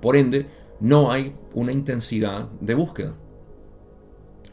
Por 0.00 0.16
ende, 0.16 0.46
no 0.80 1.10
hay 1.10 1.34
una 1.52 1.72
intensidad 1.72 2.48
de 2.60 2.74
búsqueda. 2.74 3.14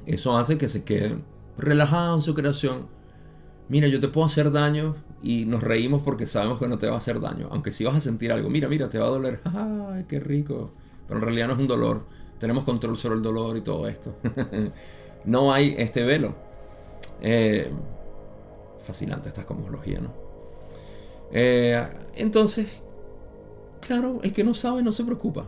Eso 0.05 0.37
hace 0.37 0.57
que 0.57 0.67
se 0.67 0.83
quede 0.83 1.17
relajado 1.57 2.15
en 2.15 2.21
su 2.21 2.33
creación. 2.33 2.87
Mira, 3.69 3.87
yo 3.87 3.99
te 3.99 4.07
puedo 4.07 4.25
hacer 4.25 4.51
daño 4.51 4.95
y 5.21 5.45
nos 5.45 5.61
reímos 5.63 6.01
porque 6.03 6.25
sabemos 6.25 6.59
que 6.59 6.67
no 6.67 6.77
te 6.77 6.87
va 6.87 6.95
a 6.95 6.97
hacer 6.97 7.19
daño. 7.19 7.49
Aunque 7.51 7.71
si 7.71 7.83
vas 7.83 7.95
a 7.95 7.99
sentir 7.99 8.31
algo, 8.31 8.49
mira, 8.49 8.67
mira, 8.67 8.89
te 8.89 8.99
va 8.99 9.07
a 9.07 9.09
doler. 9.09 9.41
¡Ay, 9.45 10.05
qué 10.07 10.19
rico! 10.19 10.71
Pero 11.07 11.19
en 11.19 11.23
realidad 11.23 11.47
no 11.47 11.53
es 11.53 11.59
un 11.59 11.67
dolor. 11.67 12.05
Tenemos 12.39 12.63
control 12.63 12.97
sobre 12.97 13.15
el 13.15 13.21
dolor 13.21 13.55
y 13.57 13.61
todo 13.61 13.87
esto. 13.87 14.15
no 15.25 15.53
hay 15.53 15.75
este 15.77 16.03
velo. 16.03 16.35
Eh, 17.21 17.71
fascinante 18.83 19.29
esta 19.29 19.45
cosmología, 19.45 19.99
¿no? 19.99 20.11
Eh, 21.31 21.87
entonces, 22.15 22.67
claro, 23.79 24.19
el 24.23 24.31
que 24.31 24.43
no 24.43 24.53
sabe 24.53 24.83
no 24.83 24.91
se 24.91 25.03
preocupa. 25.03 25.45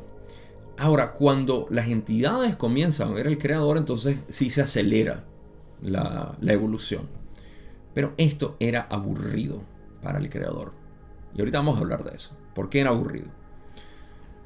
Ahora, 0.77 1.11
cuando 1.11 1.67
las 1.69 1.87
entidades 1.87 2.55
comienzan 2.55 3.09
a 3.09 3.13
ver 3.13 3.27
al 3.27 3.37
creador, 3.37 3.77
entonces 3.77 4.17
sí 4.27 4.49
se 4.49 4.61
acelera 4.61 5.23
la, 5.81 6.35
evolución. 6.41 7.07
Pero 7.93 8.13
esto 8.17 8.55
era 8.59 8.87
aburrido 8.89 9.61
para 10.01 10.19
el 10.19 10.29
creador. 10.29 10.73
Y 11.35 11.39
ahorita 11.39 11.59
vamos 11.59 11.77
a 11.77 11.81
hablar 11.81 12.03
de 12.03 12.15
eso. 12.15 12.35
¿Por 12.55 12.69
qué 12.69 12.81
era 12.81 12.89
aburrido? 12.89 13.27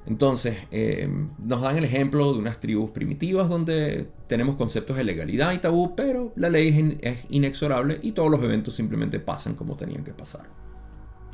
Entonces, 0.08 0.56
eh, 0.72 1.10
nos 1.38 1.62
dan 1.62 1.76
el 1.76 1.84
ejemplo 1.84 2.32
de 2.32 2.40
unas 2.40 2.62
tribus 2.62 2.92
primitivas 2.92 3.50
donde 3.50 4.10
tenemos 4.28 4.56
conceptos 4.56 4.96
de 4.96 5.04
legalidad 5.04 5.52
y 5.52 5.58
tabú, 5.58 5.98
pero 5.98 6.32
la 6.38 6.50
ley 6.50 6.98
es, 7.02 7.26
inexorable 7.28 8.00
y 8.02 8.14
todos 8.14 8.32
los 8.32 8.42
eventos 8.42 8.74
simplemente 8.74 9.20
pasan 9.20 9.56
como 9.56 9.76
tenían 9.76 10.06
que 10.06 10.14
pasar. 10.14 10.48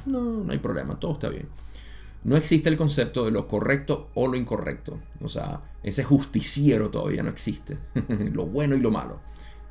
No, 0.08 0.44
no 0.44 0.52
hay 0.52 0.58
problema, 0.58 1.00
todo 1.00 1.14
está 1.14 1.30
bien. 1.30 1.48
No 2.24 2.36
existe 2.36 2.68
el 2.68 2.76
concepto 2.76 3.26
de 3.26 3.32
lo 3.32 3.48
correcto 3.48 4.10
o 4.16 4.26
lo 4.26 4.36
incorrecto. 4.36 5.00
O 5.22 5.28
sea, 5.28 5.62
ese 5.84 6.04
justiciero 6.04 6.90
todavía 6.90 7.22
no 7.22 7.30
existe. 7.30 7.78
lo 8.34 8.48
bueno 8.48 8.76
y 8.76 8.80
lo 8.80 8.90
malo. 8.90 9.20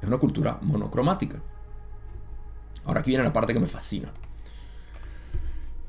Es 0.01 0.07
una 0.07 0.19
cultura 0.19 0.61
monocromática. 0.63 1.43
Ahora 2.85 3.01
aquí 3.01 3.11
viene 3.11 3.25
la 3.25 3.33
parte 3.33 3.53
que 3.53 3.59
me 3.59 3.67
fascina. 3.67 4.13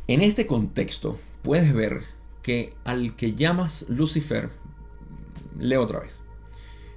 En 0.08 0.22
este 0.22 0.48
contexto 0.48 1.20
puedes 1.44 1.74
ver 1.76 2.13
que 2.44 2.76
al 2.84 3.16
que 3.16 3.34
llamas 3.34 3.88
Lucifer, 3.90 4.52
leo 5.58 5.82
otra 5.82 6.02
vez. 6.02 6.22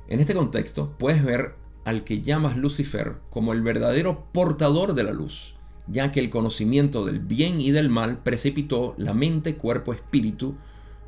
En 0.08 0.20
este 0.20 0.34
contexto 0.34 0.94
puedes 0.98 1.24
ver 1.24 1.54
al 1.86 2.04
que 2.04 2.20
llamas 2.20 2.56
Lucifer 2.56 3.14
como 3.30 3.52
el 3.52 3.62
verdadero 3.62 4.26
portador 4.32 4.94
de 4.94 5.04
la 5.04 5.12
luz, 5.12 5.54
ya 5.86 6.10
que 6.10 6.20
el 6.20 6.30
conocimiento 6.30 7.06
del 7.06 7.20
bien 7.20 7.60
y 7.60 7.70
del 7.70 7.88
mal 7.88 8.18
precipitó 8.18 8.94
la 8.98 9.14
mente, 9.14 9.56
cuerpo, 9.56 9.94
espíritu 9.94 10.56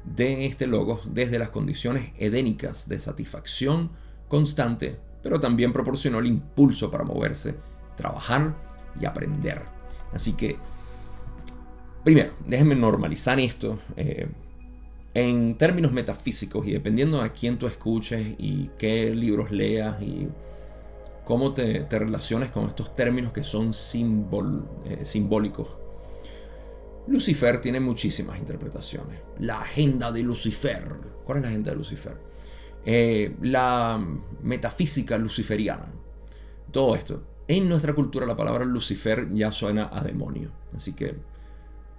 de 0.04 0.46
este 0.46 0.66
logos 0.66 1.00
desde 1.12 1.38
las 1.38 1.50
condiciones 1.50 2.12
edénicas 2.16 2.88
de 2.88 3.00
satisfacción 3.00 3.90
constante, 4.28 5.00
pero 5.22 5.40
también 5.40 5.72
proporcionó 5.72 6.20
el 6.20 6.26
impulso 6.26 6.90
para 6.90 7.04
moverse, 7.04 7.56
trabajar 7.96 8.54
y 9.00 9.04
aprender. 9.04 9.62
Así 10.12 10.32
que 10.34 10.58
Primero, 12.08 12.32
déjenme 12.46 12.74
normalizar 12.74 13.38
esto. 13.38 13.78
Eh, 13.94 14.26
en 15.12 15.58
términos 15.58 15.92
metafísicos 15.92 16.66
y 16.66 16.72
dependiendo 16.72 17.20
a 17.20 17.34
quién 17.34 17.58
tú 17.58 17.66
escuches 17.66 18.34
y 18.38 18.70
qué 18.78 19.14
libros 19.14 19.50
leas 19.50 20.00
y 20.00 20.26
cómo 21.26 21.52
te, 21.52 21.86
relaciones 21.86 22.50
con 22.50 22.64
estos 22.64 22.96
términos 22.96 23.30
que 23.34 23.44
son 23.44 23.72
eh, 23.72 25.04
simbólicos. 25.04 25.68
Lucifer 27.08 27.60
tiene 27.60 27.78
muchísimas 27.78 28.38
interpretaciones. 28.38 29.20
La 29.40 29.60
agenda 29.60 30.10
de 30.10 30.22
Lucifer. 30.22 30.90
¿Cuál 31.26 31.36
es 31.36 31.42
la 31.42 31.48
agenda 31.50 31.72
de 31.72 31.76
Lucifer? 31.76 32.16
Eh, 32.86 33.36
la 33.42 34.02
metafísica 34.42 35.18
luciferiana. 35.18 35.92
Todo 36.72 36.96
esto. 36.96 37.22
En 37.46 37.68
nuestra 37.68 37.94
cultura 37.94 38.24
la 38.24 38.34
palabra 38.34 38.64
Lucifer 38.64 39.28
ya 39.34 39.52
suena 39.52 39.90
a 39.92 40.02
demonio. 40.02 40.52
Así 40.74 40.94
que 40.94 41.36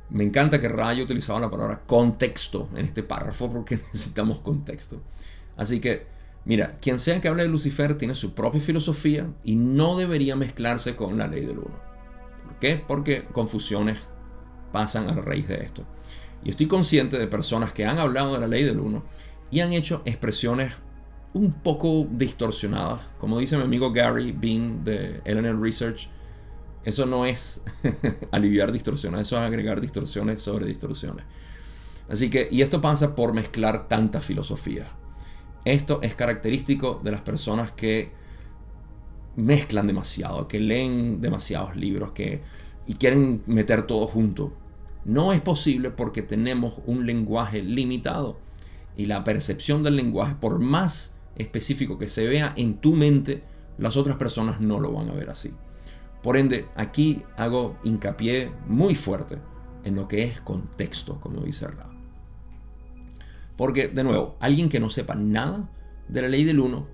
me 0.09 0.23
encanta 0.23 0.59
que 0.59 0.69
Rayo 0.69 1.03
utilizaba 1.03 1.39
la 1.39 1.51
palabra 1.51 1.81
contexto 1.85 2.69
en 2.75 2.85
este 2.85 3.03
párrafo 3.03 3.49
porque 3.51 3.77
necesitamos 3.93 4.39
contexto. 4.39 5.01
Así 5.55 5.79
que, 5.79 6.07
mira, 6.45 6.77
quien 6.81 6.99
sea 6.99 7.21
que 7.21 7.27
hable 7.27 7.43
de 7.43 7.49
Lucifer 7.49 7.97
tiene 7.97 8.15
su 8.15 8.33
propia 8.33 8.61
filosofía 8.61 9.27
y 9.43 9.55
no 9.55 9.97
debería 9.97 10.35
mezclarse 10.35 10.95
con 10.95 11.17
la 11.17 11.27
ley 11.27 11.45
del 11.45 11.59
uno. 11.59 11.79
¿Por 12.45 12.59
qué? 12.59 12.83
Porque 12.87 13.23
confusiones 13.31 13.97
pasan 14.71 15.09
a 15.09 15.13
raíz 15.13 15.47
de 15.47 15.63
esto. 15.63 15.85
Y 16.43 16.49
estoy 16.49 16.67
consciente 16.67 17.17
de 17.17 17.27
personas 17.27 17.73
que 17.73 17.85
han 17.85 17.99
hablado 17.99 18.33
de 18.33 18.39
la 18.39 18.47
ley 18.47 18.63
del 18.63 18.79
uno 18.79 19.03
y 19.51 19.59
han 19.59 19.73
hecho 19.73 20.01
expresiones 20.05 20.73
un 21.33 21.51
poco 21.51 22.07
distorsionadas. 22.09 23.09
Como 23.19 23.39
dice 23.39 23.57
mi 23.57 23.63
amigo 23.63 23.91
Gary 23.91 24.31
Bean 24.31 24.83
de 24.83 25.21
LNL 25.25 25.61
Research, 25.61 26.09
eso 26.83 27.05
no 27.05 27.25
es 27.25 27.61
aliviar 28.31 28.71
distorsiones, 28.71 29.21
eso 29.21 29.37
es 29.37 29.41
agregar 29.43 29.81
distorsiones 29.81 30.41
sobre 30.41 30.65
distorsiones. 30.65 31.25
Así 32.09 32.29
que, 32.29 32.47
y 32.51 32.61
esto 32.61 32.81
pasa 32.81 33.15
por 33.15 33.33
mezclar 33.33 33.87
tantas 33.87 34.25
filosofías. 34.25 34.87
Esto 35.65 35.99
es 36.01 36.15
característico 36.15 36.99
de 37.03 37.11
las 37.11 37.21
personas 37.21 37.71
que 37.71 38.11
mezclan 39.35 39.87
demasiado, 39.87 40.47
que 40.47 40.59
leen 40.59 41.21
demasiados 41.21 41.75
libros, 41.75 42.11
que 42.11 42.41
y 42.87 42.95
quieren 42.95 43.43
meter 43.45 43.83
todo 43.83 44.07
junto. 44.07 44.51
No 45.05 45.31
es 45.31 45.41
posible 45.41 45.91
porque 45.91 46.23
tenemos 46.23 46.81
un 46.87 47.05
lenguaje 47.05 47.61
limitado 47.61 48.39
y 48.97 49.05
la 49.05 49.23
percepción 49.23 49.83
del 49.83 49.95
lenguaje, 49.95 50.35
por 50.39 50.59
más 50.59 51.13
específico 51.35 51.99
que 51.99 52.07
se 52.07 52.25
vea 52.25 52.53
en 52.57 52.77
tu 52.77 52.95
mente, 52.95 53.43
las 53.77 53.95
otras 53.95 54.17
personas 54.17 54.59
no 54.59 54.79
lo 54.79 54.91
van 54.91 55.09
a 55.09 55.13
ver 55.13 55.29
así. 55.29 55.53
Por 56.21 56.37
ende, 56.37 56.67
aquí 56.75 57.23
hago 57.37 57.77
hincapié 57.83 58.51
muy 58.67 58.95
fuerte 58.95 59.37
en 59.83 59.95
lo 59.95 60.07
que 60.07 60.23
es 60.23 60.41
contexto, 60.41 61.19
como 61.19 61.41
dice 61.41 61.67
Ra. 61.67 61.89
Porque, 63.55 63.87
de 63.87 64.03
nuevo, 64.03 64.35
alguien 64.39 64.69
que 64.69 64.79
no 64.79 64.89
sepa 64.89 65.15
nada 65.15 65.69
de 66.07 66.21
la 66.21 66.27
ley 66.27 66.43
del 66.43 66.59
uno 66.59 66.87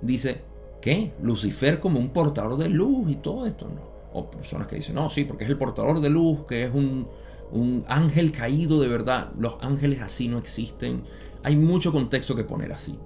dice 0.00 0.42
que 0.80 1.14
Lucifer 1.22 1.80
como 1.80 1.98
un 1.98 2.10
portador 2.10 2.58
de 2.58 2.68
luz 2.68 3.10
y 3.10 3.16
todo 3.16 3.46
esto, 3.46 3.68
no. 3.68 3.96
O 4.12 4.30
personas 4.30 4.66
que 4.66 4.76
dicen, 4.76 4.94
no, 4.94 5.10
sí, 5.10 5.24
porque 5.24 5.44
es 5.44 5.50
el 5.50 5.58
portador 5.58 6.00
de 6.00 6.08
luz, 6.08 6.46
que 6.46 6.64
es 6.64 6.72
un, 6.72 7.08
un 7.50 7.84
ángel 7.88 8.32
caído 8.32 8.80
de 8.80 8.88
verdad. 8.88 9.32
Los 9.38 9.56
ángeles 9.60 10.00
así 10.00 10.28
no 10.28 10.38
existen. 10.38 11.02
Hay 11.42 11.56
mucho 11.56 11.92
contexto 11.92 12.34
que 12.34 12.44
poner 12.44 12.72
así. 12.72 12.98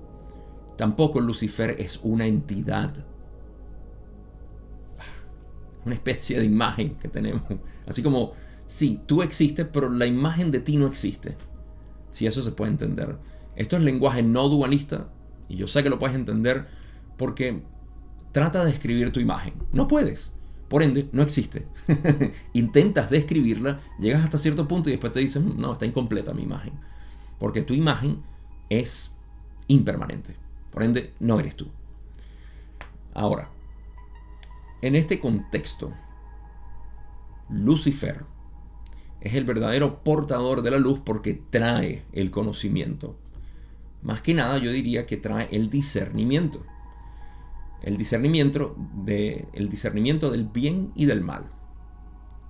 Tampoco 0.77 1.21
Lucifer 1.21 1.77
es 1.79 2.01
una 2.03 2.27
entidad 2.27 2.93
una 5.85 5.95
especie 5.95 6.39
de 6.39 6.45
imagen 6.45 6.97
que 6.97 7.09
tenemos. 7.09 7.43
Así 7.87 8.03
como, 8.03 8.33
sí, 8.67 9.01
tú 9.07 9.23
existes, 9.23 9.67
pero 9.73 9.89
la 9.89 10.07
imagen 10.07 10.51
de 10.51 10.61
ti 10.61 10.77
no 10.77 10.87
existe. 10.87 11.37
Si 12.11 12.27
eso 12.27 12.43
se 12.43 12.53
puede 12.53 12.73
entender. 12.73 13.19
Esto 13.57 13.77
es 13.77 13.83
lenguaje 13.83 14.23
no 14.23 14.49
dualista, 14.49 15.09
y 15.51 15.57
yo 15.57 15.67
sé 15.67 15.83
que 15.83 15.91
lo 15.91 15.99
puedes 15.99 16.15
entender 16.15 16.69
porque 17.19 17.63
trata 18.33 18.65
de 18.65 18.71
escribir 18.71 19.13
tu 19.13 19.21
imagen. 19.21 19.55
No 19.73 19.89
puedes, 19.89 20.33
Por 20.69 20.85
ende, 20.85 21.09
no 21.13 21.23
existe. 21.23 21.67
Intentas 22.53 23.11
describirla, 23.11 23.81
llegas 23.99 24.23
hasta 24.23 24.39
cierto 24.39 24.69
punto 24.69 24.89
y 24.89 24.93
después 24.93 25.13
te 25.13 25.19
dicen, 25.19 25.55
no, 25.57 25.73
está 25.73 25.85
incompleta 25.85 26.33
mi 26.33 26.45
imagen. 26.45 26.75
Porque 27.41 27.63
tu 27.63 27.75
imagen 27.75 28.23
es 28.69 29.11
impermanente. 29.67 30.37
Por 30.71 30.85
ende, 30.85 31.13
no 31.19 31.41
eres 31.41 31.57
tú. 31.57 31.67
Ahora, 33.13 33.51
en 34.83 34.97
este 34.97 35.19
contexto, 35.19 35.93
Lucifer 37.49 38.25
es 39.21 39.35
el 39.35 39.45
verdadero 39.45 40.03
portador 40.03 40.63
de 40.63 40.71
la 40.71 40.79
luz 40.79 41.01
porque 41.05 41.35
trae 41.51 42.05
el 42.13 42.31
conocimiento. 42.31 43.19
Más 44.03 44.23
que 44.23 44.35
nada 44.35 44.59
yo 44.59 44.73
diría 44.73 45.05
que 45.05 45.17
trae 45.17 45.49
el 45.51 45.69
discernimiento. 45.69 46.65
El 47.83 47.97
discernimiento, 47.97 48.77
de, 49.05 49.49
el 49.53 49.69
discernimiento 49.69 50.31
del 50.31 50.45
bien 50.45 50.93
y 50.95 51.07
del 51.07 51.21
mal. 51.21 51.51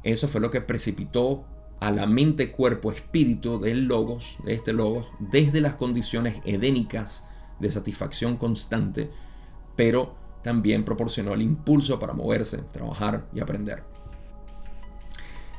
Eso 0.03 0.29
fue 0.29 0.41
lo 0.41 0.51
que 0.51 0.61
precipitó 0.61 1.45
a 1.81 1.91
la 1.91 2.07
mente, 2.07 2.53
cuerpo, 2.53 2.93
espíritu 2.93 3.59
del 3.59 3.85
logos, 3.85 4.39
de 4.45 4.55
este 4.55 4.73
logos, 4.73 5.09
desde 5.19 5.61
las 5.61 5.75
condiciones 5.75 6.41
edénicas 6.45 7.25
de 7.59 7.71
satisfacción 7.71 8.37
constante, 8.37 9.11
pero 9.77 10.15
también 10.43 10.85
proporcionó 10.85 11.35
el 11.35 11.43
impulso 11.43 11.99
para 11.99 12.13
moverse, 12.13 12.59
trabajar 12.73 13.27
y 13.35 13.41
aprender. 13.41 13.83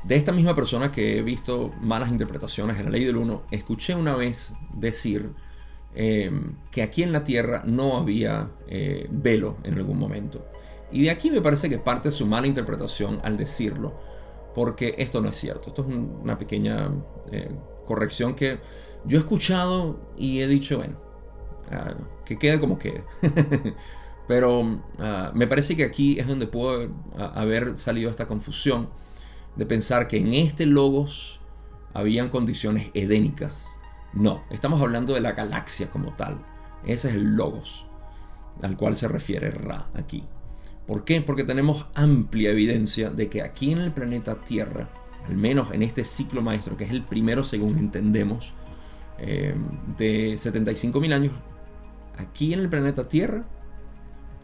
De 0.04 0.16
esta 0.16 0.32
misma 0.32 0.54
persona 0.54 0.90
que 0.90 1.18
he 1.18 1.22
visto 1.22 1.72
malas 1.80 2.10
interpretaciones 2.10 2.78
en 2.78 2.86
la 2.86 2.90
ley 2.90 3.04
del 3.04 3.16
uno, 3.16 3.42
escuché 3.52 3.94
una 3.94 4.16
vez 4.16 4.52
decir 4.74 5.32
em, 5.94 6.56
que 6.72 6.82
aquí 6.82 7.04
en 7.04 7.12
la 7.12 7.22
tierra 7.22 7.62
no 7.64 7.96
había 7.96 8.50
eh, 8.66 9.06
velo 9.10 9.56
en 9.62 9.74
algún 9.74 9.98
momento. 9.98 10.44
Y 10.90 11.04
de 11.04 11.10
aquí 11.10 11.30
me 11.30 11.40
parece 11.40 11.68
que 11.68 11.78
parte 11.78 12.10
su 12.10 12.26
mala 12.26 12.48
interpretación 12.48 13.20
al 13.22 13.36
decirlo, 13.36 13.94
porque 14.54 14.94
esto 14.98 15.20
no 15.20 15.28
es 15.28 15.36
cierto. 15.36 15.68
Esto 15.68 15.86
es 15.88 15.94
una 15.94 16.36
pequeña 16.36 16.90
eh, 17.30 17.50
corrección 17.86 18.34
que 18.34 18.58
yo 19.04 19.18
he 19.18 19.20
escuchado 19.20 20.00
y 20.16 20.40
he 20.40 20.48
dicho, 20.48 20.78
bueno, 20.78 20.96
ah, 21.70 21.94
que 22.24 22.38
quede 22.38 22.58
como 22.58 22.78
quede. 22.78 23.04
Pero 24.32 24.80
ah, 24.98 25.30
me 25.34 25.46
parece 25.46 25.76
que 25.76 25.84
aquí 25.84 26.18
es 26.18 26.26
donde 26.26 26.46
pudo 26.46 26.88
haber 27.18 27.76
salido 27.76 28.08
esta 28.08 28.26
confusión 28.26 28.88
de 29.56 29.66
pensar 29.66 30.08
que 30.08 30.16
en 30.16 30.32
este 30.32 30.64
logos 30.64 31.38
habían 31.92 32.30
condiciones 32.30 32.90
edénicas. 32.94 33.78
No, 34.14 34.42
estamos 34.48 34.80
hablando 34.80 35.12
de 35.12 35.20
la 35.20 35.32
galaxia 35.32 35.90
como 35.90 36.16
tal. 36.16 36.42
Ese 36.86 37.10
es 37.10 37.16
el 37.16 37.36
logos 37.36 37.84
al 38.62 38.78
cual 38.78 38.96
se 38.96 39.06
refiere 39.06 39.50
Ra 39.50 39.90
aquí. 39.92 40.24
¿Por 40.86 41.04
qué? 41.04 41.20
Porque 41.20 41.44
tenemos 41.44 41.84
amplia 41.94 42.52
evidencia 42.52 43.10
de 43.10 43.28
que 43.28 43.42
aquí 43.42 43.70
en 43.70 43.80
el 43.80 43.92
planeta 43.92 44.40
Tierra, 44.40 44.88
al 45.28 45.36
menos 45.36 45.72
en 45.72 45.82
este 45.82 46.06
ciclo 46.06 46.40
maestro, 46.40 46.78
que 46.78 46.84
es 46.84 46.90
el 46.90 47.02
primero 47.02 47.44
según 47.44 47.76
entendemos, 47.76 48.54
eh, 49.18 49.54
de 49.98 50.36
75.000 50.36 51.12
años, 51.12 51.34
aquí 52.16 52.54
en 52.54 52.60
el 52.60 52.70
planeta 52.70 53.10
Tierra 53.10 53.44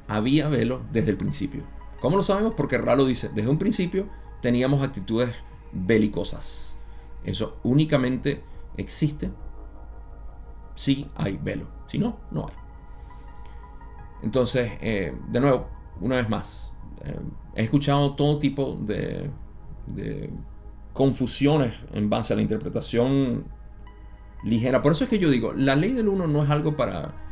había 0.08 0.48
velo 0.48 0.82
desde 0.90 1.10
el 1.10 1.16
principio. 1.16 1.62
¿Cómo 2.00 2.16
lo 2.16 2.22
sabemos? 2.22 2.54
Porque 2.54 2.78
Ra 2.78 2.96
lo 2.96 3.06
dice, 3.06 3.28
desde 3.28 3.50
un 3.50 3.58
principio 3.58 4.08
teníamos 4.40 4.82
actitudes 4.82 5.34
belicosas. 5.72 6.78
Eso 7.24 7.58
únicamente 7.62 8.42
existe 8.76 9.30
si 10.74 11.10
hay 11.16 11.36
velo. 11.36 11.68
Si 11.86 11.98
no, 11.98 12.18
no 12.30 12.46
hay. 12.46 12.54
Entonces, 14.22 14.72
eh, 14.80 15.16
de 15.28 15.40
nuevo, 15.40 15.68
una 16.00 16.16
vez 16.16 16.28
más, 16.28 16.74
eh, 17.04 17.18
he 17.54 17.64
escuchado 17.64 18.14
todo 18.14 18.38
tipo 18.38 18.78
de, 18.80 19.30
de 19.86 20.30
confusiones 20.92 21.74
en 21.92 22.08
base 22.08 22.32
a 22.32 22.36
la 22.36 22.42
interpretación 22.42 23.44
ligera. 24.44 24.82
Por 24.82 24.92
eso 24.92 25.04
es 25.04 25.10
que 25.10 25.18
yo 25.18 25.30
digo, 25.30 25.52
la 25.52 25.76
ley 25.76 25.92
del 25.92 26.08
uno 26.08 26.26
no 26.26 26.42
es 26.42 26.50
algo 26.50 26.76
para 26.76 27.27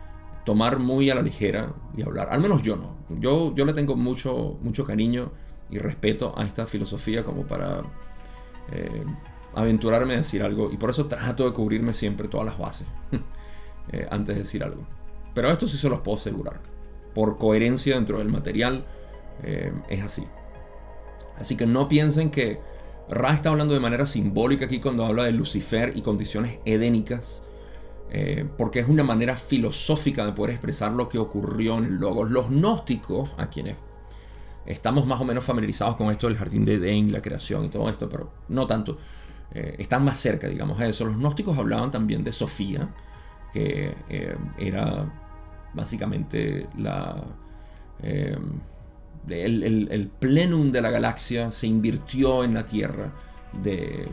tomar 0.46 0.78
muy 0.78 1.10
a 1.10 1.16
la 1.16 1.22
ligera 1.22 1.74
y 1.96 2.02
hablar. 2.02 2.28
Al 2.30 2.40
menos 2.40 2.62
yo 2.62 2.76
no. 2.76 2.96
Yo, 3.18 3.52
yo 3.54 3.64
le 3.64 3.74
tengo 3.74 3.96
mucho, 3.96 4.56
mucho 4.62 4.86
cariño 4.86 5.32
y 5.68 5.78
respeto 5.78 6.32
a 6.38 6.44
esta 6.44 6.66
filosofía 6.66 7.24
como 7.24 7.42
para 7.42 7.82
eh, 8.70 9.04
aventurarme 9.56 10.14
a 10.14 10.18
decir 10.18 10.44
algo. 10.44 10.70
Y 10.70 10.76
por 10.76 10.90
eso 10.90 11.06
trato 11.06 11.44
de 11.44 11.52
cubrirme 11.52 11.92
siempre 11.92 12.28
todas 12.28 12.46
las 12.46 12.58
bases 12.58 12.86
eh, 13.92 14.06
antes 14.08 14.36
de 14.36 14.42
decir 14.42 14.62
algo. 14.62 14.86
Pero 15.34 15.50
esto 15.50 15.66
sí 15.66 15.76
se 15.76 15.90
los 15.90 15.98
puedo 16.00 16.16
asegurar. 16.16 16.60
Por 17.12 17.38
coherencia 17.38 17.96
dentro 17.96 18.18
del 18.18 18.28
material 18.28 18.86
eh, 19.42 19.72
es 19.88 20.02
así. 20.02 20.24
Así 21.38 21.56
que 21.56 21.66
no 21.66 21.88
piensen 21.88 22.30
que 22.30 22.60
Ra 23.08 23.34
está 23.34 23.50
hablando 23.50 23.74
de 23.74 23.80
manera 23.80 24.06
simbólica 24.06 24.66
aquí 24.66 24.78
cuando 24.78 25.04
habla 25.04 25.24
de 25.24 25.32
Lucifer 25.32 25.92
y 25.96 26.02
condiciones 26.02 26.60
edénicas. 26.64 27.42
Porque 28.56 28.80
es 28.80 28.88
una 28.88 29.02
manera 29.02 29.36
filosófica 29.36 30.24
de 30.24 30.32
poder 30.32 30.52
expresar 30.52 30.92
lo 30.92 31.08
que 31.08 31.18
ocurrió 31.18 31.76
en 31.78 31.84
el 31.84 31.96
Logos. 31.96 32.30
Los 32.30 32.48
gnósticos, 32.48 33.30
a 33.36 33.50
quienes 33.50 33.76
estamos 34.66 35.06
más 35.06 35.20
o 35.20 35.24
menos 35.24 35.44
familiarizados 35.44 35.96
con 35.96 36.10
esto 36.10 36.26
del 36.26 36.36
jardín 36.36 36.64
de 36.64 36.74
Edén, 36.74 37.12
la 37.12 37.22
creación 37.22 37.64
y 37.64 37.68
todo 37.68 37.88
esto, 37.88 38.08
pero 38.08 38.30
no 38.48 38.66
tanto. 38.66 38.98
Eh, 39.54 39.76
están 39.78 40.04
más 40.04 40.18
cerca, 40.18 40.48
digamos, 40.48 40.78
a 40.80 40.86
eso. 40.86 41.04
Los 41.04 41.16
gnósticos 41.16 41.56
hablaban 41.56 41.90
también 41.90 42.24
de 42.24 42.32
Sofía, 42.32 42.88
que 43.52 43.94
eh, 44.08 44.36
era 44.58 45.12
básicamente 45.72 46.68
la, 46.76 47.22
eh, 48.02 48.36
el, 49.28 50.10
plenum 50.18 50.72
de 50.72 50.80
la 50.80 50.90
galaxia, 50.90 51.50
se 51.50 51.66
invirtió 51.66 52.44
en 52.44 52.54
la 52.54 52.66
Tierra, 52.66 53.12
de, 53.62 54.08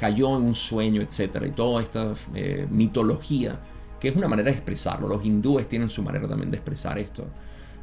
cayó 0.00 0.34
en 0.38 0.44
un 0.44 0.54
sueño, 0.54 1.02
etc. 1.02 1.44
Y 1.46 1.50
toda 1.50 1.82
esta 1.82 2.14
mitología, 2.70 3.60
que 4.00 4.08
es 4.08 4.16
una 4.16 4.26
manera 4.26 4.50
de 4.50 4.56
expresarlo. 4.56 5.06
Los 5.06 5.22
hindúes 5.24 5.68
tienen 5.68 5.90
su 5.90 6.02
manera 6.02 6.26
también 6.26 6.50
de 6.50 6.56
expresar 6.56 6.98
esto 6.98 7.26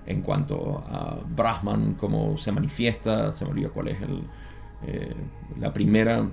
en 0.08 0.22
cuanto 0.22 0.84
a 0.90 1.20
Brahman, 1.36 1.94
cómo 1.94 2.38
se 2.38 2.52
manifiesta, 2.52 3.32
se 3.32 3.46
me 3.46 3.52
olvida 3.52 3.70
cuál 3.70 3.90
es 3.90 3.98
eh, 4.84 5.14
la 5.60 5.72
primera 5.74 6.28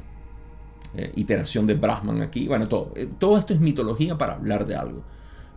eh, 0.94 1.12
iteración 1.16 1.66
de 1.66 1.74
Brahman 1.74 2.22
aquí. 2.22 2.46
Bueno, 2.46 2.68
todo, 2.68 2.92
eh, 2.94 3.10
todo 3.18 3.36
esto 3.36 3.52
es 3.52 3.60
mitología 3.60 4.16
para 4.16 4.34
hablar 4.34 4.64
de 4.64 4.76
algo. 4.76 5.02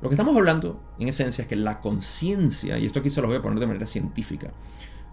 Lo 0.02 0.10
que 0.10 0.16
estamos 0.16 0.36
hablando, 0.36 0.82
en 1.00 1.08
esencia, 1.08 1.44
es 1.44 1.48
que 1.48 1.56
la 1.56 1.80
conciencia, 1.80 2.78
y 2.78 2.88
esto 2.88 3.00
aquí 3.00 3.12
se 3.12 3.22
lo 3.22 3.28
voy 3.28 3.38
a 3.38 3.42
poner 3.42 3.60
de 3.60 3.68
manera 3.68 3.88
científica, 3.88 4.52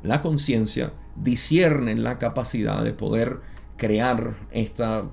la 0.03 0.23
conciencia 0.23 0.93
discierne 1.15 1.95
la 1.97 2.19
capacidad 2.19 2.83
de 2.83 2.93
poder 2.93 3.41
crear 3.77 4.35
esta, 4.51 5.05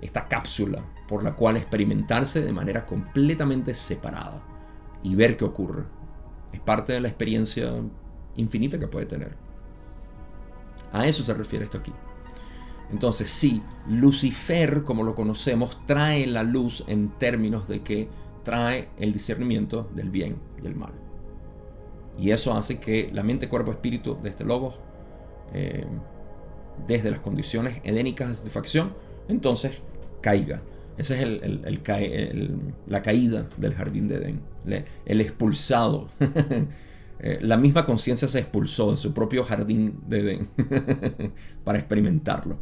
esta 0.00 0.28
cápsula 0.28 0.84
por 1.08 1.22
la 1.22 1.34
cual 1.34 1.56
experimentarse 1.56 2.40
de 2.40 2.52
manera 2.52 2.86
completamente 2.86 3.74
separada 3.74 4.42
y 5.02 5.14
ver 5.14 5.36
qué 5.36 5.44
ocurre. 5.44 5.84
Es 6.52 6.60
parte 6.60 6.92
de 6.92 7.00
la 7.00 7.08
experiencia 7.08 7.72
infinita 8.36 8.78
que 8.78 8.86
puede 8.86 9.06
tener. 9.06 9.36
A 10.92 11.06
eso 11.06 11.22
se 11.22 11.34
refiere 11.34 11.64
esto 11.64 11.78
aquí. 11.78 11.92
Entonces 12.90 13.30
sí, 13.30 13.62
Lucifer, 13.88 14.82
como 14.82 15.02
lo 15.02 15.14
conocemos, 15.14 15.78
trae 15.86 16.26
la 16.26 16.42
luz 16.42 16.84
en 16.86 17.10
términos 17.18 17.66
de 17.66 17.82
que 17.82 18.08
trae 18.42 18.90
el 18.98 19.12
discernimiento 19.12 19.90
del 19.94 20.10
bien 20.10 20.36
y 20.62 20.66
el 20.66 20.74
mal. 20.74 20.92
Y 22.18 22.30
eso 22.30 22.54
hace 22.54 22.78
que 22.78 23.10
la 23.12 23.22
mente, 23.22 23.48
cuerpo, 23.48 23.70
espíritu 23.70 24.18
de 24.22 24.28
este 24.28 24.44
logo, 24.44 24.74
eh, 25.54 25.86
desde 26.86 27.10
las 27.10 27.20
condiciones 27.20 27.80
edénicas 27.84 28.28
de 28.28 28.34
satisfacción, 28.34 28.94
entonces 29.28 29.78
caiga. 30.20 30.62
Esa 30.98 31.16
es 31.16 31.22
el, 31.22 32.72
la 32.86 33.02
caída 33.02 33.48
del 33.56 33.74
jardín 33.74 34.08
de 34.08 34.16
Edén, 34.16 34.40
el 35.06 35.20
expulsado. 35.20 36.08
Eh, 37.24 37.38
la 37.40 37.56
misma 37.56 37.86
conciencia 37.86 38.26
se 38.26 38.40
expulsó 38.40 38.90
de 38.90 38.96
su 38.96 39.14
propio 39.14 39.44
jardín 39.44 40.00
de 40.08 40.18
Edén 40.18 40.48
para 41.64 41.78
experimentarlo. 41.78 42.56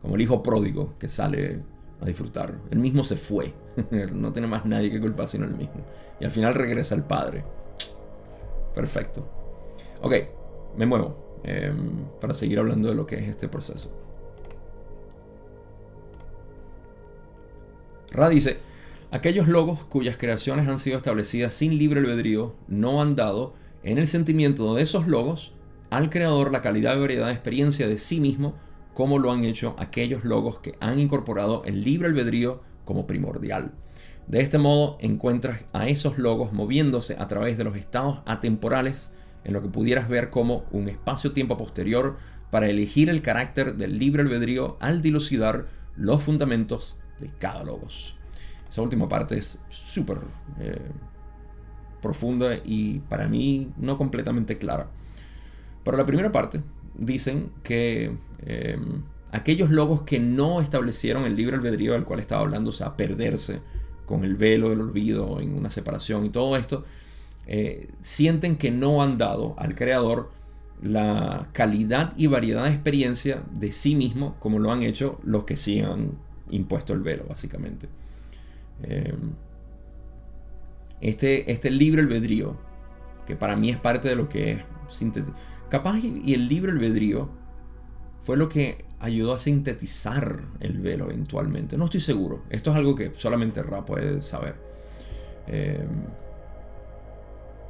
Como 0.00 0.14
el 0.14 0.20
hijo 0.20 0.44
pródigo 0.44 0.94
que 0.96 1.08
sale 1.08 1.58
a 2.00 2.06
disfrutar. 2.06 2.56
Él 2.70 2.78
mismo 2.78 3.02
se 3.02 3.16
fue. 3.16 3.52
no 4.14 4.32
tiene 4.32 4.46
más 4.46 4.64
nadie 4.64 4.92
que 4.92 5.00
culpar 5.00 5.26
sino 5.26 5.44
él 5.44 5.56
mismo. 5.56 5.84
Y 6.20 6.24
al 6.24 6.30
final 6.30 6.54
regresa 6.54 6.94
al 6.94 7.04
Padre. 7.04 7.42
Perfecto. 8.72 9.28
Ok, 10.02 10.14
me 10.76 10.86
muevo 10.86 11.25
em, 11.44 12.04
para 12.20 12.34
seguir 12.34 12.58
hablando 12.58 12.88
de 12.88 12.94
lo 12.94 13.06
que 13.06 13.16
es 13.16 13.28
este 13.28 13.48
proceso. 13.48 13.90
Ra 18.10 18.28
dice, 18.28 18.58
aquellos 19.10 19.48
logos 19.48 19.84
cuyas 19.84 20.16
creaciones 20.16 20.68
han 20.68 20.78
sido 20.78 20.96
establecidas 20.96 21.54
sin 21.54 21.78
libre 21.78 22.00
albedrío 22.00 22.54
no 22.68 23.02
han 23.02 23.16
dado 23.16 23.54
en 23.82 23.98
el 23.98 24.06
sentimiento 24.06 24.74
de 24.74 24.82
esos 24.82 25.06
logos 25.06 25.52
al 25.90 26.10
creador 26.10 26.50
la 26.50 26.62
calidad 26.62 26.96
y 26.96 27.00
variedad 27.00 27.26
de 27.26 27.32
experiencia 27.32 27.88
de 27.88 27.98
sí 27.98 28.20
mismo 28.20 28.54
como 28.94 29.18
lo 29.18 29.30
han 29.30 29.44
hecho 29.44 29.76
aquellos 29.78 30.24
logos 30.24 30.60
que 30.60 30.74
han 30.80 30.98
incorporado 30.98 31.62
el 31.66 31.84
libre 31.84 32.08
albedrío 32.08 32.62
como 32.84 33.06
primordial. 33.06 33.72
De 34.26 34.40
este 34.40 34.58
modo 34.58 34.96
encuentras 35.00 35.66
a 35.72 35.86
esos 35.88 36.18
logos 36.18 36.52
moviéndose 36.52 37.16
a 37.18 37.28
través 37.28 37.58
de 37.58 37.64
los 37.64 37.76
estados 37.76 38.22
atemporales 38.24 39.12
en 39.46 39.52
lo 39.52 39.62
que 39.62 39.68
pudieras 39.68 40.08
ver 40.08 40.28
como 40.28 40.64
un 40.72 40.88
espacio-tiempo 40.88 41.56
posterior 41.56 42.16
para 42.50 42.68
elegir 42.68 43.08
el 43.08 43.22
carácter 43.22 43.76
del 43.76 43.96
libre 43.96 44.22
albedrío 44.22 44.76
al 44.80 45.02
dilucidar 45.02 45.66
los 45.94 46.24
fundamentos 46.24 46.96
de 47.20 47.30
cada 47.38 47.62
logos. 47.62 48.16
Esa 48.68 48.82
última 48.82 49.08
parte 49.08 49.38
es 49.38 49.60
súper 49.68 50.18
eh, 50.58 50.80
profunda 52.02 52.56
y 52.64 52.98
para 53.08 53.28
mí 53.28 53.70
no 53.76 53.96
completamente 53.96 54.58
clara. 54.58 54.90
Para 55.84 55.96
la 55.96 56.06
primera 56.06 56.32
parte, 56.32 56.60
dicen 56.96 57.52
que 57.62 58.16
eh, 58.40 58.76
aquellos 59.30 59.70
logos 59.70 60.02
que 60.02 60.18
no 60.18 60.60
establecieron 60.60 61.24
el 61.24 61.36
libre 61.36 61.54
albedrío 61.54 61.92
del 61.92 62.04
cual 62.04 62.18
estaba 62.18 62.42
hablando, 62.42 62.70
o 62.70 62.72
sea, 62.72 62.96
perderse 62.96 63.60
con 64.06 64.24
el 64.24 64.34
velo 64.34 64.70
del 64.70 64.80
olvido 64.80 65.40
en 65.40 65.56
una 65.56 65.70
separación 65.70 66.26
y 66.26 66.30
todo 66.30 66.56
esto, 66.56 66.84
eh, 67.46 67.88
sienten 68.00 68.56
que 68.56 68.70
no 68.70 69.02
han 69.02 69.18
dado 69.18 69.54
al 69.58 69.74
creador 69.74 70.32
la 70.82 71.48
calidad 71.52 72.12
y 72.16 72.26
variedad 72.26 72.64
de 72.64 72.70
experiencia 72.70 73.42
de 73.50 73.72
sí 73.72 73.94
mismo 73.94 74.36
como 74.38 74.58
lo 74.58 74.72
han 74.72 74.82
hecho 74.82 75.20
los 75.22 75.44
que 75.44 75.56
sí 75.56 75.80
han 75.80 76.12
impuesto 76.50 76.92
el 76.92 77.00
velo, 77.00 77.24
básicamente. 77.28 77.88
Eh, 78.82 79.14
este, 81.00 81.50
este 81.50 81.70
libre 81.70 82.02
albedrío, 82.02 82.56
que 83.26 83.36
para 83.36 83.56
mí 83.56 83.70
es 83.70 83.78
parte 83.78 84.08
de 84.08 84.16
lo 84.16 84.28
que 84.28 84.52
es 84.52 84.60
síntesis, 84.88 85.32
capaz 85.68 85.98
y 85.98 86.34
el 86.34 86.48
libre 86.48 86.72
albedrío 86.72 87.28
fue 88.22 88.36
lo 88.36 88.48
que 88.48 88.84
ayudó 88.98 89.34
a 89.34 89.38
sintetizar 89.38 90.42
el 90.60 90.80
velo 90.80 91.04
eventualmente. 91.06 91.76
No 91.76 91.84
estoy 91.84 92.00
seguro. 92.00 92.42
Esto 92.50 92.70
es 92.70 92.76
algo 92.76 92.94
que 92.94 93.12
solamente 93.14 93.62
Ra 93.62 93.84
puede 93.84 94.20
saber. 94.22 94.56
Eh, 95.46 95.86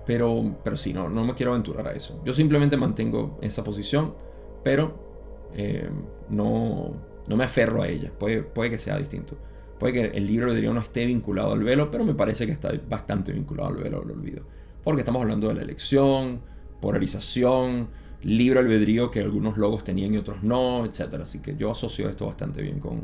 pero, 0.07 0.57
pero 0.63 0.77
sí, 0.77 0.93
no, 0.93 1.09
no 1.09 1.25
me 1.25 1.35
quiero 1.35 1.53
aventurar 1.53 1.89
a 1.89 1.93
eso. 1.93 2.23
Yo 2.25 2.33
simplemente 2.33 2.77
mantengo 2.77 3.39
esa 3.43 3.65
posición, 3.65 4.15
pero 4.63 5.49
eh, 5.55 5.91
no, 6.29 6.95
no 7.27 7.37
me 7.37 7.45
aferro 7.45 7.83
a 7.83 7.89
ella. 7.89 8.13
Puede, 8.17 8.43
puede 8.43 8.71
que 8.71 8.79
sea 8.79 8.97
distinto. 8.99 9.37
Puede 9.79 9.93
que 9.93 10.17
el 10.17 10.27
libro 10.27 10.55
de 10.55 10.63
no 10.63 10.81
esté 10.81 11.05
vinculado 11.05 11.53
al 11.53 11.63
velo, 11.63 11.91
pero 11.91 12.05
me 12.05 12.15
parece 12.15 12.47
que 12.47 12.53
está 12.53 12.71
bastante 12.89 13.33
vinculado 13.33 13.71
al 13.71 13.77
velo, 13.77 14.03
lo 14.05 14.15
olvido. 14.15 14.43
Porque 14.85 15.01
estamos 15.01 15.21
hablando 15.21 15.49
de 15.49 15.55
la 15.55 15.63
elección, 15.63 16.41
polarización, 16.81 17.89
libre 18.23 18.61
albedrío 18.61 19.11
que 19.11 19.21
algunos 19.21 19.59
logos 19.59 19.85
tenían 19.85 20.15
y 20.15 20.19
otros 20.19 20.43
no, 20.43 20.85
etc. 20.85 21.15
Así 21.23 21.41
que 21.41 21.57
yo 21.57 21.73
asocio 21.73 22.09
esto 22.09 22.27
bastante 22.27 22.63
bien 22.63 22.79
con, 22.79 23.03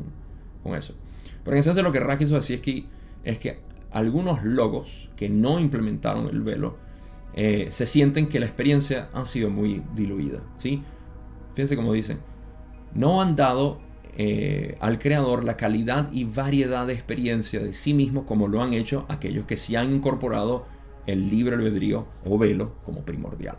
eso. 0.73 0.95
Pero 1.43 1.55
en 1.55 1.59
esencia 1.59 1.83
lo 1.83 1.91
que 1.91 1.99
Ra 1.99 2.17
quiso 2.17 2.35
decir 2.35 2.55
es 2.55 2.61
que, 2.61 2.85
es 3.23 3.39
que 3.39 3.59
algunos 3.91 4.43
logos 4.43 5.09
que 5.15 5.29
no 5.29 5.59
implementaron 5.59 6.29
el 6.29 6.41
velo 6.41 6.77
eh, 7.35 7.67
se 7.71 7.87
sienten 7.87 8.27
que 8.27 8.39
la 8.39 8.45
experiencia 8.45 9.09
ha 9.13 9.25
sido 9.25 9.49
muy 9.49 9.83
diluida. 9.95 10.39
¿sí? 10.57 10.83
Fíjense 11.53 11.75
como 11.75 11.93
dicen, 11.93 12.19
no 12.93 13.21
han 13.21 13.35
dado 13.35 13.79
eh, 14.15 14.77
al 14.79 14.99
creador 14.99 15.43
la 15.43 15.57
calidad 15.57 16.11
y 16.11 16.25
variedad 16.25 16.85
de 16.85 16.93
experiencia 16.93 17.59
de 17.59 17.73
sí 17.73 17.95
mismo 17.95 18.27
como 18.27 18.47
lo 18.47 18.61
han 18.61 18.73
hecho 18.73 19.05
aquellos 19.09 19.47
que 19.47 19.57
sí 19.57 19.75
han 19.75 19.91
incorporado 19.91 20.65
el 21.07 21.29
libre 21.29 21.55
albedrío 21.55 22.05
o 22.25 22.37
velo 22.37 22.75
como 22.83 23.01
primordial. 23.01 23.57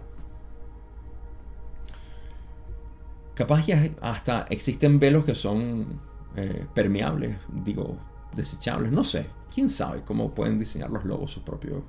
Capaz 3.34 3.66
ya 3.66 3.90
hasta 4.00 4.42
existen 4.48 5.00
velos 5.00 5.24
que 5.24 5.34
son 5.34 6.00
eh, 6.36 6.66
permeables, 6.72 7.36
digo, 7.64 7.96
desechables, 8.34 8.92
no 8.92 9.02
sé. 9.02 9.26
¿Quién 9.52 9.68
sabe 9.68 10.02
cómo 10.02 10.34
pueden 10.34 10.58
diseñar 10.58 10.90
los 10.90 11.04
logos 11.04 11.32
su, 11.32 11.42
propio, 11.42 11.84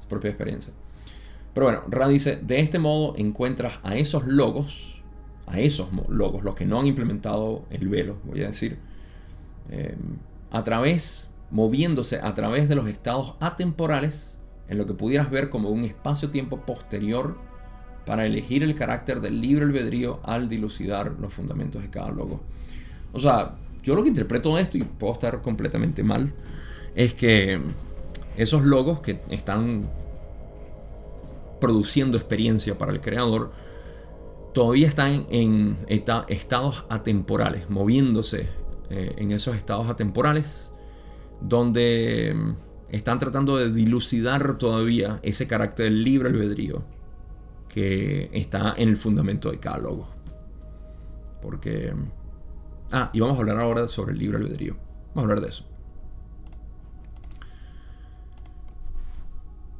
su 0.00 0.08
propia 0.08 0.30
experiencia? 0.30 0.72
Pero 1.54 1.66
bueno, 1.66 1.82
Ra 1.88 2.08
dice, 2.08 2.36
de 2.42 2.60
este 2.60 2.78
modo 2.78 3.14
encuentras 3.16 3.78
a 3.84 3.96
esos 3.96 4.26
logos, 4.26 5.02
a 5.46 5.60
esos 5.60 5.88
logos, 6.08 6.42
los 6.42 6.54
que 6.54 6.66
no 6.66 6.80
han 6.80 6.86
implementado 6.86 7.64
el 7.70 7.88
velo, 7.88 8.16
voy 8.24 8.42
a 8.42 8.48
decir, 8.48 8.78
em, 9.70 10.18
a 10.50 10.64
través, 10.64 11.30
moviéndose 11.50 12.18
a 12.20 12.34
través 12.34 12.68
de 12.68 12.74
los 12.74 12.88
estados 12.88 13.34
atemporales, 13.40 14.40
en 14.68 14.78
lo 14.78 14.86
que 14.86 14.94
pudieras 14.94 15.30
ver 15.30 15.48
como 15.48 15.70
un 15.70 15.84
espacio-tiempo 15.84 16.60
posterior 16.62 17.36
para 18.06 18.26
elegir 18.26 18.62
el 18.62 18.74
carácter 18.74 19.20
del 19.20 19.40
libre 19.40 19.64
albedrío 19.64 20.20
al 20.24 20.48
dilucidar 20.48 21.12
los 21.20 21.32
fundamentos 21.32 21.82
de 21.82 21.90
cada 21.90 22.10
logo. 22.10 22.40
O 23.12 23.20
sea, 23.20 23.54
yo 23.82 23.94
lo 23.94 24.02
que 24.02 24.08
interpreto 24.08 24.56
de 24.56 24.62
esto, 24.62 24.78
y 24.78 24.82
puedo 24.82 25.12
estar 25.12 25.40
completamente 25.40 26.02
mal, 26.02 26.32
es 26.94 27.14
que 27.14 27.60
esos 28.36 28.64
logos 28.64 29.00
que 29.00 29.20
están 29.30 29.88
produciendo 31.64 32.18
experiencia 32.18 32.76
para 32.76 32.92
el 32.92 33.00
creador, 33.00 33.50
todavía 34.52 34.86
están 34.86 35.24
en 35.30 35.78
estados 35.88 36.84
atemporales, 36.90 37.70
moviéndose 37.70 38.50
eh, 38.90 39.14
en 39.16 39.30
esos 39.30 39.56
estados 39.56 39.88
atemporales, 39.88 40.72
donde 41.40 42.34
mm, 42.36 42.94
están 42.94 43.18
tratando 43.18 43.56
de 43.56 43.72
dilucidar 43.72 44.58
todavía 44.58 45.20
ese 45.22 45.46
carácter 45.46 45.86
del 45.86 46.04
libre 46.04 46.28
albedrío 46.28 46.84
que 47.66 48.28
está 48.34 48.74
en 48.76 48.90
el 48.90 48.98
fundamento 48.98 49.50
de 49.50 49.58
cada 49.58 49.78
logo. 49.78 50.06
Porque... 51.40 51.94
Ah, 52.92 53.08
y 53.14 53.20
vamos 53.20 53.38
a 53.38 53.40
hablar 53.40 53.58
ahora 53.58 53.88
sobre 53.88 54.12
el 54.12 54.18
libre 54.18 54.36
albedrío. 54.36 54.76
Vamos 55.14 55.16
a 55.16 55.32
hablar 55.32 55.40
de 55.40 55.48
eso. 55.48 55.64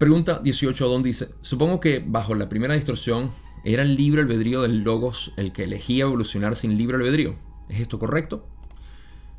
Pregunta 0.04 0.38
18 0.44 0.86
Don 0.86 1.02
dice, 1.02 1.30
supongo 1.40 1.80
que 1.80 2.04
bajo 2.06 2.34
la 2.34 2.50
primera 2.50 2.74
distorsión 2.74 3.30
era 3.64 3.82
el 3.82 3.96
libre 3.96 4.20
albedrío 4.20 4.60
del 4.60 4.82
logos 4.82 5.32
el 5.38 5.50
que 5.50 5.64
elegía 5.64 6.04
evolucionar 6.04 6.56
sin 6.56 6.76
libre 6.76 6.98
albedrío. 6.98 7.36
¿Es 7.70 7.80
esto 7.80 7.98
correcto? 7.98 8.46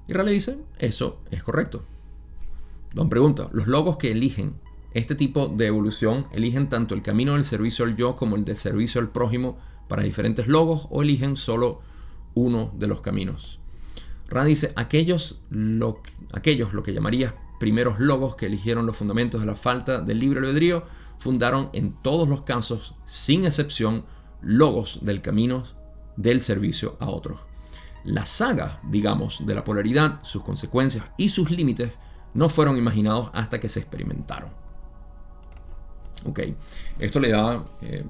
Y 0.08 0.14
Rale 0.14 0.32
dice, 0.32 0.58
eso 0.80 1.22
es 1.30 1.44
correcto. 1.44 1.86
Don 2.96 3.10
pregunta, 3.10 3.48
los 3.52 3.68
logos 3.68 3.98
que 3.98 4.10
eligen 4.10 4.56
este 4.96 5.14
tipo 5.14 5.50
de 5.50 5.68
evolución 5.68 6.26
eligen 6.32 6.68
tanto 6.68 6.96
el 6.96 7.04
camino 7.04 7.34
del 7.34 7.44
servicio 7.44 7.86
al 7.86 7.96
yo 7.96 8.16
como 8.16 8.36
el 8.36 8.44
del 8.44 8.58
servicio 8.58 9.00
al 9.00 9.12
prójimo 9.12 9.60
para 9.88 10.02
diferentes 10.02 10.48
logos 10.48 10.88
o 10.90 11.04
eligen 11.04 11.36
solo 11.36 11.82
uno 12.34 12.74
de 12.76 12.88
los 12.88 13.02
caminos. 13.02 13.60
Ra 14.28 14.44
dice, 14.44 14.74
aquellos 14.76 15.42
lo, 15.52 16.02
aquellos, 16.34 16.74
lo 16.74 16.82
que 16.82 16.92
llamarías 16.92 17.36
primeros 17.60 18.00
logos 18.00 18.36
que 18.36 18.48
eligieron 18.48 18.86
los 18.86 18.98
fundamentos 18.98 19.42
de 19.42 19.48
la 19.48 19.56
falta 19.56 20.02
del 20.02 20.20
libre 20.20 20.40
albedrío, 20.40 20.84
fundaron 21.20 21.70
en 21.74 21.94
todos 21.94 22.28
los 22.28 22.42
casos, 22.42 22.96
sin 23.06 23.46
excepción, 23.46 24.06
logos 24.42 25.00
del 25.02 25.22
camino 25.22 25.64
del 26.18 26.42
servicio 26.42 26.98
a 27.00 27.10
otros. 27.10 27.40
La 28.04 28.26
saga, 28.26 28.80
digamos, 28.84 29.46
de 29.46 29.56
la 29.56 29.64
polaridad, 29.64 30.20
sus 30.24 30.44
consecuencias 30.44 31.06
y 31.18 31.30
sus 31.30 31.50
límites 31.50 31.92
no 32.34 32.50
fueron 32.50 32.78
imaginados 32.78 33.32
hasta 33.34 33.60
que 33.60 33.70
se 33.70 33.80
experimentaron. 33.80 34.50
Ok, 36.26 36.42
esto 37.00 37.20
le 37.20 37.32
da 37.32 37.66
eh, 37.82 38.04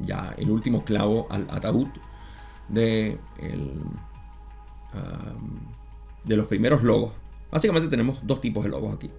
ya 0.00 0.34
el 0.36 0.50
último 0.50 0.84
clavo 0.84 1.26
al 1.30 1.48
ataúd 1.50 1.88
de, 2.68 3.18
de 6.24 6.36
los 6.36 6.46
primeros 6.46 6.82
logos. 6.82 7.12
Básicamente 7.52 7.88
tenemos 7.88 8.26
dos 8.26 8.40
tipos 8.40 8.64
de 8.64 8.70
logos 8.70 8.94
aquí. 8.94 9.10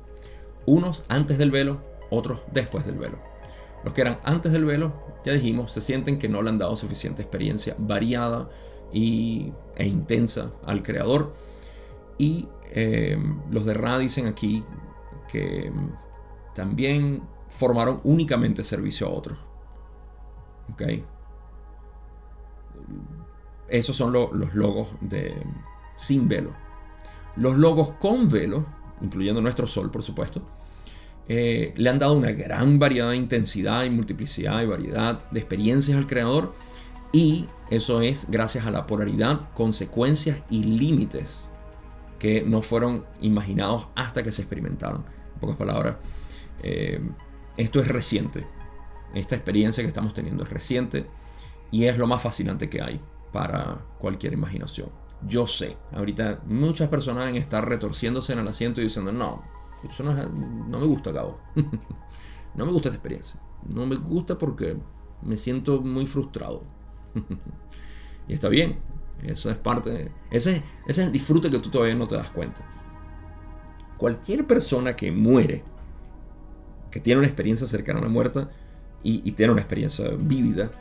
Unos 0.65 1.05
antes 1.07 1.37
del 1.37 1.51
velo, 1.51 1.81
otros 2.09 2.41
después 2.51 2.83
del 2.83 2.95
velo. 2.95 3.19
Los 3.83 3.93
que 3.93 4.01
eran 4.01 4.19
antes 4.23 4.51
del 4.51 4.65
velo, 4.65 4.93
ya 5.23 5.33
dijimos, 5.33 5.71
se 5.71 5.81
sienten 5.81 6.17
que 6.17 6.27
no 6.27 6.41
le 6.41 6.49
han 6.49 6.57
dado 6.57 6.75
suficiente 6.75 7.21
experiencia 7.21 7.75
variada 7.77 8.49
y, 8.91 9.53
e 9.75 9.85
intensa 9.85 10.51
al 10.65 10.81
creador. 10.81 11.33
Y 12.17 12.49
eh, 12.71 13.17
los 13.51 13.65
de 13.65 13.75
Ra 13.75 13.99
dicen 13.99 14.25
aquí 14.25 14.65
que 15.31 15.71
también 16.55 17.21
formaron 17.49 18.01
únicamente 18.03 18.63
servicio 18.63 19.07
a 19.07 19.11
otros. 19.11 19.37
¿Ok? 20.71 20.81
Esos 23.67 23.95
son 23.95 24.11
los 24.11 24.55
logos 24.55 24.87
de 25.01 25.35
sin 25.97 26.27
velo. 26.27 26.62
Los 27.35 27.57
logos 27.57 27.93
con 27.93 28.29
velo, 28.29 28.65
incluyendo 29.01 29.41
nuestro 29.41 29.67
sol, 29.67 29.91
por 29.91 30.03
supuesto, 30.03 30.41
eh, 31.27 31.73
le 31.77 31.89
han 31.89 31.99
dado 31.99 32.13
una 32.13 32.31
gran 32.31 32.79
variedad 32.79 33.09
de 33.09 33.17
intensidad 33.17 33.83
y 33.85 33.89
multiplicidad 33.89 34.61
y 34.61 34.65
variedad 34.65 35.29
de 35.31 35.39
experiencias 35.39 35.97
al 35.97 36.07
creador. 36.07 36.53
Y 37.11 37.47
eso 37.69 38.01
es 38.01 38.29
gracias 38.29 38.65
a 38.65 38.71
la 38.71 38.87
polaridad, 38.87 39.51
consecuencias 39.53 40.39
y 40.49 40.63
límites 40.63 41.49
que 42.19 42.41
no 42.41 42.61
fueron 42.61 43.05
imaginados 43.21 43.87
hasta 43.95 44.23
que 44.23 44.31
se 44.31 44.41
experimentaron. 44.41 45.05
En 45.33 45.39
pocas 45.39 45.57
palabras, 45.57 45.97
eh, 46.61 47.01
esto 47.57 47.79
es 47.79 47.87
reciente. 47.87 48.45
Esta 49.13 49.35
experiencia 49.35 49.83
que 49.83 49.89
estamos 49.89 50.13
teniendo 50.13 50.43
es 50.43 50.49
reciente 50.49 51.05
y 51.71 51.85
es 51.85 51.97
lo 51.97 52.07
más 52.07 52.21
fascinante 52.21 52.69
que 52.69 52.81
hay 52.81 52.99
para 53.31 53.85
cualquier 53.99 54.33
imaginación. 54.33 54.89
Yo 55.27 55.47
sé, 55.47 55.77
ahorita 55.93 56.41
muchas 56.45 56.89
personas 56.89 57.25
van 57.25 57.35
a 57.35 57.37
estar 57.37 57.67
retorciéndose 57.67 58.33
en 58.33 58.39
el 58.39 58.47
asiento 58.47 58.81
y 58.81 58.85
diciendo, 58.85 59.11
no, 59.11 59.43
eso 59.87 60.03
no, 60.03 60.79
me 60.79 60.85
gusta, 60.85 61.13
Cabo. 61.13 61.39
no 62.55 62.65
me 62.65 62.71
gusta 62.71 62.89
esta 62.89 62.97
experiencia. 62.97 63.39
No 63.67 63.85
me 63.85 63.95
gusta 63.95 64.37
porque 64.37 64.77
me 65.21 65.37
siento 65.37 65.81
muy 65.81 66.07
frustrado. 66.07 66.63
y 68.27 68.33
está 68.33 68.49
bien, 68.49 68.79
eso 69.23 69.49
es 69.49 69.57
parte, 69.57 70.11
ese, 70.31 70.57
ese 70.57 70.63
es 70.87 70.97
el 70.99 71.11
disfrute 71.11 71.49
que 71.49 71.59
tú 71.59 71.69
todavía 71.69 71.95
no 71.95 72.07
te 72.07 72.15
das 72.15 72.29
cuenta. 72.31 72.67
Cualquier 73.97 74.45
persona 74.45 74.95
que 74.95 75.11
muere, 75.11 75.63
que 76.91 76.99
tiene 76.99 77.19
una 77.19 77.27
experiencia 77.27 77.67
cercana 77.67 77.99
a 77.99 78.03
la 78.03 78.09
muerte 78.09 78.47
y, 79.03 79.31
tiene 79.33 79.51
una 79.51 79.61
experiencia 79.61 80.09
vívida, 80.17 80.71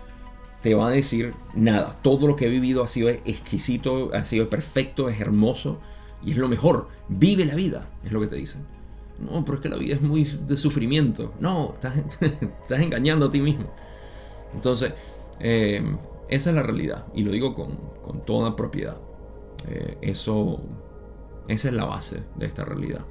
te 0.63 0.75
va 0.75 0.89
a 0.89 0.91
decir 0.91 1.35
nada. 1.55 1.99
Todo 2.03 2.27
lo 2.27 2.37
que 2.37 2.47
he 2.47 2.49
vivido 2.49 2.83
ha 2.83 2.89
sido 2.89 3.09
exquisito, 3.09 4.11
ha 4.15 4.25
sido 4.25 4.49
perfecto, 4.49 5.09
es 5.09 5.21
hermoso 5.21 5.81
y 6.25 6.33
es 6.33 6.37
lo 6.37 6.49
mejor. 6.49 6.89
Vive 7.09 7.45
la 7.45 7.55
vida, 7.55 7.91
es 8.05 8.13
lo 8.13 8.21
que 8.21 8.29
te 8.29 8.37
dicen. 8.37 8.65
No, 9.19 9.45
pero 9.45 9.57
es 9.57 9.61
que 9.61 9.69
la 9.69 9.77
vida 9.77 9.95
es 9.95 10.03
muy 10.03 10.25
de 10.25 10.57
sufrimiento. 10.57 11.35
No, 11.41 11.75
estás, 11.75 11.97
estás 12.21 12.81
engañando 12.81 13.27
a 13.27 13.31
ti 13.31 13.41
mismo. 13.41 13.73
Entonces, 14.55 14.93
eh, 15.41 15.83
esa 16.29 16.51
es 16.51 16.57
la 16.57 16.63
realidad 16.63 17.07
y 17.15 17.25
lo 17.25 17.33
digo 17.33 17.55
con, 17.55 18.25
toda 18.25 18.57
propiedad. 18.57 19.01
Eh, 19.69 19.99
eso, 20.01 20.61
esa 21.49 21.69
es 21.69 21.75
la 21.75 21.85
base 21.85 22.23
de 22.37 22.47
esta 22.47 22.65
realidad. 22.65 23.05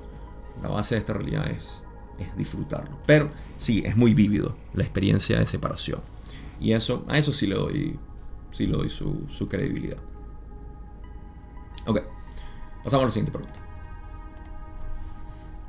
La 0.61 0.69
base 0.69 0.95
de 0.95 0.99
esta 0.99 1.13
realidad 1.13 1.49
es, 1.49 1.83
es 2.19 2.35
disfrutarlo. 2.37 2.97
Pero 3.05 3.29
sí, 3.57 3.83
es 3.85 3.97
muy 3.97 4.13
vívido 4.13 4.55
la 4.73 4.83
experiencia 4.83 5.39
de 5.39 5.45
separación. 5.45 5.99
Y 6.61 6.73
eso, 6.73 7.03
a 7.07 7.17
eso 7.17 7.33
sí 7.33 7.47
le 7.47 7.55
doy, 7.55 7.99
sí 8.51 8.67
le 8.67 8.77
doy 8.77 8.89
su, 8.89 9.47
credibilidad. 9.49 9.97
Ok, 11.87 12.01
pasamos 12.83 13.03
a 13.03 13.07
la 13.07 13.11
siguiente 13.11 13.31
pregunta. 13.31 13.59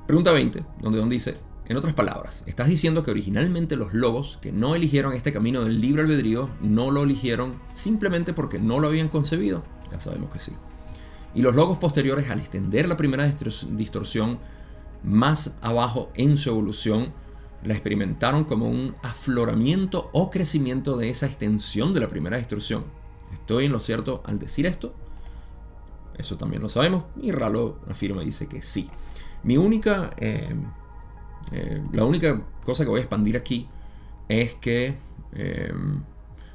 Pregunta 0.07 0.33
20, 0.33 0.63
donde 0.83 0.99
Don 0.99 1.09
dice, 1.09 1.39
en 1.67 1.79
otras 1.79 1.95
palabras, 1.95 2.45
estás 2.45 2.69
diciendo 2.69 3.03
que 3.03 3.11
originalmente 3.11 3.75
los 3.77 3.95
logos 3.95 4.39
que 4.43 4.53
no 4.53 4.75
eligieron 4.75 5.15
este 5.15 5.33
camino 5.33 5.65
del 5.65 5.81
libre 5.81 6.03
albedrío 6.03 6.51
no 6.61 6.91
lo 6.91 7.05
eligieron 7.05 7.55
simplemente 7.73 8.35
porque 8.35 8.59
no 8.59 8.79
lo 8.79 8.89
habían 8.89 9.09
concebido. 9.09 9.65
Ya 9.91 9.99
sabemos 9.99 10.31
que 10.31 10.41
sí. 10.41 10.53
Y 11.35 11.41
los 11.41 11.55
logos 11.55 11.79
posteriores, 11.79 12.29
al 12.29 12.41
extender 12.41 12.87
la 12.87 12.99
primera 12.99 13.27
distorsión 13.27 14.39
más 15.03 15.57
abajo 15.63 16.11
en 16.15 16.37
su 16.37 16.51
evolución, 16.51 17.15
la 17.65 17.75
experimentaron 17.75 18.45
como 18.45 18.67
un 18.67 18.95
afloramiento 19.03 20.11
o 20.13 20.31
crecimiento 20.31 20.97
de 20.97 21.11
esa 21.11 21.27
extensión 21.27 21.95
de 21.95 22.01
la 22.01 22.09
primera 22.09 22.37
distorsión. 22.37 22.85
¿Estoy 23.33 23.67
en 23.67 23.73
lo 23.73 23.81
cierto 23.81 24.23
al 24.27 24.39
decir 24.39 24.67
esto? 24.67 24.95
Eso 26.19 26.37
también 26.37 26.63
lo 26.63 26.69
sabemos. 26.69 27.05
Y 27.21 27.33
Ralo 27.33 27.79
afirma 27.89 28.23
y 28.23 28.27
dice 28.27 28.47
que 28.47 28.63
sí. 28.63 28.89
Mi 29.43 29.57
única 29.57 30.11
eh, 30.19 30.55
eh, 31.51 31.83
la 31.93 32.05
única 32.05 32.41
cosa 32.65 32.85
que 32.85 32.91
voy 32.91 33.01
a 33.01 33.03
expandir 33.03 33.37
aquí 33.37 33.69
es 34.29 34.55
que 34.55 34.97
eh, 35.33 35.73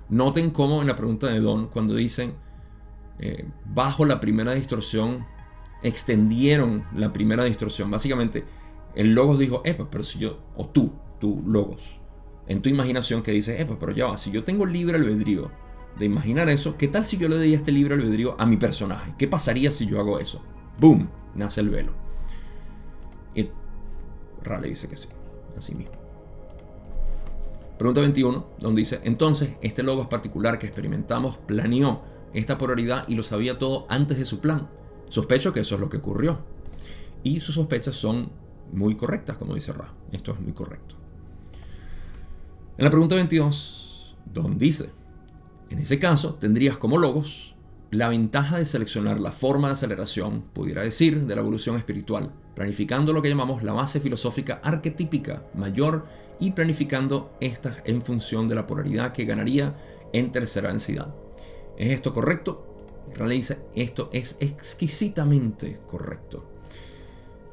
noten 0.10 0.52
cómo 0.52 0.82
en 0.82 0.88
la 0.88 0.96
pregunta 0.96 1.28
de 1.28 1.40
Don, 1.40 1.68
cuando 1.68 1.96
dicen 1.96 2.34
bajo 3.66 4.06
la 4.06 4.20
primera 4.20 4.54
distorsión, 4.54 5.26
extendieron 5.82 6.84
la 6.96 7.12
primera 7.12 7.44
distorsión. 7.46 7.90
Básicamente, 7.90 8.46
el 8.98 9.14
Logos 9.14 9.38
dijo, 9.38 9.62
epa, 9.64 9.88
pero 9.92 10.04
si 10.04 10.18
yo, 10.18 10.40
o 10.56 10.66
tú, 10.66 10.92
tú, 11.20 11.44
Logos, 11.46 12.00
en 12.48 12.64
tu 12.64 12.70
imaginación 12.70 13.22
que 13.22 13.32
dices, 13.32 13.60
epa, 13.60 13.78
pero 13.80 13.92
ya 13.92 14.08
va, 14.08 14.18
si 14.18 14.32
yo 14.32 14.44
tengo 14.44 14.66
libre 14.66 14.98
albedrío 14.98 15.52
de 16.00 16.06
imaginar 16.06 16.50
eso, 16.50 16.78
¿qué 16.78 16.88
tal 16.88 17.04
si 17.04 17.16
yo 17.18 17.30
le 17.30 17.38
doy 17.38 17.54
este 17.54 17.72
libre 17.72 17.94
albedrío 17.94 18.36
a 18.40 18.48
mi 18.48 18.58
personaje? 18.58 19.14
¿Qué 19.16 19.28
pasaría 19.28 19.72
si 19.72 19.86
yo 19.86 20.00
hago 20.00 20.18
eso? 20.18 20.42
¡Boom! 20.80 21.08
Nace 21.36 21.62
el 21.62 21.70
velo. 21.70 21.92
Y 23.36 23.52
Raleigh 24.44 24.70
dice 24.70 24.88
que 24.88 24.98
sí, 24.98 25.10
así 25.56 25.76
mismo. 25.76 25.94
Pregunta 27.78 28.02
21, 28.02 28.48
donde 28.58 28.80
dice, 28.80 29.00
entonces, 29.04 29.58
este 29.62 29.84
logos 29.84 30.08
particular 30.08 30.58
que 30.58 30.66
experimentamos 30.66 31.38
planeó 31.38 32.02
esta 32.34 32.58
polaridad 32.58 33.08
y 33.08 33.14
lo 33.14 33.22
sabía 33.22 33.60
todo 33.60 33.86
antes 33.90 34.18
de 34.18 34.26
su 34.26 34.40
plan. 34.40 34.68
Sospecho 35.10 35.54
que 35.54 35.60
eso 35.60 35.76
es 35.76 35.82
lo 35.82 35.88
que 35.88 35.98
ocurrió. 35.98 36.40
Y 37.22 37.42
sus 37.42 37.54
sospechas 37.54 37.96
son 37.96 38.32
muy 38.72 38.96
correctas, 38.96 39.38
como 39.38 39.56
dice 39.56 39.74
Ra. 39.74 39.94
Esto 40.12 40.34
es 40.34 40.40
muy 40.40 40.54
correcto. 40.54 40.96
En 42.78 42.84
la 42.84 42.92
pregunta 42.92 43.16
22, 43.16 44.18
Don 44.26 44.58
dice, 44.58 44.90
en 45.70 45.80
ese 45.80 46.00
caso 46.00 46.36
tendrías 46.36 46.78
como 46.78 46.98
logos 46.98 47.56
la 47.92 48.10
ventaja 48.10 48.58
de 48.58 48.66
seleccionar 48.66 49.20
la 49.20 49.32
forma 49.32 49.68
de 49.68 49.74
aceleración, 49.74 50.44
pudiera 50.54 50.82
decir, 50.84 51.26
de 51.26 51.36
la 51.36 51.42
evolución 51.42 51.78
espiritual, 51.78 52.34
planificando 52.54 53.14
lo 53.14 53.22
que 53.22 53.30
llamamos 53.30 53.64
la 53.64 53.72
base 53.72 54.00
filosófica 54.00 54.60
arquetípica 54.64 55.44
mayor 55.54 56.06
y 56.40 56.52
planificando 56.52 57.32
estas 57.40 57.78
en 57.86 58.02
función 58.02 58.48
de 58.48 58.56
la 58.56 58.68
polaridad 58.68 59.14
que 59.14 59.26
ganaría 59.26 59.76
en 60.12 60.32
tercera 60.32 60.70
densidad. 60.70 61.14
¿Es 61.78 61.94
esto 61.94 62.14
correcto? 62.14 62.76
Realiza 63.16 63.58
esto 63.74 64.10
es 64.12 64.36
exquisitamente 64.40 65.80
correcto. 65.88 66.57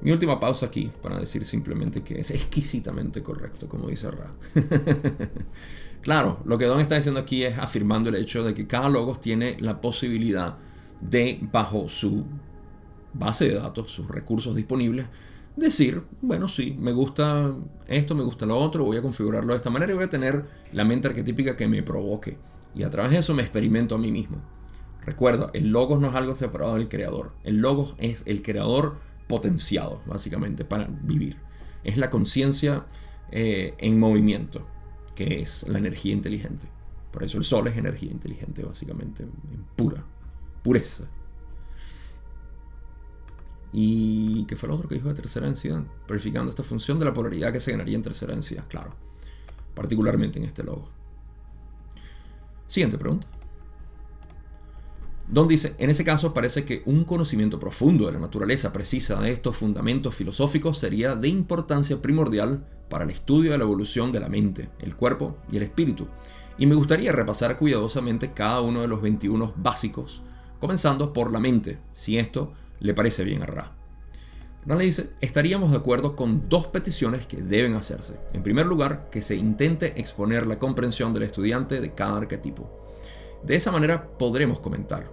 Mi 0.05 0.12
última 0.12 0.38
pausa 0.38 0.66
aquí 0.66 0.92
para 1.02 1.18
decir 1.18 1.44
simplemente 1.44 2.02
que 2.02 2.20
es 2.20 2.30
exquisitamente 2.30 3.22
correcto, 3.22 3.68
como 3.68 3.88
dice 3.88 4.11
Ra. 4.11 4.32
Claro, 6.05 6.40
lo 6.44 6.59
que 6.59 6.66
Don 6.66 6.80
está 6.80 6.96
diciendo 6.96 7.18
aquí 7.18 7.44
es 7.44 7.57
afirmando 7.59 8.11
el 8.11 8.16
hecho 8.16 8.44
de 8.44 8.52
que 8.52 8.66
cada 8.66 8.90
logos 8.90 9.22
tiene 9.22 9.57
la 9.59 9.80
posibilidad 9.80 10.59
de, 11.00 11.38
bajo 11.50 11.88
su 11.88 12.26
base 13.14 13.48
de 13.48 13.55
datos, 13.55 13.90
sus 13.90 14.07
recursos 14.07 14.55
disponibles, 14.55 15.07
decir, 15.57 16.02
bueno, 16.20 16.46
sí, 16.46 16.76
me 16.78 16.92
gusta 16.92 17.55
esto, 17.86 18.14
me 18.14 18.22
gusta 18.22 18.44
lo 18.44 18.59
otro, 18.59 18.84
voy 18.84 18.98
a 18.98 19.02
configurarlo 19.02 19.55
de 19.55 19.57
esta 19.57 19.70
manera 19.70 19.92
y 19.92 19.94
voy 19.94 20.05
a 20.05 20.11
tener 20.11 20.44
la 20.74 20.84
mente 20.84 21.09
arquetípica 21.09 21.57
que 21.57 21.68
me 21.68 21.82
provoque. 21.82 22.36
Y 22.74 22.82
a 22.82 22.90
través 22.90 23.12
de 23.12 23.18
eso 23.20 23.32
me 23.32 23.40
experimento 23.40 23.94
a 23.94 23.98
mí 23.98 24.12
mismo. 24.12 24.42
Recuerda, 25.07 25.48
el 25.55 25.70
logos 25.70 26.00
no 26.00 26.09
es 26.09 26.14
algo 26.14 26.36
separado 26.36 26.74
del 26.74 26.90
creador. 26.90 27.32
El 27.44 27.59
logos 27.62 27.94
es 27.96 28.22
el 28.26 28.42
creador 28.42 28.96
potenciado, 29.27 30.03
básicamente, 30.07 30.64
para 30.64 30.87
vivir. 30.87 31.39
Es 31.83 31.97
la 31.97 32.11
conciencia 32.11 32.87
eh, 33.31 33.75
en 33.79 33.99
movimiento 33.99 34.66
que 35.14 35.41
es 35.41 35.66
la 35.68 35.79
energía 35.79 36.12
inteligente. 36.12 36.68
Por 37.12 37.22
eso 37.22 37.39
el 37.39 37.45
sol 37.45 37.68
es 37.68 37.77
energía 37.77 38.11
inteligente, 38.11 38.64
básicamente, 38.64 39.22
en 39.22 39.64
pura, 39.77 40.05
pureza. 40.62 41.05
¿Y 43.72 44.45
qué 44.45 44.57
fue 44.57 44.68
lo 44.68 44.77
otro 44.77 44.89
que 44.89 44.97
dijo 44.97 45.09
de 45.09 45.14
tercera 45.14 45.47
densidad? 45.47 45.83
Verificando 46.09 46.51
esta 46.51 46.62
función 46.62 46.99
de 46.99 47.05
la 47.05 47.12
polaridad 47.12 47.53
que 47.53 47.61
se 47.61 47.72
ganaría 47.72 47.97
en 47.97 48.03
tercera 48.03 48.33
densidad, 48.33 48.64
claro. 48.68 48.95
Particularmente 49.75 50.39
en 50.39 50.45
este 50.45 50.62
logo. 50.62 50.89
Siguiente 52.66 52.99
pregunta. 52.99 53.29
Don 55.29 55.49
dice, 55.49 55.75
en 55.79 55.89
ese 55.89 56.05
caso 56.05 56.35
parece 56.35 56.64
que 56.64 56.83
un 56.85 57.05
conocimiento 57.05 57.59
profundo 57.59 58.07
de 58.07 58.12
la 58.12 58.18
naturaleza 58.18 58.72
precisa 58.72 59.20
de 59.20 59.33
estos 59.33 59.57
fundamentos 59.57 60.14
filosóficos 60.14 60.79
sería 60.79 61.14
de 61.16 61.29
importancia 61.29 62.01
primordial 62.03 62.66
para 62.91 63.05
el 63.05 63.11
estudio 63.11 63.53
de 63.53 63.59
la 63.59 63.64
evolución 63.64 64.12
de 64.12 64.20
la 64.20 64.29
mente, 64.29 64.68
el 64.81 64.97
cuerpo 64.97 65.39
y 65.51 65.57
el 65.57 65.62
espíritu. 65.62 66.09
Y 66.59 66.66
me 66.66 66.75
gustaría 66.75 67.11
repasar 67.11 67.57
cuidadosamente 67.57 68.33
cada 68.33 68.61
uno 68.61 68.83
de 68.83 68.89
los 68.89 69.01
21 69.01 69.55
básicos, 69.57 70.22
comenzando 70.61 71.12
por 71.12 71.33
la 71.33 71.41
mente, 71.41 71.79
si 71.95 72.18
esto 72.18 72.53
le 72.81 72.95
parece 72.95 73.25
bien 73.25 73.43
a 73.43 73.47
Ra. 73.47 73.72
Ra 74.66 74.77
le 74.77 74.85
dice, 74.85 75.11
estaríamos 75.20 75.70
de 75.70 75.79
acuerdo 75.79 76.16
con 76.16 76.49
dos 76.49 76.68
peticiones 76.68 77.27
que 77.27 77.39
deben 77.39 77.75
hacerse. 77.75 78.20
En 78.33 78.43
primer 78.43 78.66
lugar, 78.66 79.09
que 79.11 79.22
se 79.22 79.37
intente 79.37 79.99
exponer 80.01 80.47
la 80.47 80.59
comprensión 80.59 81.12
del 81.12 81.25
estudiante 81.25 81.81
de 81.81 81.95
cada 81.95 82.18
arquetipo. 82.18 82.85
De 83.45 83.57
esa 83.57 83.70
manera 83.70 84.09
podremos 84.16 84.61
comentar. 84.61 85.11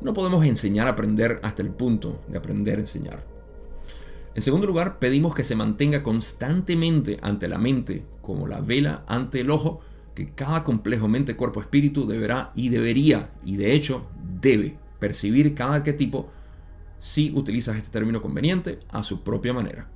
No 0.00 0.12
podemos 0.12 0.44
enseñar 0.44 0.86
a 0.86 0.90
aprender 0.90 1.38
hasta 1.42 1.62
el 1.62 1.70
punto 1.70 2.20
de 2.28 2.38
aprender 2.38 2.78
a 2.78 2.80
enseñar. 2.80 3.24
En 4.34 4.42
segundo 4.42 4.66
lugar, 4.66 4.98
pedimos 4.98 5.34
que 5.34 5.44
se 5.44 5.56
mantenga 5.56 6.02
constantemente 6.02 7.18
ante 7.22 7.48
la 7.48 7.58
mente, 7.58 8.04
como 8.22 8.46
la 8.46 8.60
vela 8.60 9.04
ante 9.06 9.40
el 9.40 9.50
ojo, 9.50 9.80
que 10.14 10.30
cada 10.30 10.64
complejo 10.64 11.08
mente-cuerpo-espíritu 11.08 12.06
deberá 12.06 12.52
y 12.54 12.68
debería, 12.68 13.30
y 13.44 13.56
de 13.56 13.74
hecho 13.74 14.06
debe, 14.40 14.76
percibir 14.98 15.54
cada 15.54 15.74
arquetipo, 15.74 16.28
si 16.98 17.32
utilizas 17.34 17.76
este 17.76 17.90
término 17.90 18.20
conveniente, 18.20 18.80
a 18.90 19.02
su 19.02 19.22
propia 19.22 19.52
manera. 19.52 19.88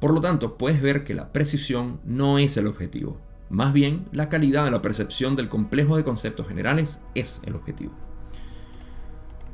Por 0.00 0.12
lo 0.12 0.20
tanto, 0.20 0.58
puedes 0.58 0.82
ver 0.82 1.04
que 1.04 1.14
la 1.14 1.32
precisión 1.32 2.00
no 2.04 2.38
es 2.38 2.56
el 2.56 2.66
objetivo, 2.66 3.18
más 3.48 3.72
bien, 3.72 4.06
la 4.12 4.28
calidad 4.28 4.64
de 4.64 4.70
la 4.70 4.82
percepción 4.82 5.36
del 5.36 5.48
complejo 5.48 5.96
de 5.96 6.04
conceptos 6.04 6.48
generales 6.48 7.00
es 7.14 7.40
el 7.44 7.54
objetivo. 7.54 7.92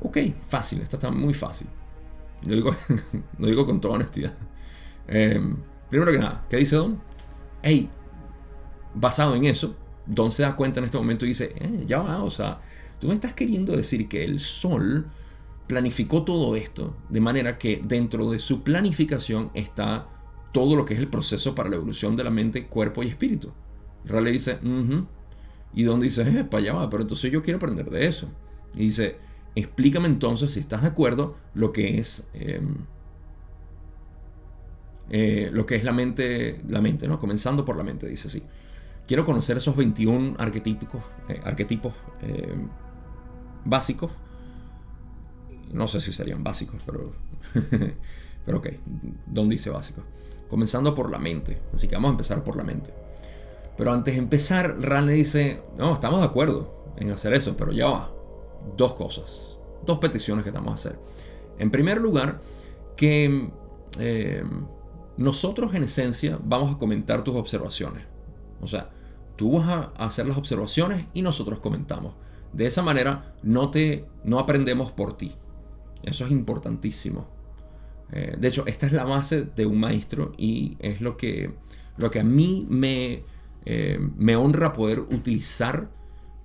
Ok, 0.00 0.18
fácil, 0.48 0.80
esta 0.80 0.96
está 0.96 1.10
muy 1.10 1.34
fácil. 1.34 1.68
Lo 2.46 2.54
digo, 2.54 2.74
lo 3.38 3.46
digo 3.46 3.66
con 3.66 3.80
toda 3.80 3.94
honestidad. 3.94 4.34
Em, 5.06 5.56
primero 5.90 6.10
que 6.10 6.18
nada, 6.18 6.44
¿qué 6.48 6.56
dice 6.56 6.76
Don? 6.76 7.00
Hey, 7.62 7.90
basado 8.94 9.36
en 9.36 9.44
eso, 9.44 9.76
Don 10.06 10.32
se 10.32 10.42
da 10.42 10.56
cuenta 10.56 10.80
en 10.80 10.84
este 10.84 10.98
momento 10.98 11.24
y 11.24 11.28
dice, 11.28 11.52
eh, 11.56 11.84
ya 11.86 11.98
va, 11.98 12.22
o 12.22 12.30
sea, 12.30 12.60
tú 12.98 13.08
me 13.08 13.14
estás 13.14 13.34
queriendo 13.34 13.76
decir 13.76 14.08
que 14.08 14.24
el 14.24 14.40
Sol 14.40 15.06
planificó 15.66 16.24
todo 16.24 16.56
esto 16.56 16.96
de 17.08 17.20
manera 17.20 17.58
que 17.58 17.80
dentro 17.84 18.30
de 18.30 18.38
su 18.40 18.62
planificación 18.62 19.50
está 19.54 20.08
todo 20.52 20.76
lo 20.76 20.84
que 20.84 20.94
es 20.94 21.00
el 21.00 21.08
proceso 21.08 21.54
para 21.54 21.70
la 21.70 21.76
evolución 21.76 22.16
de 22.16 22.24
la 22.24 22.30
mente, 22.30 22.66
cuerpo 22.66 23.02
y 23.02 23.08
espíritu. 23.08 23.52
Raleigh 24.04 24.32
dice, 24.32 24.58
Y 25.74 25.84
Don 25.84 26.00
dice, 26.00 26.22
eh, 26.22 26.44
para 26.44 26.62
allá 26.62 26.74
va, 26.74 26.90
pero 26.90 27.02
entonces 27.02 27.30
yo 27.30 27.42
quiero 27.42 27.56
aprender 27.56 27.90
de 27.90 28.06
eso. 28.06 28.28
Y 28.74 28.80
dice, 28.86 29.16
explícame 29.54 30.08
entonces, 30.08 30.50
si 30.50 30.60
estás 30.60 30.82
de 30.82 30.88
acuerdo, 30.88 31.36
lo 31.54 31.72
que 31.72 31.98
es... 31.98 32.26
Em, 32.34 32.76
eh, 35.10 35.50
lo 35.52 35.66
que 35.66 35.76
es 35.76 35.84
la 35.84 35.92
mente, 35.92 36.62
la 36.68 36.80
mente, 36.80 37.06
¿no? 37.06 37.18
Comenzando 37.18 37.64
por 37.64 37.76
la 37.76 37.84
mente, 37.84 38.08
dice 38.08 38.28
así. 38.28 38.42
Quiero 39.06 39.26
conocer 39.26 39.56
esos 39.58 39.76
21 39.76 40.36
arquetípicos, 40.38 41.02
eh, 41.28 41.40
arquetipos 41.44 41.92
em, 42.22 42.68
básicos. 43.64 44.12
No 45.72 45.86
sé 45.86 46.00
si 46.00 46.12
serían 46.12 46.42
básicos, 46.42 46.80
pero, 46.86 47.12
pero 48.46 48.58
ok, 48.58 48.68
Don 49.26 49.48
dice 49.48 49.70
básicos. 49.70 50.04
Comenzando 50.48 50.94
por 50.94 51.10
la 51.10 51.18
mente. 51.18 51.60
Así 51.72 51.88
que 51.88 51.94
vamos 51.94 52.10
a 52.10 52.12
empezar 52.12 52.44
por 52.44 52.56
la 52.56 52.64
mente. 52.64 52.92
Pero 53.76 53.92
antes 53.92 54.14
de 54.14 54.20
empezar, 54.20 54.76
Ran 54.80 55.06
le 55.06 55.14
dice, 55.14 55.62
no, 55.76 55.94
estamos 55.94 56.20
de 56.20 56.26
acuerdo 56.26 56.92
en 56.96 57.10
hacer 57.10 57.32
eso, 57.34 57.56
pero 57.56 57.72
ya 57.72 57.86
va. 57.86 58.12
Dos 58.76 58.92
cosas, 58.94 59.58
dos 59.84 59.98
peticiones 59.98 60.44
que 60.44 60.50
vamos 60.50 60.72
a 60.72 60.74
hacer. 60.74 60.98
En 61.58 61.70
primer 61.70 62.00
lugar, 62.00 62.40
que 62.96 63.50
eh, 63.98 64.44
nosotros 65.16 65.74
en 65.74 65.84
esencia 65.84 66.38
vamos 66.42 66.74
a 66.74 66.78
comentar 66.78 67.24
tus 67.24 67.36
observaciones. 67.36 68.04
O 68.60 68.68
sea, 68.68 68.90
tú 69.36 69.58
vas 69.58 69.68
a 69.68 70.04
hacer 70.04 70.26
las 70.26 70.38
observaciones 70.38 71.06
y 71.14 71.22
nosotros 71.22 71.58
comentamos. 71.58 72.14
De 72.52 72.66
esa 72.66 72.82
manera 72.82 73.34
no, 73.42 73.70
te, 73.70 74.06
no 74.24 74.38
aprendemos 74.38 74.92
por 74.92 75.16
ti. 75.16 75.32
Eso 76.02 76.24
es 76.24 76.30
importantísimo. 76.30 77.26
Eh, 78.12 78.36
de 78.38 78.48
hecho, 78.48 78.64
esta 78.66 78.86
es 78.86 78.92
la 78.92 79.04
base 79.04 79.44
de 79.44 79.66
un 79.66 79.80
maestro 79.80 80.32
y 80.36 80.76
es 80.80 81.00
lo 81.00 81.16
que, 81.16 81.54
lo 81.96 82.10
que 82.10 82.20
a 82.20 82.24
mí 82.24 82.66
me, 82.68 83.24
eh, 83.64 83.98
me 84.16 84.36
honra 84.36 84.72
poder 84.72 85.00
utilizar 85.00 85.90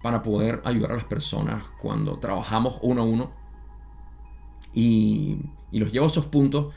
para 0.01 0.21
poder 0.21 0.61
ayudar 0.63 0.91
a 0.91 0.95
las 0.95 1.03
personas 1.03 1.63
cuando 1.81 2.19
trabajamos 2.19 2.79
uno 2.81 3.01
a 3.01 3.05
uno 3.05 3.31
y, 4.73 5.37
los 5.71 5.91
llevo 5.91 6.05
a 6.05 6.09
esos 6.09 6.25
puntos. 6.25 6.73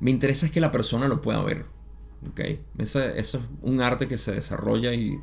Me 0.00 0.10
interesa 0.10 0.46
es 0.46 0.52
que 0.52 0.60
la 0.60 0.70
persona 0.70 1.06
lo 1.08 1.20
pueda 1.20 1.42
ver. 1.42 1.66
¿okay? 2.30 2.60
Eso, 2.78 3.00
es 3.00 3.38
un 3.60 3.80
arte 3.80 4.08
que 4.08 4.18
se 4.18 4.32
desarrolla 4.32 4.94
y, 4.94 5.20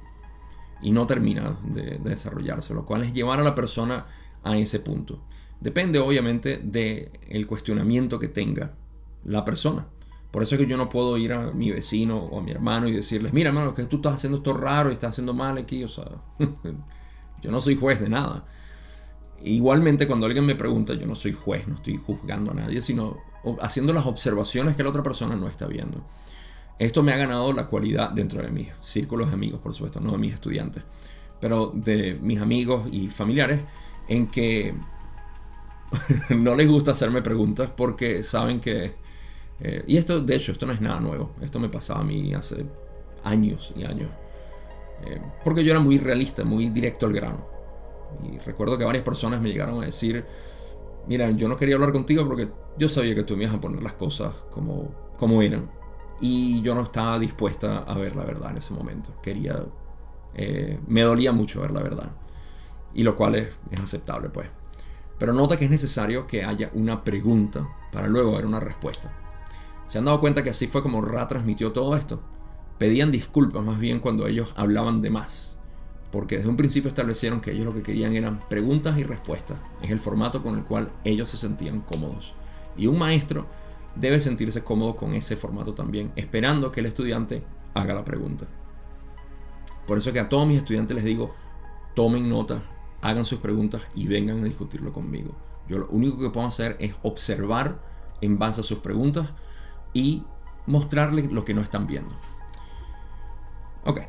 no 0.82 1.06
termina 1.06 1.58
de, 1.66 1.98
de, 1.98 2.10
desarrollarse, 2.10 2.74
lo 2.74 2.86
cual 2.86 3.04
es 3.04 3.14
llevar 3.14 3.40
a 3.40 3.44
la 3.44 3.56
persona 3.56 4.06
a 4.44 4.58
ese 4.58 4.80
punto. 4.80 5.22
Depende 5.60 6.00
obviamente 6.00 6.58
del 6.58 7.46
cuestionamiento 7.46 8.18
que 8.18 8.30
tenga 8.30 8.74
la 9.26 9.44
persona. 9.44 9.88
Por 10.32 10.44
eso 10.44 10.56
es 10.56 10.62
que 10.62 10.68
yo 10.68 10.78
no 10.78 10.90
puedo 10.90 11.18
ir 11.18 11.34
a 11.34 11.52
mi 11.52 11.72
vecino 11.72 12.18
o 12.18 12.40
a 12.40 12.44
mi 12.44 12.52
hermano 12.52 12.88
y 12.88 12.92
decirles, 12.92 13.34
mira 13.34 13.50
hermano, 13.50 13.74
que 13.74 13.86
tú 13.86 13.98
estás 13.98 14.16
haciendo 14.16 14.38
esto 14.38 14.54
raro 14.54 14.90
y 14.90 14.94
estás 14.94 15.12
haciendo 15.12 15.34
mal 15.34 15.58
aquí. 15.58 15.84
O 15.84 15.88
sea, 15.88 16.06
yo 17.42 17.52
no 17.52 17.60
soy 17.62 17.76
juez 17.76 18.00
de 18.00 18.10
nada. 18.10 18.46
Igualmente 19.42 20.06
cuando 20.06 20.28
alguien 20.28 20.46
me 20.46 20.56
pregunta, 20.56 20.94
yo 20.94 21.08
no 21.08 21.16
soy 21.16 21.34
juez, 21.34 21.68
no 21.68 21.76
estoy 21.76 21.98
juzgando 21.98 22.52
a 22.52 22.54
nadie, 22.54 22.82
sino 22.82 23.18
haciendo 23.62 23.94
las 23.94 24.06
observaciones 24.06 24.76
que 24.76 24.84
la 24.84 24.90
otra 24.90 25.02
persona 25.02 25.36
no 25.36 25.48
está 25.48 25.66
viendo. 25.66 26.04
Esto 26.78 27.04
me 27.04 27.12
ha 27.12 27.18
ganado 27.18 27.52
la 27.54 27.68
cualidad 27.68 28.12
dentro 28.12 28.42
de 28.42 28.50
mis 28.50 28.70
círculos 28.80 29.30
de 29.30 29.34
amigos, 29.34 29.60
por 29.62 29.74
supuesto, 29.74 30.00
no 30.00 30.12
de 30.12 30.18
mis 30.18 30.34
estudiantes, 30.34 30.84
pero 31.42 31.72
de 31.74 32.18
mis 32.22 32.40
amigos 32.40 32.88
y 32.92 33.10
familiares, 33.10 33.62
en 34.08 34.28
que 34.28 34.76
no 36.30 36.56
les 36.56 36.70
gusta 36.70 36.92
hacerme 36.92 37.22
preguntas 37.22 37.72
porque 37.76 38.24
saben 38.24 38.60
que 38.60 38.96
eh, 39.62 39.84
y 39.88 39.98
esto, 39.98 40.22
de 40.22 40.36
hecho, 40.36 40.52
esto 40.52 40.66
no 40.66 40.74
es 40.74 40.82
nada 40.82 41.00
nuevo. 41.00 41.32
Esto 41.42 41.60
me 41.60 41.70
pasaba 41.70 42.02
a 42.02 42.04
mí 42.04 42.34
hace 42.34 42.66
años 43.24 43.74
y 43.76 43.84
años. 43.84 44.10
Eh, 45.06 45.22
porque 45.44 45.64
yo 45.64 45.72
era 45.72 45.80
muy 45.80 45.98
realista, 45.98 46.44
muy 46.44 46.70
directo 46.70 47.06
al 47.06 47.14
grano. 47.14 47.46
Y 48.24 48.38
recuerdo 48.40 48.78
que 48.78 48.86
varias 48.86 49.04
personas 49.04 49.42
me 49.42 49.50
llegaron 49.50 49.82
a 49.82 49.86
decir, 49.86 50.26
mira, 51.08 51.30
yo 51.32 51.48
no 51.48 51.56
quería 51.56 51.76
hablar 51.76 51.92
contigo 51.92 52.26
porque 52.26 52.50
yo 52.78 52.90
sabía 52.90 53.16
que 53.16 53.24
tú 53.24 53.36
me 53.36 53.44
ibas 53.44 53.56
a 53.56 53.62
poner 53.62 53.84
las 53.84 53.94
cosas 53.94 54.34
como, 54.50 55.12
como 55.18 55.42
eran. 55.42 55.70
Y 56.22 56.62
yo 56.62 56.76
no 56.76 56.82
estaba 56.82 57.18
dispuesta 57.20 57.80
a 57.80 57.98
ver 57.98 58.16
la 58.16 58.24
verdad 58.24 58.52
en 58.52 58.58
ese 58.58 58.74
momento. 58.74 59.14
Quería... 59.22 59.64
Eh, 60.36 60.80
me 60.88 61.02
dolía 61.02 61.32
mucho 61.32 61.62
ver 61.62 61.72
la 61.72 61.82
verdad. 61.82 62.12
Y 62.94 63.04
lo 63.04 63.16
cual 63.16 63.36
es, 63.36 63.50
es 63.72 63.80
aceptable, 63.80 64.30
pues. 64.30 64.48
Pero 65.18 65.34
nota 65.34 65.58
que 65.58 65.66
es 65.66 65.72
necesario 65.72 66.26
que 66.26 66.44
haya 66.44 66.72
una 66.74 67.04
pregunta 67.04 67.68
para 67.92 68.08
luego 68.08 68.34
haber 68.34 68.46
una 68.46 68.60
respuesta. 68.60 69.29
¿Se 69.90 69.98
han 69.98 70.06
dado 70.06 70.20
cuenta 70.20 70.44
que 70.44 70.52
así 70.52 70.68
fue 70.68 70.84
como 70.84 71.02
Ra 71.02 71.28
transmitió 71.28 71.72
todo 71.72 71.96
esto? 71.96 72.22
Pedían 72.78 73.12
disculpas 73.12 73.64
más 73.64 73.80
bien 73.80 74.00
cuando 74.00 74.28
ellos 74.28 74.54
hablaban 74.56 75.02
de 75.02 75.10
más. 75.10 75.58
Porque 76.12 76.38
desde 76.38 76.50
un 76.50 76.58
principio 76.58 76.90
establecieron 76.90 77.42
que 77.42 77.54
ellos 77.54 77.66
lo 77.66 77.74
que 77.74 77.82
querían 77.82 78.14
eran 78.14 78.48
preguntas 78.50 79.00
y 79.00 79.04
respuestas. 79.04 79.58
Es 79.82 79.90
el 79.90 80.00
formato 80.00 80.44
con 80.44 80.60
el 80.60 80.64
cual 80.64 80.92
ellos 81.04 81.30
se 81.30 81.38
sentían 81.38 81.82
cómodos. 81.82 82.36
Y 82.78 82.86
un 82.86 83.00
maestro 83.00 83.48
debe 83.96 84.20
sentirse 84.20 84.64
cómodo 84.64 84.96
con 84.96 85.16
ese 85.16 85.36
formato 85.36 85.74
también, 85.74 86.12
esperando 86.16 86.72
que 86.72 86.82
el 86.82 86.86
estudiante 86.86 87.42
haga 87.74 87.96
la 87.96 88.06
pregunta. 88.06 88.46
Por 89.88 89.98
eso 89.98 90.14
que 90.14 90.20
a 90.20 90.30
todos 90.30 90.48
mis 90.48 90.60
estudiantes 90.60 90.94
les 90.94 91.04
digo, 91.04 91.34
tomen 91.96 92.30
nota, 92.30 92.62
hagan 93.02 93.26
sus 93.26 93.40
preguntas 93.40 93.82
y 93.96 94.06
vengan 94.06 94.42
a 94.42 94.46
discutirlo 94.46 94.94
conmigo. 94.94 95.36
Yo 95.68 95.80
lo 95.80 95.88
único 95.88 96.20
que 96.20 96.30
puedo 96.30 96.46
hacer 96.46 96.78
es 96.80 96.94
observar 97.02 97.82
en 98.22 98.38
base 98.38 98.62
a 98.62 98.64
sus 98.64 98.78
preguntas 98.80 99.34
y 99.94 100.24
mostrarles 100.66 101.32
lo 101.32 101.46
que 101.46 101.54
no 101.54 101.62
están 101.62 101.88
viendo. 101.88 102.16
Ok, 103.86 104.02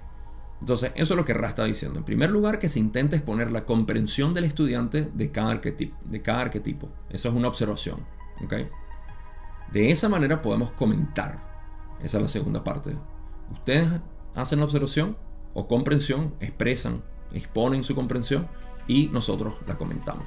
entonces 0.61 0.93
eso 0.95 1.15
es 1.15 1.17
lo 1.17 1.25
que 1.25 1.35
Ra 1.35 1.49
está 1.49 1.65
diciendo. 1.65 1.99
En 1.99 2.05
primer 2.05 2.31
lugar, 2.31 2.59
que 2.59 2.69
se 2.69 2.79
intente 2.79 3.17
exponer 3.17 3.51
la 3.51 3.65
comprensión 3.65 4.35
del 4.35 4.45
estudiante 4.45 5.11
de 5.13 5.31
cada 5.31 5.51
arquetipo. 5.51 5.97
De 6.05 6.21
cada 6.21 6.43
arquetipo. 6.43 6.89
Eso 7.09 7.29
es 7.29 7.35
una 7.35 7.49
observación. 7.49 8.05
¿ok? 8.45 8.55
De 9.73 9.91
esa 9.91 10.09
manera 10.09 10.43
podemos 10.43 10.73
comentar. 10.73 11.49
Esa 12.03 12.19
es 12.19 12.23
la 12.23 12.29
segunda 12.29 12.63
parte. 12.63 12.97
Ustedes 13.53 13.89
hacen 14.35 14.59
la 14.59 14.67
observación 14.67 15.17
o 15.55 15.67
comprensión, 15.67 16.35
expresan, 16.41 17.03
exponen 17.33 17.85
su 17.85 17.95
comprensión 17.95 18.49
y 18.87 19.09
nosotros 19.09 19.55
la 19.67 19.79
comentamos. 19.79 20.27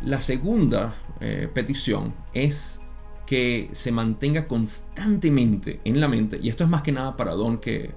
La 0.00 0.20
segunda 0.20 0.94
eh, 1.20 1.48
petición 1.52 2.14
es 2.32 2.80
que 3.26 3.68
se 3.72 3.90
mantenga 3.92 4.46
constantemente 4.46 5.80
en 5.84 6.00
la 6.00 6.08
mente, 6.08 6.38
y 6.42 6.48
esto 6.48 6.64
es 6.64 6.70
más 6.70 6.82
que 6.82 6.92
nada 6.92 7.16
para 7.16 7.32
Don 7.32 7.58
que 7.58 7.92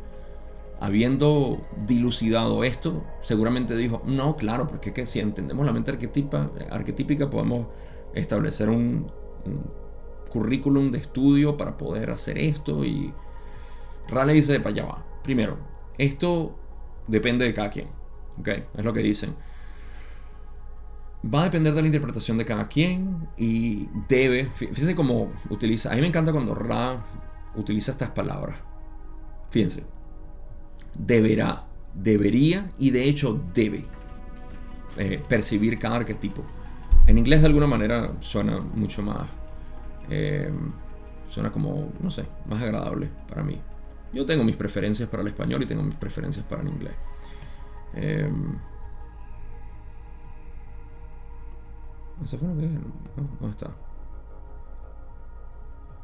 habiendo 0.80 1.62
dilucidado 1.88 2.64
esto, 2.64 3.04
seguramente 3.22 3.76
dijo, 3.76 4.02
no, 4.06 4.36
claro, 4.36 4.68
porque 4.68 4.94
que 4.94 5.06
si 5.06 5.20
entendemos 5.20 5.66
la 5.66 5.74
mente 5.74 5.92
arquetipa, 5.92 6.52
arquetípica 6.70 7.30
podemos 7.30 7.68
establecer 8.14 8.70
un, 8.70 9.08
currículum 10.30 10.92
de 10.92 11.00
estudio 11.00 11.56
para 11.56 11.78
poder 11.78 12.12
hacer 12.12 12.38
esto 12.38 12.84
y 12.84 13.14
Rale 14.10 14.34
dice, 14.34 14.60
para 14.60 14.76
allá 14.76 14.86
va. 14.86 15.06
Primero, 15.24 15.58
esto 15.98 16.54
depende 17.08 17.46
de 17.46 17.54
cada 17.54 17.70
quien. 17.70 17.88
Es 18.76 18.86
lo 18.86 18.94
que 18.94 19.00
dicen 19.00 19.36
va 21.24 21.42
a 21.42 21.44
depender 21.46 21.74
de 21.74 21.82
la 21.82 21.88
interpretación 21.88 22.38
de 22.38 22.46
cada 22.46 22.68
quien 22.68 23.28
y 23.38 23.88
debe, 24.08 24.50
fíjense 24.54 24.96
cómo 24.96 25.32
utiliza, 25.50 25.92
a 25.92 25.96
mí 25.96 26.02
me 26.02 26.08
encanta 26.08 26.32
cuando 26.32 26.54
Ra 26.54 27.04
utiliza 27.56 27.92
estas 27.92 28.12
palabras. 28.12 28.60
Fíjense, 29.50 29.84
deberá, 30.98 31.66
debería 31.94 32.70
y 32.78 32.92
de 32.92 33.06
hecho 33.06 33.42
debe 33.54 33.86
eh, 34.98 35.24
percibir 35.28 35.78
cada 35.80 35.98
arquetipo. 35.98 36.44
En 37.08 37.18
inglés 37.18 37.42
de 37.42 37.48
alguna 37.48 37.68
manera 37.68 38.12
suena 38.20 38.60
mucho 38.60 39.02
más, 39.02 39.28
eh, 40.10 40.52
suena 41.30 41.52
como, 41.52 41.94
no 42.00 42.12
sé, 42.12 42.26
más 42.48 42.62
agradable 42.62 43.10
para 43.28 43.44
mí. 43.44 43.60
Yo 44.14 44.26
tengo 44.26 44.44
mis 44.44 44.56
preferencias 44.56 45.10
para 45.10 45.22
el 45.22 45.28
español 45.30 45.64
y 45.64 45.66
tengo 45.66 45.84
mis 45.84 45.96
preferencias 45.96 46.46
para 46.46 46.62
el 46.62 46.70
inglés. 46.70 46.94
Eh, 47.96 48.30
¿Eso 52.24 52.38
fue 52.38 52.48
que 52.48 52.70
¿Dónde 53.40 53.50
está? 53.50 53.76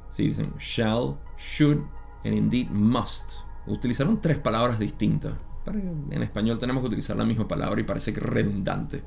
Sí, 0.09 0.27
dicen 0.27 0.53
shall, 0.59 1.17
should 1.37 1.79
and 2.23 2.33
indeed 2.33 2.69
must. 2.69 3.39
Utilizaron 3.65 4.21
tres 4.21 4.37
palabras 4.39 4.77
distintas. 4.77 5.33
En 5.65 6.21
español 6.21 6.59
tenemos 6.59 6.81
que 6.81 6.87
utilizar 6.87 7.15
la 7.15 7.25
misma 7.25 7.47
palabra 7.47 7.79
y 7.79 7.83
parece 7.83 8.13
que 8.13 8.19
redundante. 8.19 9.01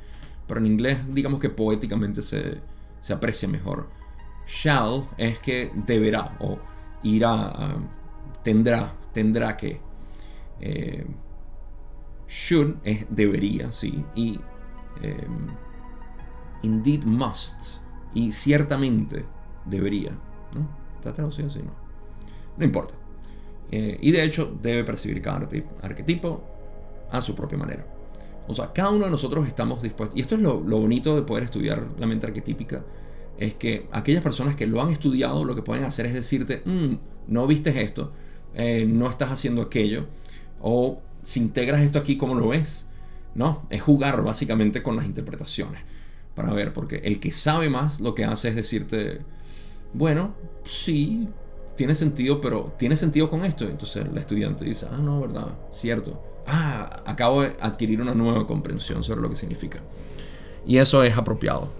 Pero 0.48 0.60
en 0.60 0.66
inglés, 0.66 0.98
digamos 1.08 1.38
que 1.38 1.50
poéticamente 1.50 2.22
se, 2.22 2.60
se 3.00 3.12
aprecia 3.12 3.48
mejor. 3.48 3.88
Shall 4.46 5.08
es 5.18 5.38
que 5.40 5.70
deberá 5.74 6.36
o 6.40 6.58
irá, 7.02 7.76
tendrá, 8.42 8.92
tendrá 9.12 9.56
que. 9.56 9.80
Eh, 10.60 11.06
should 12.26 12.76
es 12.84 13.06
debería, 13.10 13.70
sí. 13.70 14.04
Y. 14.14 14.40
Eh, 15.02 15.26
indeed 16.66 17.04
must 17.04 17.78
y 18.14 18.32
ciertamente 18.32 19.24
debería. 19.64 20.10
¿no? 20.54 20.68
¿Está 20.96 21.12
traducido 21.12 21.48
así? 21.48 21.60
No. 21.60 21.72
No 22.56 22.64
importa. 22.64 22.94
Eh, 23.70 23.98
y 24.00 24.10
de 24.12 24.24
hecho 24.24 24.56
debe 24.62 24.84
percibir 24.84 25.20
cada 25.20 25.48
arquetipo 25.82 26.42
a 27.10 27.20
su 27.20 27.34
propia 27.34 27.58
manera. 27.58 27.86
O 28.48 28.54
sea, 28.54 28.72
cada 28.72 28.90
uno 28.90 29.04
de 29.06 29.10
nosotros 29.10 29.46
estamos 29.46 29.82
dispuestos. 29.82 30.16
Y 30.16 30.20
esto 30.20 30.36
es 30.36 30.40
lo, 30.40 30.60
bonito 30.60 31.16
de 31.16 31.22
poder 31.22 31.44
estudiar 31.44 31.86
la 31.98 32.06
mente 32.06 32.26
arquetípica. 32.26 32.84
Es 33.38 33.54
que 33.54 33.88
aquellas 33.92 34.22
personas 34.22 34.56
que 34.56 34.66
lo 34.66 34.80
han 34.80 34.90
estudiado 34.90 35.44
lo 35.44 35.54
que 35.54 35.62
pueden 35.62 35.84
hacer 35.84 36.06
es 36.06 36.14
decirte, 36.14 36.62
mm, 36.64 36.94
no 37.28 37.46
viste 37.46 37.82
esto, 37.82 38.12
eh, 38.54 38.86
no 38.88 39.10
estás 39.10 39.30
haciendo 39.30 39.60
aquello, 39.62 40.06
o 40.60 41.02
si 41.22 41.40
integras 41.40 41.82
esto 41.82 41.98
aquí, 41.98 42.16
¿cómo 42.16 42.34
lo 42.34 42.48
ves? 42.48 42.86
No, 43.34 43.66
es 43.68 43.82
jugar 43.82 44.22
básicamente 44.22 44.82
con 44.82 44.96
las 44.96 45.04
interpretaciones 45.04 45.82
para 46.36 46.52
ver, 46.52 46.72
porque 46.72 46.96
el 47.02 47.18
que 47.18 47.32
sabe 47.32 47.68
más 47.68 47.98
lo 47.98 48.14
que 48.14 48.24
hace 48.24 48.50
es 48.50 48.54
decirte, 48.54 49.20
bueno, 49.92 50.34
sí, 50.64 51.28
tiene 51.74 51.94
sentido, 51.94 52.40
pero 52.40 52.74
¿tiene 52.78 52.94
sentido 52.94 53.28
con 53.28 53.44
esto? 53.44 53.64
Entonces 53.64 54.04
el 54.04 54.16
estudiante 54.18 54.64
dice, 54.64 54.86
ah, 54.92 54.98
no, 54.98 55.20
verdad, 55.22 55.48
cierto. 55.72 56.22
Ah, 56.46 57.02
acabo 57.06 57.42
de 57.42 57.56
adquirir 57.60 58.00
una 58.00 58.14
nueva 58.14 58.46
comprensión 58.46 59.02
sobre 59.02 59.22
lo 59.22 59.30
que 59.30 59.36
significa. 59.36 59.80
Y 60.66 60.76
eso 60.76 61.02
es 61.02 61.16
apropiado. 61.16 61.70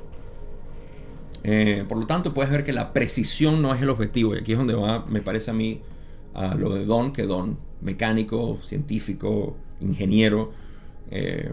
Eh, 1.44 1.84
por 1.86 1.98
lo 1.98 2.07
tanto, 2.07 2.34
puedes 2.34 2.50
ver 2.50 2.64
que 2.64 2.72
la 2.72 2.92
precisión 2.92 3.61
no 3.62 3.74
es 3.74 3.82
el 3.82 3.90
objetivo. 3.90 4.34
Y 4.34 4.38
aquí 4.38 4.52
es 4.52 4.59
donde 4.59 4.74
va, 4.74 5.04
me 5.07 5.20
parece 5.20 5.50
a 5.50 5.54
mí, 5.54 5.82
a 6.34 6.54
lo 6.54 6.74
de 6.74 6.86
Don, 6.86 7.12
que 7.12 7.24
Don, 7.24 7.59
mecánico, 7.82 8.59
científico, 8.62 9.57
ingeniero, 9.80 10.52
eh, 11.11 11.52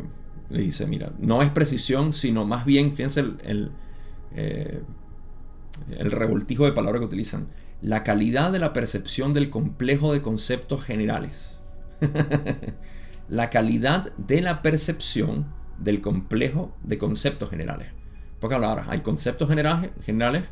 le 0.49 0.61
dice, 0.61 0.85
mira, 0.85 1.11
no 1.19 1.41
es 1.41 1.49
precisión, 1.49 2.13
sino 2.13 2.45
más 2.45 2.65
bien, 2.65 2.93
fíjense 2.93 3.21
el, 3.21 3.37
el, 3.43 3.71
eh, 4.35 4.81
revoltijo 5.87 6.65
de 6.65 6.73
palabras 6.73 6.99
que 6.99 7.07
utilizan, 7.07 7.47
la 7.81 8.03
calidad 8.03 8.51
de 8.51 8.59
la 8.59 8.71
percepción 8.73 9.33
del 9.33 9.49
complejo 9.49 10.13
de 10.13 10.21
conceptos 10.21 10.83
generales. 10.83 11.63
la 13.29 13.49
calidad 13.49 14.11
de 14.17 14.41
la 14.41 14.61
percepción 14.61 15.47
del 15.79 16.01
complejo 16.01 16.75
de 16.83 16.97
conceptos 16.97 17.49
generales. 17.49 17.89
Porque 18.39 18.55
ahora 18.55 18.85
hay 18.89 19.01
conceptos 19.01 19.49
generales, 19.49 19.91
generales 20.01 20.43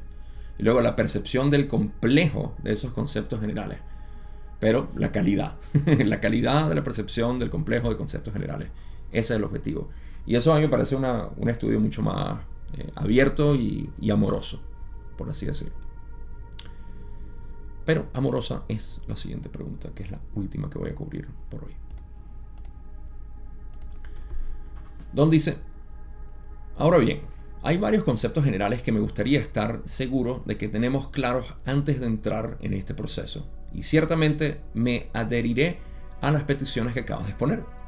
y 0.58 0.64
luego 0.64 0.82
la 0.82 0.96
percepción 0.96 1.50
del 1.50 1.68
complejo 1.68 2.56
de 2.64 2.74
esos 2.74 2.94
conceptos 2.94 3.40
generales. 3.40 3.80
Pero 4.60 4.92
la 4.96 5.12
calidad, 5.12 5.56
la 5.86 6.20
calidad 6.20 6.70
de 6.70 6.76
la 6.76 6.84
percepción 6.84 7.40
del 7.40 7.50
complejo 7.50 7.90
de 7.90 7.98
conceptos 7.98 8.34
generales. 8.34 8.70
Ese 9.12 9.34
es 9.34 9.38
el 9.40 9.44
objetivo. 9.44 9.90
Y 10.26 10.36
eso 10.36 10.54
a 10.54 10.56
mí 10.56 10.62
me 10.62 10.70
parece 10.70 10.96
un 10.96 11.50
estudio 11.50 11.80
mucho 11.80 12.02
más 12.02 12.40
eh, 12.78 12.90
abierto 12.96 13.56
y, 13.56 13.92
amoroso, 14.12 14.62
por 15.18 15.30
así 15.30 15.46
decirlo. 15.46 15.76
Pero 17.86 18.08
amorosa 18.14 18.64
es 18.68 19.02
la 19.08 19.16
siguiente 19.16 19.50
pregunta, 19.50 19.90
que 19.94 20.04
es 20.04 20.12
la 20.12 20.20
última 20.36 20.70
que 20.70 20.78
voy 20.78 20.92
a 20.92 20.96
cubrir 20.96 21.28
por 21.50 21.66
hoy. 21.66 21.76
Don 25.14 25.30
dice, 25.30 25.58
ahora 26.78 27.00
bien, 27.00 27.22
hay 27.64 27.78
varios 27.78 28.04
conceptos 28.04 28.46
generales 28.46 28.82
que 28.82 28.92
me 28.92 29.00
gustaría 29.00 29.40
estar 29.40 29.82
seguro 29.86 30.42
de 30.46 30.58
que 30.58 30.70
tenemos 30.70 31.10
claros 31.10 31.56
antes 31.66 32.00
de 32.00 32.06
entrar 32.06 32.58
en 32.62 32.74
este 32.74 32.94
proceso. 32.94 33.48
Y 33.74 33.84
ciertamente 33.84 34.62
me 34.74 35.10
adheriré 35.14 35.80
a 36.22 36.32
las 36.32 36.44
peticiones 36.44 36.94
que 36.94 37.02
acabas 37.02 37.26
de 37.26 37.32
exponer. 37.32 37.81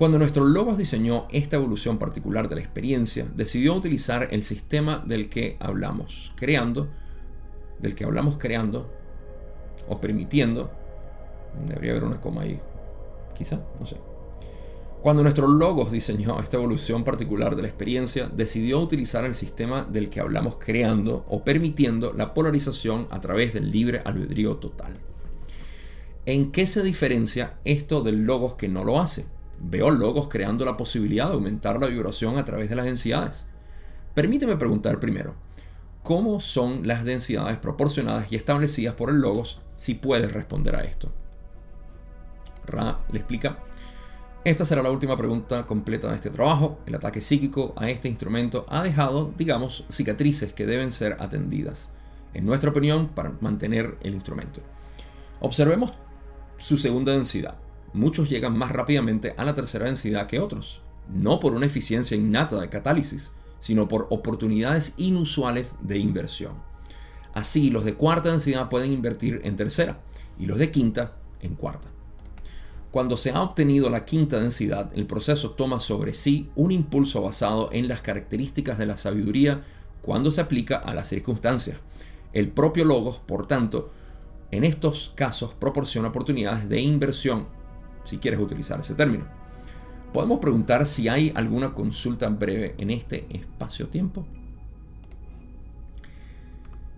Cuando 0.00 0.18
nuestro 0.18 0.46
Logos 0.46 0.78
diseñó 0.78 1.26
esta 1.30 1.56
evolución 1.56 1.98
particular 1.98 2.48
de 2.48 2.54
la 2.54 2.62
experiencia, 2.62 3.26
decidió 3.36 3.74
utilizar 3.74 4.28
el 4.30 4.42
sistema 4.42 5.04
del 5.06 5.28
que 5.28 5.58
hablamos 5.60 6.32
creando, 6.36 6.88
del 7.80 7.94
que 7.94 8.04
hablamos 8.04 8.38
creando 8.38 8.90
o 9.90 10.00
permitiendo, 10.00 10.70
debería 11.66 11.90
haber 11.90 12.04
una 12.04 12.18
coma 12.18 12.40
ahí, 12.40 12.58
quizá, 13.34 13.60
no 13.78 13.84
sé. 13.84 13.98
Cuando 15.02 15.22
nuestro 15.22 15.46
Logos 15.46 15.92
diseñó 15.92 16.40
esta 16.40 16.56
evolución 16.56 17.04
particular 17.04 17.54
de 17.54 17.60
la 17.60 17.68
experiencia, 17.68 18.30
decidió 18.34 18.80
utilizar 18.80 19.26
el 19.26 19.34
sistema 19.34 19.84
del 19.84 20.08
que 20.08 20.20
hablamos 20.20 20.56
creando 20.58 21.26
o 21.28 21.44
permitiendo 21.44 22.14
la 22.14 22.32
polarización 22.32 23.06
a 23.10 23.20
través 23.20 23.52
del 23.52 23.70
libre 23.70 24.00
albedrío 24.06 24.56
total. 24.56 24.94
¿En 26.24 26.52
qué 26.52 26.66
se 26.66 26.82
diferencia 26.82 27.58
esto 27.64 28.00
del 28.00 28.24
Logos 28.24 28.54
que 28.54 28.66
no 28.66 28.82
lo 28.82 28.98
hace? 28.98 29.26
Veo 29.60 29.90
logos 29.90 30.28
creando 30.28 30.64
la 30.64 30.76
posibilidad 30.76 31.26
de 31.26 31.34
aumentar 31.34 31.78
la 31.78 31.86
vibración 31.86 32.38
a 32.38 32.44
través 32.44 32.70
de 32.70 32.76
las 32.76 32.86
densidades. 32.86 33.46
Permíteme 34.14 34.56
preguntar 34.56 34.98
primero, 34.98 35.34
¿cómo 36.02 36.40
son 36.40 36.86
las 36.86 37.04
densidades 37.04 37.58
proporcionadas 37.58 38.32
y 38.32 38.36
establecidas 38.36 38.94
por 38.94 39.10
el 39.10 39.20
logos 39.20 39.60
si 39.76 39.94
puedes 39.94 40.32
responder 40.32 40.76
a 40.76 40.84
esto? 40.84 41.12
Ra 42.66 43.00
le 43.12 43.18
explica, 43.18 43.58
esta 44.44 44.64
será 44.64 44.82
la 44.82 44.90
última 44.90 45.16
pregunta 45.18 45.66
completa 45.66 46.08
de 46.08 46.16
este 46.16 46.30
trabajo. 46.30 46.78
El 46.86 46.94
ataque 46.94 47.20
psíquico 47.20 47.74
a 47.76 47.90
este 47.90 48.08
instrumento 48.08 48.64
ha 48.70 48.82
dejado, 48.82 49.34
digamos, 49.36 49.84
cicatrices 49.90 50.54
que 50.54 50.64
deben 50.64 50.92
ser 50.92 51.18
atendidas, 51.20 51.90
en 52.32 52.46
nuestra 52.46 52.70
opinión, 52.70 53.08
para 53.08 53.34
mantener 53.42 53.98
el 54.02 54.14
instrumento. 54.14 54.62
Observemos 55.40 55.92
su 56.56 56.78
segunda 56.78 57.12
densidad 57.12 57.56
muchos 57.92 58.28
llegan 58.28 58.56
más 58.56 58.70
rápidamente 58.72 59.34
a 59.36 59.44
la 59.44 59.54
tercera 59.54 59.86
densidad 59.86 60.26
que 60.26 60.40
otros, 60.40 60.80
no 61.08 61.40
por 61.40 61.54
una 61.54 61.66
eficiencia 61.66 62.16
innata 62.16 62.60
de 62.60 62.68
catálisis, 62.68 63.32
sino 63.58 63.88
por 63.88 64.06
oportunidades 64.10 64.94
inusuales 64.96 65.76
de 65.80 65.98
inversión. 65.98 66.54
Así, 67.34 67.70
los 67.70 67.84
de 67.84 67.94
cuarta 67.94 68.30
densidad 68.30 68.68
pueden 68.68 68.92
invertir 68.92 69.40
en 69.44 69.56
tercera 69.56 70.00
y 70.38 70.46
los 70.46 70.58
de 70.58 70.70
quinta 70.70 71.16
en 71.40 71.54
cuarta. 71.54 71.88
Cuando 72.90 73.16
se 73.16 73.30
ha 73.30 73.40
obtenido 73.40 73.88
la 73.88 74.04
quinta 74.04 74.40
densidad, 74.40 74.90
el 74.96 75.06
proceso 75.06 75.52
toma 75.52 75.78
sobre 75.78 76.12
sí 76.12 76.50
un 76.56 76.72
impulso 76.72 77.22
basado 77.22 77.68
en 77.72 77.86
las 77.86 78.02
características 78.02 78.78
de 78.78 78.86
la 78.86 78.96
sabiduría 78.96 79.60
cuando 80.02 80.32
se 80.32 80.40
aplica 80.40 80.76
a 80.76 80.92
las 80.92 81.08
circunstancias. 81.08 81.78
El 82.32 82.48
propio 82.48 82.84
logos, 82.84 83.18
por 83.18 83.46
tanto, 83.46 83.90
en 84.50 84.64
estos 84.64 85.12
casos 85.14 85.54
proporciona 85.54 86.08
oportunidades 86.08 86.68
de 86.68 86.80
inversión 86.80 87.46
si 88.10 88.18
quieres 88.18 88.40
utilizar 88.40 88.80
ese 88.80 88.94
término. 88.94 89.24
Podemos 90.12 90.40
preguntar 90.40 90.84
si 90.84 91.08
hay 91.08 91.32
alguna 91.36 91.72
consulta 91.72 92.28
breve 92.28 92.74
en 92.76 92.90
este 92.90 93.24
espacio-tiempo. 93.30 94.26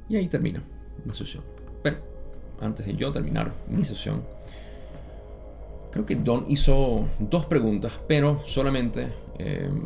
Y 0.09 0.17
ahí 0.17 0.27
termina 0.29 0.63
la 1.05 1.13
sesión. 1.13 1.45
Pero 1.83 1.99
antes 2.63 2.87
de 2.87 2.97
yo 2.97 3.13
terminar 3.13 3.53
mi 3.69 3.85
sesión, 3.85 4.25
creo 5.91 6.07
que 6.07 6.17
Don 6.17 6.47
hizo 6.49 7.07
dos 7.19 7.45
preguntas, 7.45 7.93
pero 8.09 8.41
solamente 8.47 9.13
em, 9.39 9.83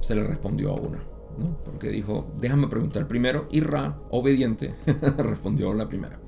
se 0.00 0.14
le 0.14 0.22
respondió 0.22 0.70
a 0.70 0.74
una. 0.74 1.02
Porque 1.64 1.88
dijo, 1.88 2.32
déjame 2.40 2.68
preguntar 2.68 3.08
primero, 3.08 3.48
y 3.50 3.60
Ra, 3.60 3.98
obediente, 4.10 4.74
respondió 5.18 5.74
la 5.74 5.88
primera. 5.88 6.20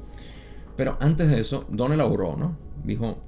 Pero 0.77 0.97
antes 1.01 1.28
de 1.28 1.39
eso, 1.39 1.66
Don 1.68 1.93
elaboró, 1.93 2.36
¿no? 2.36 2.56
Dijo, 2.85 3.18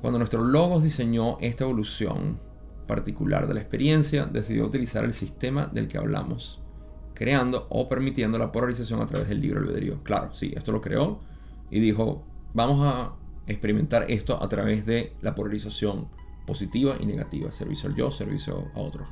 cuando 0.00 0.18
nuestro 0.18 0.44
Logos 0.44 0.82
diseñó 0.82 1.38
esta 1.40 1.64
evolución 1.64 2.38
particular 2.86 3.46
de 3.46 3.54
la 3.54 3.60
experiencia, 3.60 4.26
decidió 4.26 4.66
utilizar 4.66 5.04
el 5.04 5.12
sistema 5.12 5.66
del 5.66 5.88
que 5.88 5.98
hablamos, 5.98 6.60
creando 7.14 7.66
o 7.70 7.88
permitiendo 7.88 8.38
la 8.38 8.52
polarización 8.52 9.00
a 9.00 9.06
través 9.06 9.28
del 9.28 9.40
libre 9.40 9.60
albedrío. 9.60 10.02
Claro, 10.02 10.34
sí, 10.34 10.52
esto 10.56 10.72
lo 10.72 10.80
creó 10.80 11.20
y 11.70 11.80
dijo, 11.80 12.22
vamos 12.54 12.80
a 12.82 13.14
experimentar 13.46 14.10
esto 14.10 14.42
a 14.42 14.48
través 14.48 14.86
de 14.86 15.12
la 15.22 15.34
polarización 15.34 16.08
positiva 16.46 16.96
y 17.00 17.06
negativa, 17.06 17.50
servicio 17.52 17.88
al 17.88 17.96
yo, 17.96 18.10
servicio 18.10 18.70
a 18.74 18.80
otro. 18.80 19.06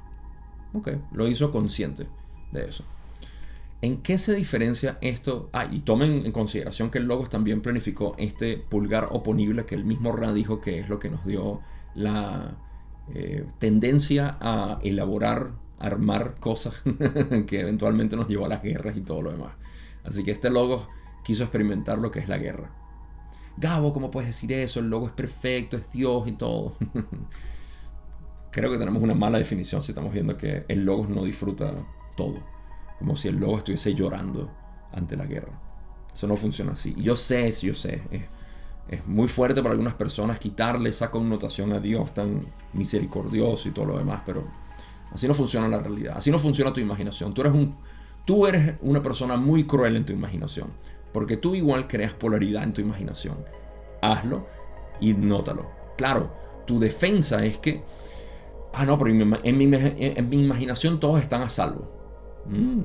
Ok, 0.73 0.91
lo 1.13 1.29
hizo 1.29 1.51
consciente 1.51 2.07
de 2.53 2.65
eso. 2.65 2.85
¿En 3.85 3.99
qué 3.99 4.17
se 4.17 4.35
diferencia 4.35 4.97
esto? 5.03 5.51
Ah, 5.53 5.69
y 5.71 5.81
tomen 5.81 6.25
en 6.25 6.33
consideración 6.33 6.89
que 6.91 6.97
el 6.97 7.05
Logos 7.05 7.29
también 7.29 7.61
planificó 7.61 8.15
este 8.17 8.57
pulgar 8.57 9.09
oponible 9.11 9.67
que 9.67 9.75
el 9.75 9.85
mismo 9.85 10.11
Ra 10.11 10.33
dijo 10.33 10.63
que 10.63 10.79
es 10.79 10.89
lo 10.89 10.99
que 10.99 11.11
nos 11.11 11.27
dio 11.27 11.61
la 11.95 12.57
eh, 13.13 13.45
tendencia 13.59 14.39
a 14.41 14.79
elaborar, 14.83 15.51
armar 15.79 16.37
cosas 16.41 16.83
que 17.47 17.61
eventualmente 17.61 18.17
nos 18.17 18.27
llevó 18.27 18.47
a 18.47 18.49
las 18.49 18.63
guerras 18.63 18.97
y 18.97 19.03
todo 19.03 19.21
lo 19.21 19.33
demás. 19.33 19.53
Así 20.03 20.25
que 20.25 20.31
este 20.31 20.49
Logos 20.49 20.89
quiso 21.23 21.43
experimentar 21.43 21.99
lo 21.99 22.11
que 22.11 22.21
es 22.21 22.29
la 22.31 22.39
guerra. 22.39 22.71
Gabo, 23.59 23.93
¿cómo 23.93 24.11
puedes 24.11 24.31
decir 24.31 24.51
eso? 24.53 24.81
El 24.81 24.89
logo 24.89 25.09
es 25.09 25.13
perfecto, 25.13 25.77
es 25.77 25.93
Dios 25.93 26.27
y 26.27 26.33
todo. 26.33 26.75
Creo 28.51 28.73
que 28.73 28.79
tenemos 28.79 29.03
una 29.03 29.15
mala 29.15 29.37
definición 29.37 29.83
si 29.83 29.93
estamos 29.93 30.15
viendo 30.15 30.39
que 30.39 30.65
el 30.69 30.87
Logos 30.87 31.11
no 31.11 31.23
disfruta 31.23 31.87
todo 32.17 32.54
como 32.99 33.17
si 33.17 33.29
el 33.29 33.37
lobo 33.37 33.59
estuviese 33.59 33.95
llorando 33.95 34.51
ante 34.93 35.17
la 35.17 35.27
guerra. 35.27 35.61
Eso 36.13 36.27
no 36.27 36.37
funciona 36.37 36.73
así. 36.73 36.95
Y 36.97 37.03
yo 37.03 37.17
sé, 37.17 37.51
yo 37.53 37.75
sé, 37.75 38.03
es, 38.89 39.07
muy 39.07 39.29
fuerte 39.29 39.63
para 39.63 39.73
algunas 39.73 39.95
personas 39.95 40.39
quitarle 40.39 40.91
esa 40.91 41.11
connotación 41.11 41.73
a 41.73 41.81
Dios 41.81 42.15
tan 42.15 42.47
misericordioso 42.75 43.69
y 43.69 43.73
todo 43.73 43.87
lo 43.87 43.99
demás, 43.99 44.23
pero 44.25 44.45
así 45.11 45.27
no 45.27 45.35
funciona 45.35 45.67
la 45.69 45.79
realidad, 45.79 46.15
así 46.17 46.31
no 46.31 46.39
funciona 46.39 46.73
tu 46.73 46.81
imaginación. 46.81 47.35
Tú 47.35 47.41
eres, 47.41 47.55
un, 47.55 47.75
tú 48.25 48.47
eres 48.47 48.75
una 48.83 49.03
persona 49.03 49.37
muy 49.37 49.65
cruel 49.65 49.97
en 49.97 50.05
tu 50.05 50.13
imaginación, 50.13 50.69
porque 51.13 51.37
tú 51.37 51.55
igual 51.55 51.89
creas 51.89 52.13
polaridad 52.13 52.63
en 52.63 52.73
tu 52.73 52.83
imaginación. 52.83 53.39
Hazlo 54.01 54.47
y 55.01 55.15
nótalo. 55.15 55.71
Claro, 55.97 56.33
tu 56.67 56.79
defensa 56.79 57.45
es 57.45 57.59
que 57.59 57.83
Ah, 58.77 58.85
no, 58.85 58.99
pero 58.99 59.11
en 59.11 59.59
mi, 59.59 60.37
imaginación 60.37 60.99
todos 60.99 61.23
están 61.23 61.43
a 61.43 61.49
salvo. 61.49 61.89
Mm, 62.47 62.81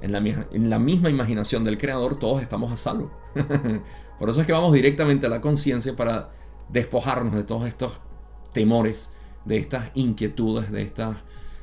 en, 0.00 0.70
la, 0.70 0.78
misma 0.78 1.10
imaginación 1.10 1.64
del 1.64 1.78
creador 1.78 2.18
todos 2.18 2.42
estamos 2.42 2.72
a 2.72 2.76
salvo. 2.76 3.10
Por 4.18 4.30
eso 4.30 4.40
es 4.40 4.46
que 4.46 4.52
vamos 4.52 4.72
directamente 4.72 5.26
a 5.26 5.30
la 5.30 5.40
conciencia 5.40 5.94
para 5.96 6.30
despojarnos 6.68 7.34
de 7.34 7.44
todos 7.44 7.66
estos 7.66 8.00
temores, 8.52 9.10
de 9.44 9.58
estas 9.58 9.90
inquietudes, 9.94 10.70
de 10.70 10.82
estas 10.82 11.16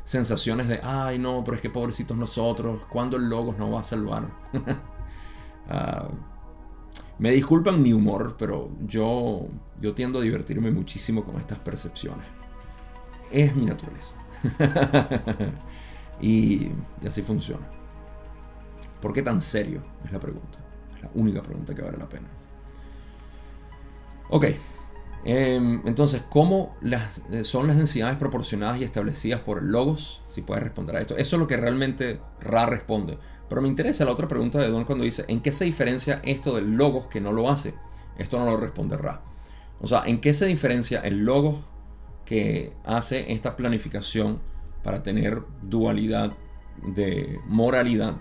sensaciones 0.03 0.67
de, 0.67 0.79
ay 0.83 1.17
no, 1.19 1.43
pero 1.43 1.55
es 1.55 1.61
que 1.61 1.69
pobrecitos 1.69 2.15
nosotros, 2.15 2.85
¿cuándo 2.85 3.17
el 3.17 3.29
Logos 3.29 3.57
nos 3.57 3.73
va 3.73 3.79
a 3.81 3.83
salvar? 3.83 4.29
Ah, 5.67 6.09
me 7.17 7.31
disculpan 7.31 7.81
mi 7.81 7.91
humor, 7.91 8.35
pero 8.37 8.69
yo, 8.85 9.47
yo 9.81 9.95
tiendo 9.95 10.19
a 10.19 10.21
divertirme 10.21 10.69
muchísimo 10.69 11.23
con 11.23 11.39
estas 11.39 11.57
percepciones. 11.57 12.27
Es 13.31 13.55
mi 13.55 13.65
naturaleza. 13.65 14.15
y, 16.21 16.71
así 17.05 17.21
funciona. 17.21 17.67
¿Por 19.01 19.13
qué 19.13 19.21
tan 19.21 19.41
serio? 19.41 19.83
Es 20.03 20.11
la 20.11 20.19
pregunta. 20.19 20.59
Es 20.95 21.03
la 21.03 21.09
única 21.13 21.41
pregunta 21.41 21.75
que 21.75 21.81
vale 21.81 21.97
la 21.97 22.09
pena. 22.09 22.27
Ok, 24.29 24.45
Em, 25.27 25.81
entonces, 25.85 26.23
¿cómo 26.29 26.77
las, 26.81 27.23
eh, 27.31 27.43
son 27.43 27.65
las 27.65 27.77
densidades 27.77 28.15
proporcionadas 28.15 28.79
y 28.79 28.83
establecidas 28.83 29.39
por 29.41 29.57
el 29.57 29.71
logos? 29.71 30.21
Si 30.29 30.43
puedes 30.43 30.63
responder 30.63 30.95
a 30.95 31.01
esto. 31.01 31.17
Eso 31.17 31.35
es 31.35 31.39
lo 31.39 31.47
que 31.47 31.57
realmente 31.57 32.19
Ra 32.39 32.67
responde. 32.67 33.17
Pero 33.49 33.59
me 33.61 33.67
interesa 33.67 34.05
la 34.05 34.11
otra 34.11 34.27
pregunta 34.27 34.59
de 34.59 34.69
Don 34.69 34.85
cuando 34.85 35.03
dice, 35.03 35.25
¿en 35.27 35.41
qué 35.41 35.51
se 35.51 35.65
diferencia 35.65 36.21
esto 36.23 36.55
del 36.55 36.75
logos 36.75 37.07
que 37.07 37.21
no 37.21 37.31
lo 37.31 37.49
hace? 37.49 37.73
Esto 38.19 38.37
no 38.37 38.45
lo 38.45 38.57
responde 38.57 38.97
Ra. 38.97 39.23
O 39.81 39.87
sea, 39.87 40.03
¿en 40.05 40.21
qué 40.21 40.31
se 40.35 40.45
diferencia 40.45 40.99
el 40.99 41.25
logos 41.25 41.57
que 42.23 42.73
hace 42.85 43.33
esta 43.33 43.55
planificación 43.55 44.41
para 44.85 45.01
tener 45.01 45.41
dualidad 45.63 46.33
de 46.85 47.41
moralidad, 47.47 48.13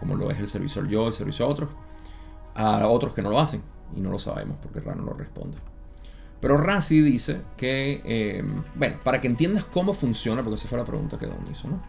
como 0.00 0.16
lo 0.16 0.30
es 0.30 0.38
el 0.38 0.48
servicio 0.48 0.80
al 0.80 0.88
yo, 0.88 1.06
el 1.06 1.12
servicio 1.12 1.44
a 1.44 1.48
otros, 1.48 1.68
a 2.54 2.88
otros 2.88 3.12
que 3.12 3.20
no 3.20 3.28
lo 3.28 3.38
hacen? 3.38 3.60
Y 3.94 4.00
no 4.00 4.10
lo 4.10 4.18
sabemos 4.18 4.56
porque 4.62 4.80
Ra 4.80 4.94
no 4.94 5.02
lo 5.02 5.12
responde. 5.12 5.58
Pero 6.40 6.56
Rassi 6.56 7.02
dice 7.02 7.42
que, 7.58 8.00
eh, 8.06 8.42
bueno, 8.74 8.96
para 9.04 9.20
que 9.20 9.26
entiendas 9.26 9.66
cómo 9.66 9.92
funciona, 9.92 10.42
porque 10.42 10.54
esa 10.54 10.66
fue 10.66 10.78
la 10.78 10.84
pregunta 10.84 11.18
que 11.18 11.26
Don 11.26 11.46
hizo, 11.50 11.68
¿no? 11.68 11.82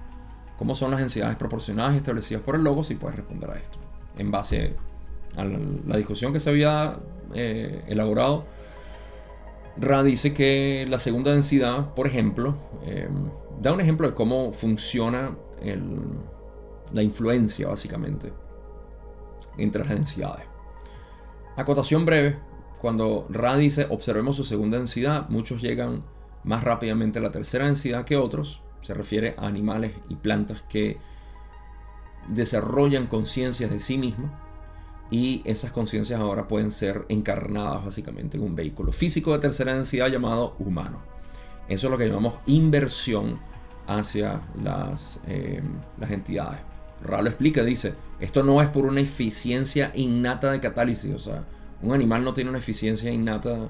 ¿Cómo 0.57 0.75
son 0.75 0.91
las 0.91 0.99
densidades 0.99 1.37
proporcionadas 1.37 1.95
establecidas 1.95 2.43
por 2.43 2.55
el 2.55 2.63
logo? 2.63 2.83
Si 2.83 2.95
puedes 2.95 3.15
responder 3.15 3.49
a 3.51 3.57
esto. 3.57 3.79
En 4.17 4.31
base 4.31 4.75
a 5.37 5.45
la, 5.45 5.95
discusión 5.95 6.33
que 6.33 6.41
se 6.41 6.49
había 6.49 6.99
eh, 7.33 7.85
elaborado, 7.87 8.43
Ra 9.77 10.03
dice 10.03 10.33
que 10.33 10.85
la 10.89 10.99
segunda 10.99 11.31
densidad, 11.31 11.93
por 11.93 12.05
ejemplo, 12.05 12.57
eh, 12.85 13.07
da 13.61 13.73
un 13.73 13.81
ejemplo 13.81 14.07
de 14.07 14.13
cómo 14.13 14.53
funciona 14.53 15.35
la 16.93 17.03
influencia, 17.03 17.67
básicamente, 17.67 18.33
entre 19.57 19.83
las 19.83 19.89
densidades. 19.89 20.45
Acotación 21.55 22.05
breve, 22.05 22.37
cuando 22.79 23.27
Ra 23.29 23.57
dice 23.57 23.87
observemos 23.89 24.37
su 24.37 24.45
segunda 24.45 24.77
densidad, 24.77 25.27
muchos 25.29 25.61
llegan 25.61 25.99
más 26.43 26.63
rápidamente 26.63 27.19
a 27.19 27.21
la 27.21 27.31
tercera 27.31 27.65
densidad 27.65 28.05
que 28.05 28.15
otros. 28.15 28.61
Se 28.81 28.93
refiere 28.93 29.35
a 29.37 29.47
animales 29.47 29.93
y 30.07 30.15
plantas 30.15 30.63
que 30.63 30.97
desarrollan 32.29 33.07
conciencias 33.07 33.71
de 33.71 33.79
sí 33.79 33.97
mismos 33.97 34.31
y 35.11 35.41
esas 35.43 35.71
conciencias 35.71 36.19
ahora 36.21 36.47
pueden 36.47 36.71
ser 36.71 37.05
encarnadas 37.09 37.83
básicamente 37.83 38.37
en 38.37 38.43
un 38.43 38.55
vehículo 38.55 38.91
físico 38.93 39.33
de 39.33 39.39
tercera 39.39 39.73
densidad 39.73 40.07
llamado 40.07 40.55
humano. 40.59 41.01
Eso 41.69 41.87
es 41.87 41.91
lo 41.91 41.97
que 41.97 42.07
llamamos 42.07 42.33
inversión 42.47 43.39
hacia 43.85 44.41
las, 44.61 45.21
eh, 45.27 45.61
las 45.99 46.11
entidades. 46.11 46.59
Ra 47.03 47.21
lo 47.21 47.29
explica, 47.29 47.63
dice, 47.63 47.93
esto 48.19 48.43
no 48.43 48.61
es 48.61 48.67
por 48.69 48.85
una 48.85 48.99
eficiencia 48.99 49.91
innata 49.95 50.51
de 50.51 50.59
catálisis, 50.59 51.13
o 51.13 51.19
sea, 51.19 51.45
un 51.81 51.93
animal 51.93 52.23
no 52.23 52.33
tiene 52.33 52.49
una 52.49 52.59
eficiencia 52.59 53.11
innata, 53.11 53.69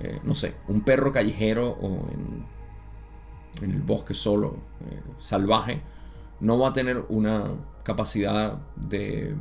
eh, 0.00 0.18
no 0.24 0.34
sé, 0.34 0.54
un 0.66 0.80
perro 0.80 1.12
callejero 1.12 1.70
o 1.70 2.08
en, 2.10 2.56
el 3.62 3.80
bosque 3.80 4.14
solo, 4.14 4.56
eh, 4.90 5.00
salvaje, 5.18 5.80
no 6.40 6.58
va 6.58 6.68
a 6.68 6.72
tener 6.72 7.04
una 7.08 7.44
capacidad 7.82 8.58
de, 8.76 9.34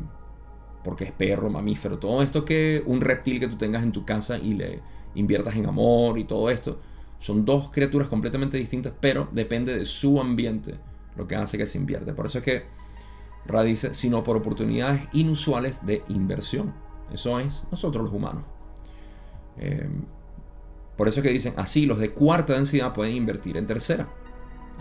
porque 0.84 1.06
es 1.06 1.12
perro, 1.12 1.50
mamífero, 1.50 1.98
todo 1.98 2.22
esto 2.22 2.46
que 2.46 2.84
un 2.86 3.02
reptil 3.02 3.40
que 3.40 3.48
tú 3.48 3.58
tengas 3.58 3.84
en 3.84 3.92
tu 3.92 4.06
casa 4.06 4.38
y 4.38 4.54
le 4.54 4.82
inviertas 5.16 5.56
en 5.56 5.66
amor 5.66 6.18
y 6.18 6.26
todo 6.26 6.50
esto, 6.50 6.80
son 7.20 7.46
dos 7.46 7.70
criaturas 7.72 8.08
completamente 8.08 8.58
distintas, 8.58 8.94
pero 9.00 9.28
depende 9.32 9.78
de 9.78 9.86
su 9.86 10.20
ambiente 10.20 10.76
lo 11.16 11.28
que 11.28 11.36
hace 11.36 11.58
que 11.58 11.66
se 11.66 11.78
invierte. 11.78 12.14
Por 12.14 12.26
eso 12.26 12.40
es 12.40 12.44
que 12.44 12.64
Ra 13.46 13.64
dice, 13.64 13.94
sino 13.94 14.24
por 14.24 14.38
oportunidades 14.38 15.04
inusuales 15.14 15.86
de 15.86 16.04
inversión. 16.10 16.74
Eso 17.12 17.40
es 17.40 17.64
nosotros 17.72 18.06
los 18.06 18.14
humanos. 18.14 18.44
Eh, 19.58 19.90
por 20.98 21.08
eso 21.08 21.20
es 21.20 21.26
que 21.26 21.32
dicen, 21.32 21.54
así 21.58 21.86
los 21.86 22.00
de 22.00 22.12
cuarta 22.12 22.54
densidad 22.54 22.94
pueden 22.94 23.16
invertir 23.16 23.58
en 23.58 23.66
tercera 23.66 24.08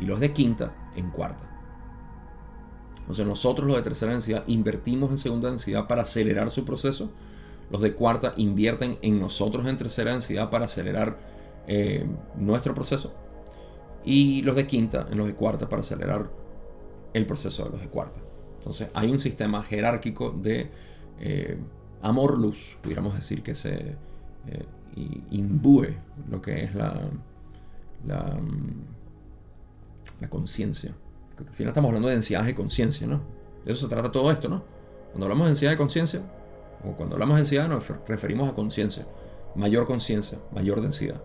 y 0.01 0.06
los 0.06 0.20
de 0.20 0.32
quinta 0.32 0.74
en 0.97 1.11
cuarta. 1.11 1.51
Entonces 3.01 3.27
nosotros 3.27 3.66
los 3.66 3.77
de 3.77 3.82
tercera 3.82 4.12
densidad 4.12 4.44
invertimos 4.47 5.11
en 5.11 5.19
segunda 5.19 5.51
densidad 5.51 5.86
para 5.86 6.02
acelerar 6.02 6.51
su 6.51 6.65
proceso. 6.65 7.11
Los 7.70 7.82
de 7.82 7.94
cuarta 7.94 8.32
invierten 8.36 8.98
en 9.02 9.20
nosotros 9.20 9.66
en 9.66 9.77
tercera 9.77 10.12
densidad 10.12 10.48
para 10.51 10.66
acelerar 10.66 11.19
eh, 11.66 12.06
nuestro 12.36 12.74
proceso. 12.74 13.14
Y 14.04 14.42
los 14.42 14.56
de 14.56 14.66
quinta 14.66 15.06
en 15.10 15.18
los 15.18 15.26
de 15.26 15.34
cuarta 15.34 15.68
para 15.68 15.80
acelerar 15.80 16.30
el 17.14 17.26
proceso 17.26 17.64
de 17.64 17.70
los 17.70 17.80
de 17.80 17.88
cuarta. 17.88 18.20
Entonces 18.58 18.88
hay 18.94 19.10
un 19.10 19.20
sistema 19.20 19.62
jerárquico 19.62 20.30
de 20.30 20.70
eh, 21.20 21.58
amor-luz, 22.02 22.76
pudiéramos 22.82 23.14
decir, 23.14 23.42
que 23.42 23.54
se 23.54 23.96
eh, 24.46 24.66
imbue 25.30 25.96
lo 26.30 26.40
que 26.40 26.64
es 26.64 26.74
la, 26.74 27.00
la, 28.06 28.38
mm, 28.40 30.28
conciencia. 30.28 30.94
Al 31.38 31.52
final 31.52 31.70
estamos 31.70 31.88
hablando 31.88 32.08
de 32.08 32.14
densidad 32.14 32.44
de 32.44 32.54
conciencia, 32.54 33.06
¿no? 33.06 33.20
De 33.64 33.72
eso 33.72 33.86
se 33.86 33.94
trata 33.94 34.10
todo 34.10 34.30
esto, 34.30 34.48
¿no? 34.48 34.64
Cuando 35.10 35.26
hablamos 35.26 35.46
de 35.46 35.50
densidad 35.50 35.70
de 35.72 35.76
conciencia, 35.76 36.22
o 36.82 36.92
cuando 36.92 37.16
hablamos 37.16 37.36
de 37.36 37.40
densidad, 37.40 37.68
nos 37.68 37.88
referimos 38.06 38.48
a 38.48 38.54
conciencia. 38.54 39.06
Mayor 39.54 39.86
conciencia, 39.86 40.38
mayor 40.52 40.80
densidad. 40.80 41.20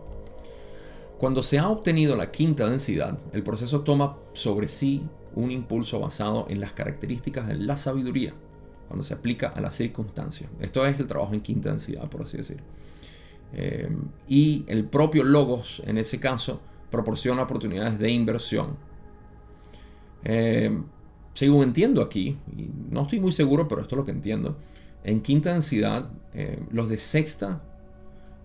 Cuando 1.20 1.44
se 1.44 1.60
ha 1.60 1.68
obtenido 1.68 2.16
la 2.16 2.32
quinta 2.32 2.70
densidad, 2.70 3.20
el 3.34 3.44
proceso 3.44 3.82
toma 3.82 4.16
sobre 4.32 4.70
sí 4.70 5.06
un 5.36 5.52
impulso 5.52 6.00
basado 6.00 6.46
en 6.48 6.62
las 6.62 6.72
características 6.72 7.46
de 7.46 7.56
la 7.56 7.76
sabiduría, 7.76 8.34
cuando 8.88 9.04
se 9.04 9.16
aplica 9.16 9.50
a 9.50 9.60
las 9.60 9.76
circunstancias. 9.76 10.50
Esto 10.62 10.86
es 10.86 10.98
el 10.98 11.08
trabajo 11.08 11.34
en 11.34 11.42
quinta 11.42 11.72
densidad, 11.72 12.10
por 12.10 12.22
así 12.22 12.38
decir. 12.38 12.64
Eh, 13.52 13.90
y 14.30 14.64
el 14.68 14.86
propio 14.86 15.26
Logos, 15.26 15.82
en 15.86 15.98
ese 15.98 16.22
caso, 16.22 16.62
proporciona 16.90 17.44
oportunidades 17.44 18.00
de 18.00 18.12
inversión. 18.12 18.78
Eh, 20.24 20.82
según 21.34 21.64
entiendo 21.64 22.02
aquí, 22.02 22.38
no 22.90 23.02
estoy 23.02 23.20
muy 23.20 23.34
seguro, 23.34 23.68
pero 23.68 23.82
esto 23.82 23.96
es 23.96 23.98
lo 23.98 24.06
que 24.06 24.12
entiendo, 24.12 24.56
en 25.04 25.20
quinta 25.20 25.52
densidad, 25.52 26.14
eh, 26.34 26.64
los 26.72 26.88
de 26.88 26.98
sexta, 26.98 27.62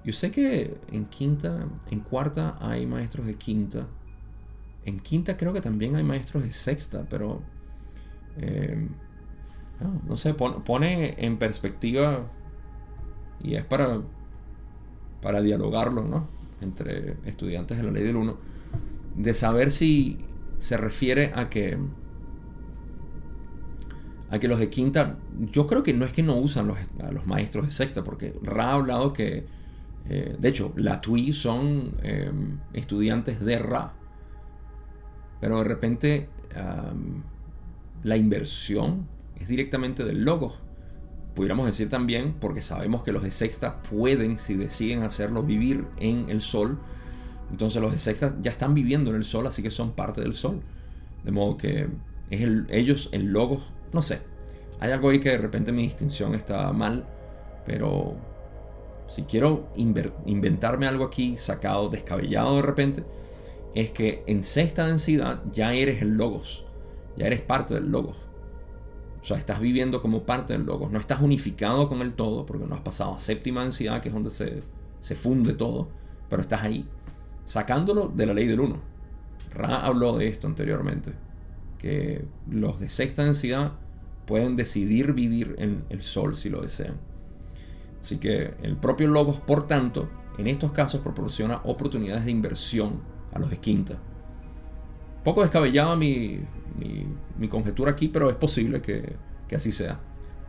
yo 0.04 0.12
sé 0.12 0.30
que 0.30 0.76
en 0.92 1.06
quinta, 1.06 1.66
en 1.90 2.00
cuarta 2.00 2.56
hay 2.60 2.86
maestros 2.86 3.26
de 3.26 3.34
quinta, 3.34 3.86
en 4.84 5.00
quinta 5.00 5.36
creo 5.36 5.52
que 5.52 5.60
también 5.60 5.96
hay 5.96 6.02
maestros 6.02 6.42
de 6.42 6.52
sexta, 6.52 7.06
pero 7.08 7.40
no, 10.06 10.16
sé, 10.16 10.34
pone, 10.34 11.14
en 11.18 11.36
perspectiva 11.38 12.26
y 13.42 13.54
es 13.54 13.64
para, 13.64 14.00
para 15.20 15.40
dialogarlo, 15.40 16.04
¿no? 16.04 16.28
Entre 16.60 17.16
estudiantes 17.24 17.76
de 17.76 17.82
la 17.82 17.90
ley 17.90 18.04
del 18.04 18.16
1, 18.16 18.36
de 19.16 19.34
saber 19.34 19.70
si 19.70 20.18
se 20.58 20.76
refiere 20.76 21.32
a 21.34 21.50
que 21.50 21.78
a 24.30 24.38
que 24.38 24.48
los 24.48 24.58
de 24.58 24.68
quinta, 24.68 25.18
yo 25.38 25.66
creo 25.66 25.82
que 25.82 25.92
no 25.92 26.04
es 26.04 26.12
que 26.12 26.22
no 26.22 26.36
usan 26.36 26.66
los, 26.66 26.78
a 27.02 27.12
los 27.12 27.26
maestros 27.26 27.66
de 27.66 27.70
sexta, 27.70 28.02
porque 28.02 28.34
Ra 28.42 28.70
ha 28.70 28.72
hablado 28.72 29.12
que, 29.12 29.46
eh, 30.08 30.36
de 30.38 30.48
hecho, 30.48 30.72
la 30.76 31.00
TUI 31.00 31.32
son 31.32 31.94
em, 32.02 32.58
estudiantes 32.72 33.40
de 33.40 33.58
Ra, 33.58 33.94
pero 35.40 35.58
de 35.58 35.64
repente 35.64 36.28
la 38.04 38.16
inversión 38.16 39.08
es 39.40 39.48
directamente 39.48 40.04
del 40.04 40.24
logo. 40.24 40.54
Pudiéramos 41.34 41.66
decir 41.66 41.88
también, 41.88 42.34
porque 42.34 42.60
sabemos 42.60 43.02
que 43.02 43.10
los 43.10 43.24
de 43.24 43.32
sexta 43.32 43.82
pueden, 43.82 44.38
si 44.38 44.54
deciden 44.54 45.02
hacerlo, 45.02 45.42
vivir 45.42 45.86
en 45.98 46.28
el 46.28 46.40
sol. 46.40 46.78
Entonces 47.50 47.82
los 47.82 47.90
de 47.90 47.98
sexta 47.98 48.36
ya 48.40 48.52
están 48.52 48.74
viviendo 48.74 49.10
en 49.10 49.16
el 49.16 49.24
sol, 49.24 49.46
así 49.48 49.62
que 49.62 49.72
son 49.72 49.92
parte 49.92 50.20
del 50.20 50.34
sol. 50.34 50.62
De 51.24 51.32
modo 51.32 51.56
que 51.56 51.88
es 52.30 52.48
ellos, 52.68 53.08
el 53.12 53.32
logo, 53.32 53.60
no 53.92 54.00
sé. 54.00 54.20
Hay 54.78 54.92
algo 54.92 55.10
ahí 55.10 55.18
que 55.18 55.30
de 55.30 55.38
repente 55.38 55.72
mi 55.72 55.82
distinción 55.82 56.34
está 56.34 56.72
mal, 56.72 57.04
pero 57.66 58.16
si 59.08 59.22
quiero 59.22 59.68
inventarme 59.76 60.86
algo 60.86 61.04
aquí 61.04 61.36
sacado, 61.36 61.88
descabellado 61.88 62.56
de 62.56 62.62
repente, 62.62 63.04
es 63.74 63.90
que 63.90 64.22
en 64.26 64.44
sexta 64.44 64.86
densidad 64.86 65.42
ya 65.52 65.74
eres 65.74 66.02
el 66.02 66.16
logos, 66.16 66.64
ya 67.16 67.26
eres 67.26 67.42
parte 67.42 67.74
del 67.74 67.90
logos. 67.90 68.16
O 69.20 69.26
sea, 69.26 69.38
estás 69.38 69.60
viviendo 69.60 70.02
como 70.02 70.24
parte 70.24 70.52
del 70.52 70.66
logos, 70.66 70.90
no 70.90 70.98
estás 70.98 71.20
unificado 71.20 71.88
con 71.88 72.02
el 72.02 72.14
todo, 72.14 72.44
porque 72.44 72.66
no 72.66 72.74
has 72.74 72.82
pasado 72.82 73.14
a 73.14 73.18
séptima 73.18 73.62
densidad, 73.62 74.00
que 74.00 74.08
es 74.08 74.14
donde 74.14 74.30
se, 74.30 74.60
se 75.00 75.14
funde 75.14 75.54
todo, 75.54 75.88
pero 76.28 76.42
estás 76.42 76.62
ahí, 76.62 76.86
sacándolo 77.44 78.08
de 78.08 78.26
la 78.26 78.34
ley 78.34 78.46
del 78.46 78.60
uno. 78.60 78.80
Ra 79.52 79.80
habló 79.80 80.18
de 80.18 80.28
esto 80.28 80.46
anteriormente, 80.46 81.12
que 81.78 82.24
los 82.50 82.80
de 82.80 82.88
sexta 82.88 83.24
densidad 83.24 83.72
pueden 84.26 84.56
decidir 84.56 85.12
vivir 85.12 85.54
en 85.58 85.84
el 85.88 86.02
sol 86.02 86.36
si 86.36 86.50
lo 86.50 86.62
desean. 86.62 86.96
Así 88.04 88.18
que 88.18 88.52
el 88.62 88.76
propio 88.76 89.08
logos, 89.08 89.40
por 89.40 89.66
tanto, 89.66 90.10
en 90.36 90.46
estos 90.46 90.72
casos 90.72 91.00
proporciona 91.00 91.62
oportunidades 91.64 92.26
de 92.26 92.32
inversión 92.32 93.00
a 93.32 93.38
los 93.38 93.48
de 93.48 93.56
quinta. 93.56 93.96
Poco 95.24 95.40
descabellaba 95.40 95.96
mi, 95.96 96.44
mi, 97.38 97.48
conjetura 97.48 97.92
aquí, 97.92 98.08
pero 98.08 98.28
es 98.28 98.36
posible 98.36 98.82
que, 98.82 99.16
que, 99.48 99.56
así 99.56 99.72
sea. 99.72 100.00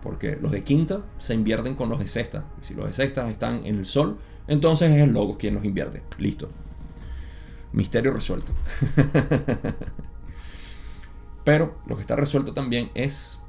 Porque 0.04 0.36
los 0.36 0.52
de 0.52 0.66
quinta 0.66 1.06
se 1.18 1.34
invierten 1.34 1.76
con 1.76 1.88
los 1.88 2.00
de 2.00 2.10
sexta. 2.10 2.44
Y 2.60 2.66
si 2.66 2.74
los 2.74 2.88
de 2.88 2.92
sexta 2.92 3.30
están 3.30 3.66
en 3.66 3.78
el 3.78 3.86
sol, 3.86 4.18
entonces 4.50 4.92
es 4.92 5.02
el 5.02 5.14
logo 5.14 5.38
quien 5.38 5.54
los 5.54 5.64
invierte. 5.64 6.04
Listo. 6.18 6.50
Misterio 7.72 8.12
resuelto. 8.12 8.52
pero 11.46 11.78
lo 11.88 11.96
que 11.96 12.02
está 12.02 12.18
resuelto 12.18 12.54
también 12.54 12.92
es 12.96 13.40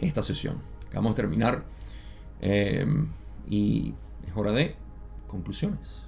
esta 0.00 0.22
sesión. 0.22 0.58
Vamos 0.92 1.12
a 1.12 1.14
terminar. 1.14 1.64
Eh, 2.46 2.86
y 3.48 3.94
es 4.26 4.36
hora 4.36 4.52
de 4.52 4.76
conclusiones. 5.26 6.06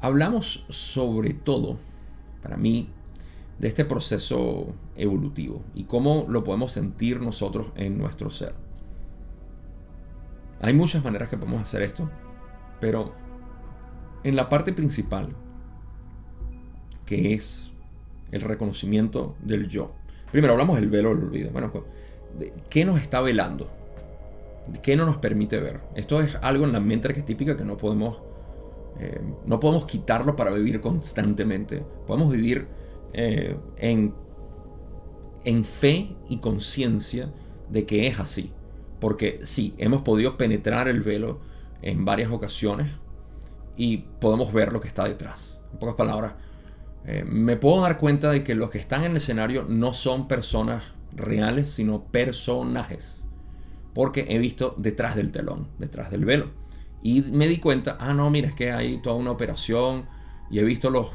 Hablamos 0.00 0.64
sobre 0.70 1.34
todo, 1.34 1.76
para 2.42 2.56
mí, 2.56 2.88
de 3.58 3.68
este 3.68 3.84
proceso 3.84 4.74
evolutivo 4.96 5.62
y 5.74 5.84
cómo 5.84 6.26
lo 6.28 6.42
podemos 6.42 6.72
sentir 6.72 7.20
nosotros 7.20 7.68
en 7.76 7.98
nuestro 7.98 8.30
ser. 8.30 8.54
Hay 10.60 10.72
muchas 10.72 11.04
maneras 11.04 11.28
que 11.28 11.36
podemos 11.36 11.60
hacer 11.60 11.82
esto, 11.82 12.10
pero 12.80 13.14
en 14.24 14.36
la 14.36 14.48
parte 14.48 14.72
principal, 14.72 15.34
que 17.04 17.34
es 17.34 17.72
el 18.32 18.40
reconocimiento 18.40 19.36
del 19.42 19.68
yo. 19.68 19.94
Primero 20.32 20.54
hablamos 20.54 20.76
del 20.76 20.88
velo 20.88 21.14
del 21.14 21.24
olvido. 21.24 21.50
Bueno, 21.50 21.72
¿qué 22.70 22.84
nos 22.86 23.00
está 23.00 23.20
velando? 23.20 23.75
¿Qué 24.82 24.96
no 24.96 25.06
nos 25.06 25.18
permite 25.18 25.58
ver? 25.58 25.80
Esto 25.94 26.20
es 26.20 26.36
algo 26.42 26.64
en 26.64 26.72
la 26.72 26.80
mente 26.80 27.08
arquetípica 27.08 27.56
que 27.56 27.64
no 27.64 27.76
podemos, 27.76 28.20
eh, 28.98 29.20
no 29.44 29.60
podemos 29.60 29.86
quitarlo 29.86 30.36
para 30.36 30.50
vivir 30.50 30.80
constantemente. 30.80 31.84
Podemos 32.06 32.32
vivir 32.32 32.66
eh, 33.12 33.56
en, 33.76 34.14
en 35.44 35.64
fe 35.64 36.16
y 36.28 36.38
conciencia 36.38 37.32
de 37.70 37.86
que 37.86 38.06
es 38.06 38.18
así. 38.18 38.52
Porque 39.00 39.40
sí, 39.42 39.74
hemos 39.78 40.02
podido 40.02 40.36
penetrar 40.36 40.88
el 40.88 41.02
velo 41.02 41.40
en 41.82 42.04
varias 42.04 42.30
ocasiones 42.30 42.90
y 43.76 43.98
podemos 44.20 44.52
ver 44.52 44.72
lo 44.72 44.80
que 44.80 44.88
está 44.88 45.04
detrás. 45.04 45.62
En 45.72 45.78
pocas 45.78 45.94
palabras, 45.94 46.34
eh, 47.04 47.24
me 47.24 47.56
puedo 47.56 47.82
dar 47.82 47.98
cuenta 47.98 48.30
de 48.30 48.42
que 48.42 48.54
los 48.54 48.70
que 48.70 48.78
están 48.78 49.04
en 49.04 49.12
el 49.12 49.18
escenario 49.18 49.64
no 49.68 49.92
son 49.92 50.26
personas 50.26 50.82
reales, 51.12 51.70
sino 51.70 52.04
personajes 52.04 53.25
porque 53.96 54.26
he 54.28 54.36
visto 54.38 54.74
detrás 54.76 55.16
del 55.16 55.32
telón, 55.32 55.68
detrás 55.78 56.10
del 56.10 56.26
velo. 56.26 56.50
Y 57.02 57.22
me 57.32 57.48
di 57.48 57.56
cuenta, 57.56 57.96
ah, 57.98 58.12
no, 58.12 58.28
mira, 58.28 58.48
es 58.48 58.54
que 58.54 58.70
hay 58.70 58.98
toda 58.98 59.16
una 59.16 59.30
operación 59.30 60.04
y 60.50 60.58
he 60.58 60.64
visto 60.64 60.90
los, 60.90 61.12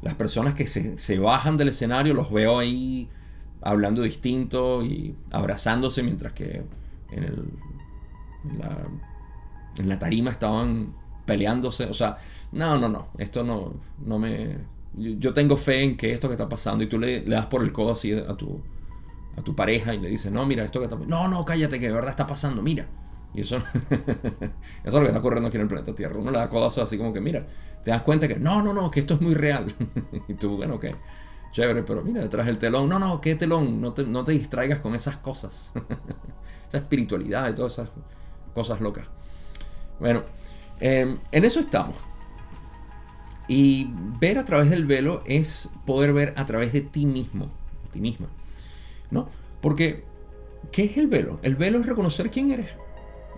las 0.00 0.14
personas 0.14 0.54
que 0.54 0.68
se, 0.68 1.18
bajan 1.18 1.56
del 1.56 1.70
escenario, 1.70 2.14
los 2.14 2.30
veo 2.30 2.60
ahí 2.60 3.08
hablando 3.60 4.02
distinto 4.02 4.84
y 4.84 5.16
abrazándose 5.32 6.04
mientras 6.04 6.32
que 6.32 6.62
en, 7.10 7.24
el, 7.24 7.44
en, 9.78 9.88
la, 9.88 9.98
tarima 9.98 10.30
estaban 10.30 10.94
peleándose. 11.26 11.86
O 11.86 11.94
sea, 11.94 12.18
no, 12.52 12.78
no, 12.78 12.88
no, 12.88 13.08
esto 13.18 13.42
no, 13.42 13.74
no 14.06 14.20
me... 14.20 14.56
Yo, 14.94 15.34
tengo 15.34 15.56
fe 15.56 15.82
en 15.82 15.96
que 15.96 16.12
esto 16.12 16.28
que 16.28 16.34
está 16.34 16.48
pasando 16.48 16.84
y 16.84 16.86
tú 16.86 16.96
le, 16.96 17.22
le 17.22 17.34
das 17.34 17.46
por 17.46 17.64
el 17.64 17.72
codo 17.72 17.90
así 17.90 18.12
a 18.12 18.36
tu, 18.36 18.62
a 19.40 19.44
tu 19.44 19.54
pareja 19.54 19.94
y 19.94 19.98
le 19.98 20.08
dices, 20.08 20.30
no, 20.30 20.46
mira, 20.46 20.64
esto 20.64 20.80
que 20.80 20.86
está... 20.86 20.96
No, 20.96 21.28
no, 21.28 21.44
cállate, 21.44 21.78
que 21.80 21.86
de 21.86 21.92
verdad 21.92 22.10
está 22.10 22.26
pasando, 22.26 22.62
mira. 22.62 22.86
Y 23.32 23.42
eso, 23.42 23.56
eso 23.58 23.62
es 24.84 24.94
lo 24.94 25.00
que 25.00 25.06
está 25.06 25.18
ocurriendo 25.18 25.48
aquí 25.48 25.56
en 25.56 25.62
el 25.62 25.68
planeta 25.68 25.94
Tierra. 25.94 26.18
Uno 26.18 26.30
le 26.30 26.38
da 26.38 26.48
codazo 26.48 26.82
así 26.82 26.98
como 26.98 27.12
que, 27.12 27.20
mira, 27.20 27.46
te 27.84 27.90
das 27.90 28.02
cuenta 28.02 28.26
que, 28.26 28.36
no, 28.36 28.62
no, 28.62 28.72
no, 28.72 28.90
que 28.90 29.00
esto 29.00 29.14
es 29.14 29.20
muy 29.20 29.34
real. 29.34 29.66
y 30.28 30.34
tú, 30.34 30.56
bueno, 30.56 30.74
ok, 30.74 30.86
chévere, 31.52 31.82
pero 31.82 32.02
mira, 32.02 32.20
detrás 32.20 32.46
del 32.46 32.58
telón, 32.58 32.88
no, 32.88 32.98
no, 32.98 33.20
¿qué 33.20 33.34
telón? 33.34 33.80
No 33.80 33.92
te, 33.92 34.04
no 34.04 34.24
te 34.24 34.32
distraigas 34.32 34.80
con 34.80 34.94
esas 34.94 35.16
cosas. 35.18 35.72
Esa 36.68 36.78
espiritualidad 36.78 37.50
y 37.50 37.54
todas 37.54 37.72
esas 37.72 37.90
cosas 38.54 38.80
locas. 38.80 39.06
Bueno, 39.98 40.22
em, 40.78 41.18
en 41.32 41.44
eso 41.44 41.58
estamos. 41.58 41.96
Y 43.48 43.88
ver 44.20 44.38
a 44.38 44.44
través 44.44 44.70
del 44.70 44.86
velo 44.86 45.22
es 45.26 45.68
poder 45.84 46.12
ver 46.12 46.32
a 46.36 46.46
través 46.46 46.72
de 46.72 46.82
ti 46.82 47.06
mismo, 47.06 47.50
ti 47.90 48.00
misma. 48.00 48.28
¿No? 49.10 49.28
Porque, 49.60 50.04
¿qué 50.72 50.84
es 50.84 50.96
el 50.96 51.08
velo? 51.08 51.38
El 51.42 51.56
velo 51.56 51.78
es 51.78 51.86
reconocer 51.86 52.30
quién 52.30 52.50
eres. 52.50 52.68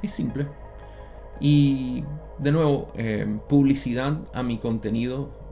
Es 0.03 0.13
simple. 0.13 0.47
Y, 1.41 2.05
de 2.39 2.53
nuevo, 2.53 2.89
eh, 2.95 3.39
publicidad 3.49 4.21
a 4.35 4.43
mi 4.43 4.59
contenido 4.59 5.43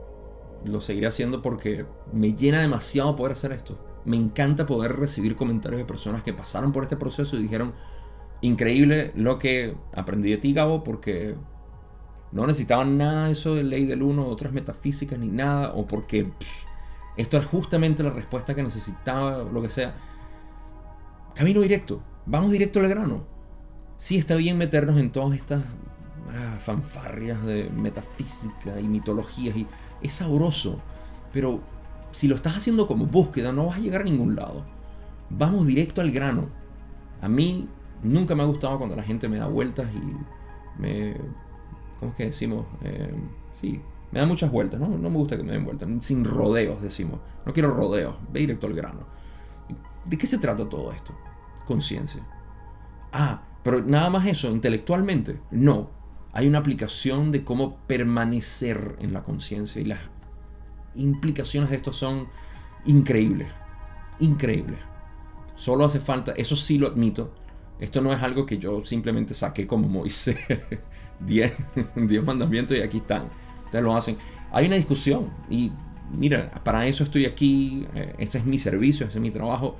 lo 0.65 0.81
seguiré 0.81 1.07
haciendo 1.07 1.41
porque 1.41 1.85
me 2.13 2.33
llena 2.33 2.61
demasiado 2.61 3.15
poder 3.15 3.33
hacer 3.33 3.51
esto. 3.51 3.79
Me 4.05 4.17
encanta 4.17 4.65
poder 4.65 4.97
recibir 4.97 5.35
comentarios 5.35 5.79
de 5.79 5.85
personas 5.85 6.23
que 6.23 6.33
pasaron 6.33 6.71
por 6.71 6.83
este 6.83 6.97
proceso 6.97 7.37
y 7.37 7.43
dijeron, 7.43 7.73
increíble 8.41 9.11
lo 9.15 9.39
que 9.39 9.75
aprendí 9.93 10.31
de 10.31 10.37
ti, 10.37 10.53
Gabo, 10.53 10.83
porque 10.83 11.35
no 12.31 12.47
necesitaban 12.47 12.97
nada 12.97 13.27
de 13.27 13.33
eso 13.33 13.55
de 13.55 13.63
ley 13.63 13.85
del 13.85 14.03
uno, 14.03 14.27
otras 14.27 14.53
metafísicas, 14.53 15.19
ni 15.19 15.27
nada, 15.27 15.73
o 15.73 15.85
porque 15.87 16.31
esto 17.17 17.37
es 17.37 17.45
justamente 17.45 18.03
la 18.03 18.11
respuesta 18.11 18.55
que 18.55 18.63
necesitaba, 18.63 19.43
lo 19.43 19.61
que 19.61 19.69
sea. 19.69 19.95
Camino 21.35 21.61
directo, 21.61 22.01
vamos 22.25 22.51
directo 22.51 22.79
al 22.79 22.89
grano. 22.89 23.25
Sí 23.97 24.17
está 24.17 24.35
bien 24.35 24.57
meternos 24.57 24.99
en 24.99 25.11
todas 25.11 25.35
estas 25.35 25.63
ah, 26.29 26.57
fanfarrias 26.59 27.43
de 27.45 27.69
metafísica 27.69 28.79
y 28.79 28.87
mitologías 28.87 29.55
y 29.55 29.67
es 30.01 30.13
sabroso, 30.13 30.79
pero 31.31 31.61
si 32.11 32.27
lo 32.27 32.35
estás 32.35 32.57
haciendo 32.57 32.87
como 32.87 33.05
búsqueda 33.05 33.51
no 33.51 33.67
vas 33.67 33.77
a 33.77 33.81
llegar 33.81 34.01
a 34.01 34.05
ningún 34.05 34.35
lado. 34.35 34.65
Vamos 35.29 35.65
directo 35.65 36.01
al 36.01 36.11
grano. 36.11 36.49
A 37.21 37.29
mí 37.29 37.69
nunca 38.03 38.35
me 38.35 38.43
ha 38.43 38.45
gustado 38.45 38.77
cuando 38.77 38.95
la 38.95 39.03
gente 39.03 39.29
me 39.29 39.37
da 39.37 39.47
vueltas 39.47 39.87
y 39.93 40.81
me... 40.81 41.15
¿Cómo 41.99 42.11
es 42.11 42.17
que 42.17 42.25
decimos? 42.25 42.65
Eh, 42.83 43.13
sí, 43.61 43.79
me 44.11 44.19
da 44.19 44.25
muchas 44.25 44.51
vueltas, 44.51 44.79
¿no? 44.79 44.89
No 44.89 45.09
me 45.09 45.17
gusta 45.17 45.37
que 45.37 45.43
me 45.43 45.53
den 45.53 45.63
vueltas. 45.63 45.87
Sin 46.01 46.25
rodeos, 46.25 46.81
decimos. 46.81 47.19
No 47.45 47.53
quiero 47.53 47.73
rodeos, 47.73 48.15
ve 48.31 48.41
directo 48.41 48.67
al 48.67 48.73
grano. 48.73 49.05
¿De 50.05 50.17
qué 50.17 50.27
se 50.27 50.37
trata 50.37 50.67
todo 50.67 50.91
esto? 50.91 51.13
Conciencia. 51.65 52.25
Ah, 53.11 53.41
pero 53.63 53.81
nada 53.81 54.09
más 54.09 54.25
eso, 54.25 54.49
intelectualmente. 54.49 55.39
No. 55.51 55.89
Hay 56.33 56.47
una 56.47 56.59
aplicación 56.59 57.31
de 57.31 57.43
cómo 57.43 57.77
permanecer 57.87 58.95
en 58.99 59.13
la 59.13 59.21
conciencia 59.21 59.81
y 59.81 59.85
las 59.85 59.99
implicaciones 60.95 61.69
de 61.69 61.75
esto 61.75 61.93
son 61.93 62.29
increíbles. 62.85 63.49
Increíbles. 64.19 64.79
Solo 65.55 65.85
hace 65.85 65.99
falta, 65.99 66.31
eso 66.31 66.55
sí 66.55 66.77
lo 66.77 66.87
admito. 66.87 67.33
Esto 67.79 68.01
no 68.01 68.13
es 68.13 68.21
algo 68.21 68.45
que 68.45 68.57
yo 68.57 68.83
simplemente 68.85 69.33
saqué 69.33 69.67
como 69.67 69.87
Moisés. 69.87 70.37
Diez, 71.19 71.53
diez 71.95 72.23
mandamientos 72.23 72.75
y 72.75 72.81
aquí 72.81 72.97
están. 72.97 73.29
Ustedes 73.65 73.83
lo 73.83 73.95
hacen. 73.95 74.17
Hay 74.51 74.65
una 74.65 74.75
discusión 74.75 75.29
y 75.51 75.71
mira, 76.11 76.49
para 76.63 76.87
eso 76.87 77.03
estoy 77.03 77.25
aquí. 77.25 77.85
Eh, 77.93 78.15
ese 78.17 78.39
es 78.39 78.45
mi 78.45 78.57
servicio, 78.57 79.05
ese 79.05 79.19
es 79.19 79.21
mi 79.21 79.29
trabajo 79.29 79.77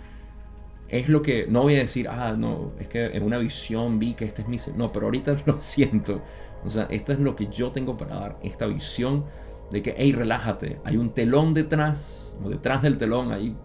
es 0.91 1.07
lo 1.07 1.21
que, 1.21 1.47
no 1.47 1.61
voy 1.61 1.75
a 1.75 1.79
decir, 1.79 2.09
ah, 2.09 2.35
no, 2.37 2.73
es 2.77 2.89
que 2.89 3.05
en 3.05 3.23
una 3.23 3.37
visión 3.37 3.97
vi 3.97 4.13
que 4.13 4.25
este 4.25 4.41
es 4.41 4.49
mi... 4.49 4.57
No, 4.75 4.91
pero 4.91 5.05
ahorita 5.05 5.37
lo 5.45 5.61
siento. 5.61 6.21
O 6.65 6.69
sea, 6.69 6.83
esto 6.89 7.13
es 7.13 7.19
lo 7.19 7.35
que 7.35 7.47
yo 7.47 7.71
tengo 7.71 7.95
para 7.95 8.19
dar, 8.19 8.39
esta 8.43 8.67
visión 8.67 9.25
de 9.71 9.81
que, 9.81 9.95
hey, 9.97 10.11
relájate, 10.11 10.81
hay 10.83 10.97
un 10.97 11.11
telón 11.11 11.53
detrás, 11.53 12.37
o 12.43 12.49
detrás 12.49 12.81
del 12.81 12.97
telón 12.97 13.31
hay 13.31 13.55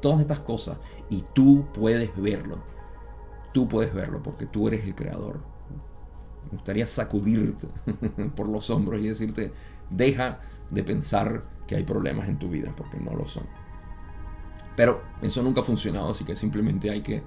todas 0.00 0.20
estas 0.20 0.40
cosas, 0.40 0.78
y 1.10 1.24
tú 1.34 1.66
puedes 1.74 2.16
verlo. 2.16 2.62
Tú 3.52 3.66
puedes 3.68 3.92
verlo 3.92 4.22
porque 4.22 4.46
tú 4.46 4.68
eres 4.68 4.84
el 4.84 4.94
creador. 4.94 5.40
Me 6.44 6.50
gustaría 6.50 6.86
sacudirte 6.86 7.66
por 8.36 8.48
los 8.48 8.70
hombros 8.70 9.00
y 9.00 9.08
decirte, 9.08 9.52
deja 9.90 10.38
de 10.70 10.84
pensar 10.84 11.42
que 11.66 11.74
hay 11.74 11.82
problemas 11.82 12.28
en 12.28 12.38
tu 12.38 12.48
vida, 12.48 12.72
porque 12.76 12.98
no 12.98 13.12
lo 13.12 13.26
son. 13.26 13.44
Pero 14.76 15.02
eso 15.22 15.42
nunca 15.42 15.60
ha 15.60 15.64
funcionado, 15.64 16.10
así 16.10 16.24
que 16.24 16.36
simplemente 16.36 16.90
hay 16.90 17.00
que 17.00 17.22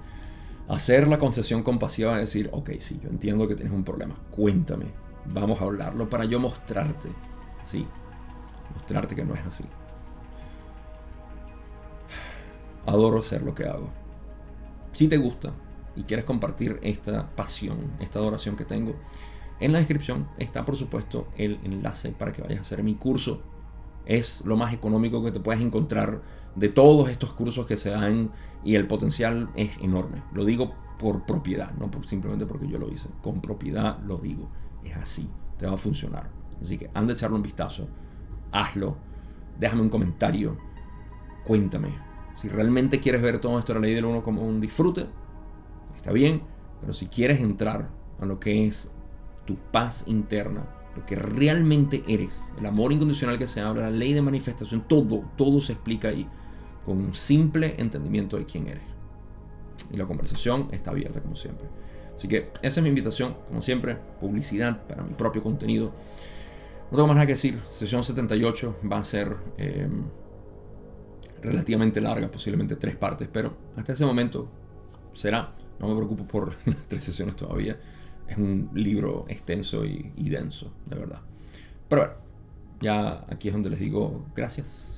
hacer 0.68 1.08
la 1.08 1.18
concesión 1.18 1.62
compasiva 1.62 2.14
de 2.14 2.20
decir, 2.20 2.50
ok, 2.52 2.70
sí, 2.78 3.00
yo 3.02 3.08
entiendo 3.08 3.48
que 3.48 3.54
tienes 3.54 3.72
un 3.72 3.84
problema, 3.84 4.16
cuéntame, 4.30 4.86
vamos 5.32 5.60
a 5.60 5.64
hablarlo 5.64 6.08
para 6.08 6.24
yo 6.24 6.38
mostrarte, 6.38 7.08
sí. 7.62 7.86
mostrarte 8.74 9.14
que 9.16 9.24
no 9.24 9.34
es 9.34 9.44
así. 9.46 9.64
Adoro 12.86 13.20
hacer 13.20 13.42
lo 13.42 13.54
que 13.54 13.64
hago. 13.64 13.90
Si 14.92 15.08
te 15.08 15.16
gusta 15.16 15.52
y 15.96 16.04
quieres 16.04 16.24
compartir 16.24 16.78
esta 16.82 17.28
pasión, 17.34 17.92
esta 18.00 18.18
adoración 18.18 18.56
que 18.56 18.64
tengo, 18.64 18.94
en 19.60 19.72
la 19.72 19.78
descripción 19.78 20.28
está 20.38 20.64
por 20.64 20.76
supuesto 20.76 21.28
el 21.36 21.58
enlace 21.64 22.10
para 22.10 22.32
que 22.32 22.42
vayas 22.42 22.58
a 22.58 22.62
hacer 22.62 22.82
mi 22.82 22.94
curso. 22.94 23.42
Es 24.06 24.42
lo 24.46 24.56
más 24.56 24.72
económico 24.72 25.22
que 25.22 25.32
te 25.32 25.40
puedes 25.40 25.60
encontrar 25.60 26.22
de 26.58 26.68
todos 26.68 27.08
estos 27.08 27.32
cursos 27.32 27.66
que 27.66 27.76
se 27.76 27.90
dan 27.90 28.30
y 28.64 28.74
el 28.74 28.86
potencial 28.86 29.48
es 29.54 29.70
enorme. 29.80 30.22
Lo 30.32 30.44
digo 30.44 30.74
por 30.98 31.24
propiedad, 31.24 31.72
no 31.74 31.88
simplemente 32.04 32.46
porque 32.46 32.66
yo 32.66 32.78
lo 32.78 32.88
hice. 32.88 33.08
Con 33.22 33.40
propiedad 33.40 33.98
lo 34.00 34.18
digo. 34.18 34.50
Es 34.84 34.96
así, 34.96 35.28
te 35.56 35.66
va 35.66 35.74
a 35.74 35.78
funcionar. 35.78 36.30
Así 36.60 36.76
que 36.76 36.90
anda 36.94 37.12
a 37.12 37.14
echarle 37.14 37.36
un 37.36 37.42
vistazo, 37.42 37.88
hazlo, 38.50 38.96
déjame 39.58 39.82
un 39.82 39.88
comentario, 39.88 40.58
cuéntame. 41.44 41.94
Si 42.36 42.48
realmente 42.48 42.98
quieres 42.98 43.22
ver 43.22 43.40
todo 43.40 43.58
esto 43.58 43.72
de 43.72 43.80
la 43.80 43.86
ley 43.86 43.94
del 43.94 44.04
uno 44.04 44.24
como 44.24 44.42
un 44.42 44.60
disfrute, 44.60 45.06
está 45.94 46.10
bien, 46.10 46.42
pero 46.80 46.92
si 46.92 47.06
quieres 47.06 47.40
entrar 47.40 47.90
a 48.20 48.26
lo 48.26 48.40
que 48.40 48.66
es 48.66 48.90
tu 49.44 49.56
paz 49.56 50.04
interna, 50.08 50.66
lo 50.96 51.06
que 51.06 51.14
realmente 51.14 52.02
eres, 52.08 52.52
el 52.58 52.66
amor 52.66 52.92
incondicional 52.92 53.38
que 53.38 53.46
se 53.46 53.60
habla, 53.60 53.82
la 53.82 53.90
ley 53.90 54.12
de 54.12 54.22
manifestación, 54.22 54.82
todo, 54.88 55.24
todo 55.36 55.60
se 55.60 55.74
explica 55.74 56.08
ahí 56.08 56.28
con 56.88 56.98
un 56.98 57.14
simple 57.14 57.74
entendimiento 57.78 58.36
de 58.38 58.46
quién 58.46 58.66
eres. 58.66 58.82
Y 59.92 59.96
la 59.96 60.06
conversación 60.06 60.68
está 60.72 60.90
abierta 60.90 61.20
como 61.20 61.36
siempre. 61.36 61.68
Así 62.14 62.26
que 62.26 62.50
esa 62.62 62.80
es 62.80 62.82
mi 62.82 62.88
invitación, 62.88 63.36
como 63.48 63.62
siempre, 63.62 63.96
publicidad 64.20 64.86
para 64.86 65.02
mi 65.02 65.14
propio 65.14 65.42
contenido. 65.42 65.92
No 66.90 66.96
tengo 66.96 67.06
más 67.06 67.16
nada 67.16 67.26
que 67.26 67.32
decir. 67.32 67.58
Sesión 67.68 68.02
78 68.02 68.78
va 68.90 68.98
a 68.98 69.04
ser 69.04 69.36
em, 69.56 70.02
relativamente 71.42 72.00
larga, 72.00 72.30
posiblemente 72.30 72.76
tres 72.76 72.96
partes, 72.96 73.28
pero 73.32 73.56
hasta 73.76 73.92
ese 73.92 74.04
momento 74.04 74.48
será. 75.12 75.52
No 75.78 75.88
me 75.88 75.94
preocupo 75.94 76.26
por 76.26 76.54
las 76.66 76.88
tres 76.88 77.04
sesiones 77.04 77.36
todavía 77.36 77.78
es 78.28 78.36
un 78.36 78.70
libro 78.74 79.24
extenso 79.28 79.84
y, 79.84 80.28
denso, 80.28 80.72
de 80.86 80.96
verdad. 80.96 81.20
Pero 81.88 82.02
bueno, 82.02 82.14
ya 82.80 83.24
aquí 83.28 83.48
es 83.48 83.54
donde 83.54 83.70
les 83.70 83.80
digo 83.80 84.26
gracias. 84.34 84.97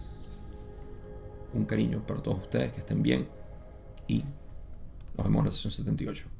Un 1.52 1.64
cariño 1.64 2.04
para 2.06 2.22
todos 2.22 2.42
ustedes, 2.42 2.72
que 2.72 2.80
estén 2.80 3.02
bien. 3.02 3.28
Y 4.06 4.24
nos 5.16 5.26
vemos 5.26 5.40
en 5.40 5.46
la 5.46 5.50
sesión 5.52 5.72
78. 5.72 6.39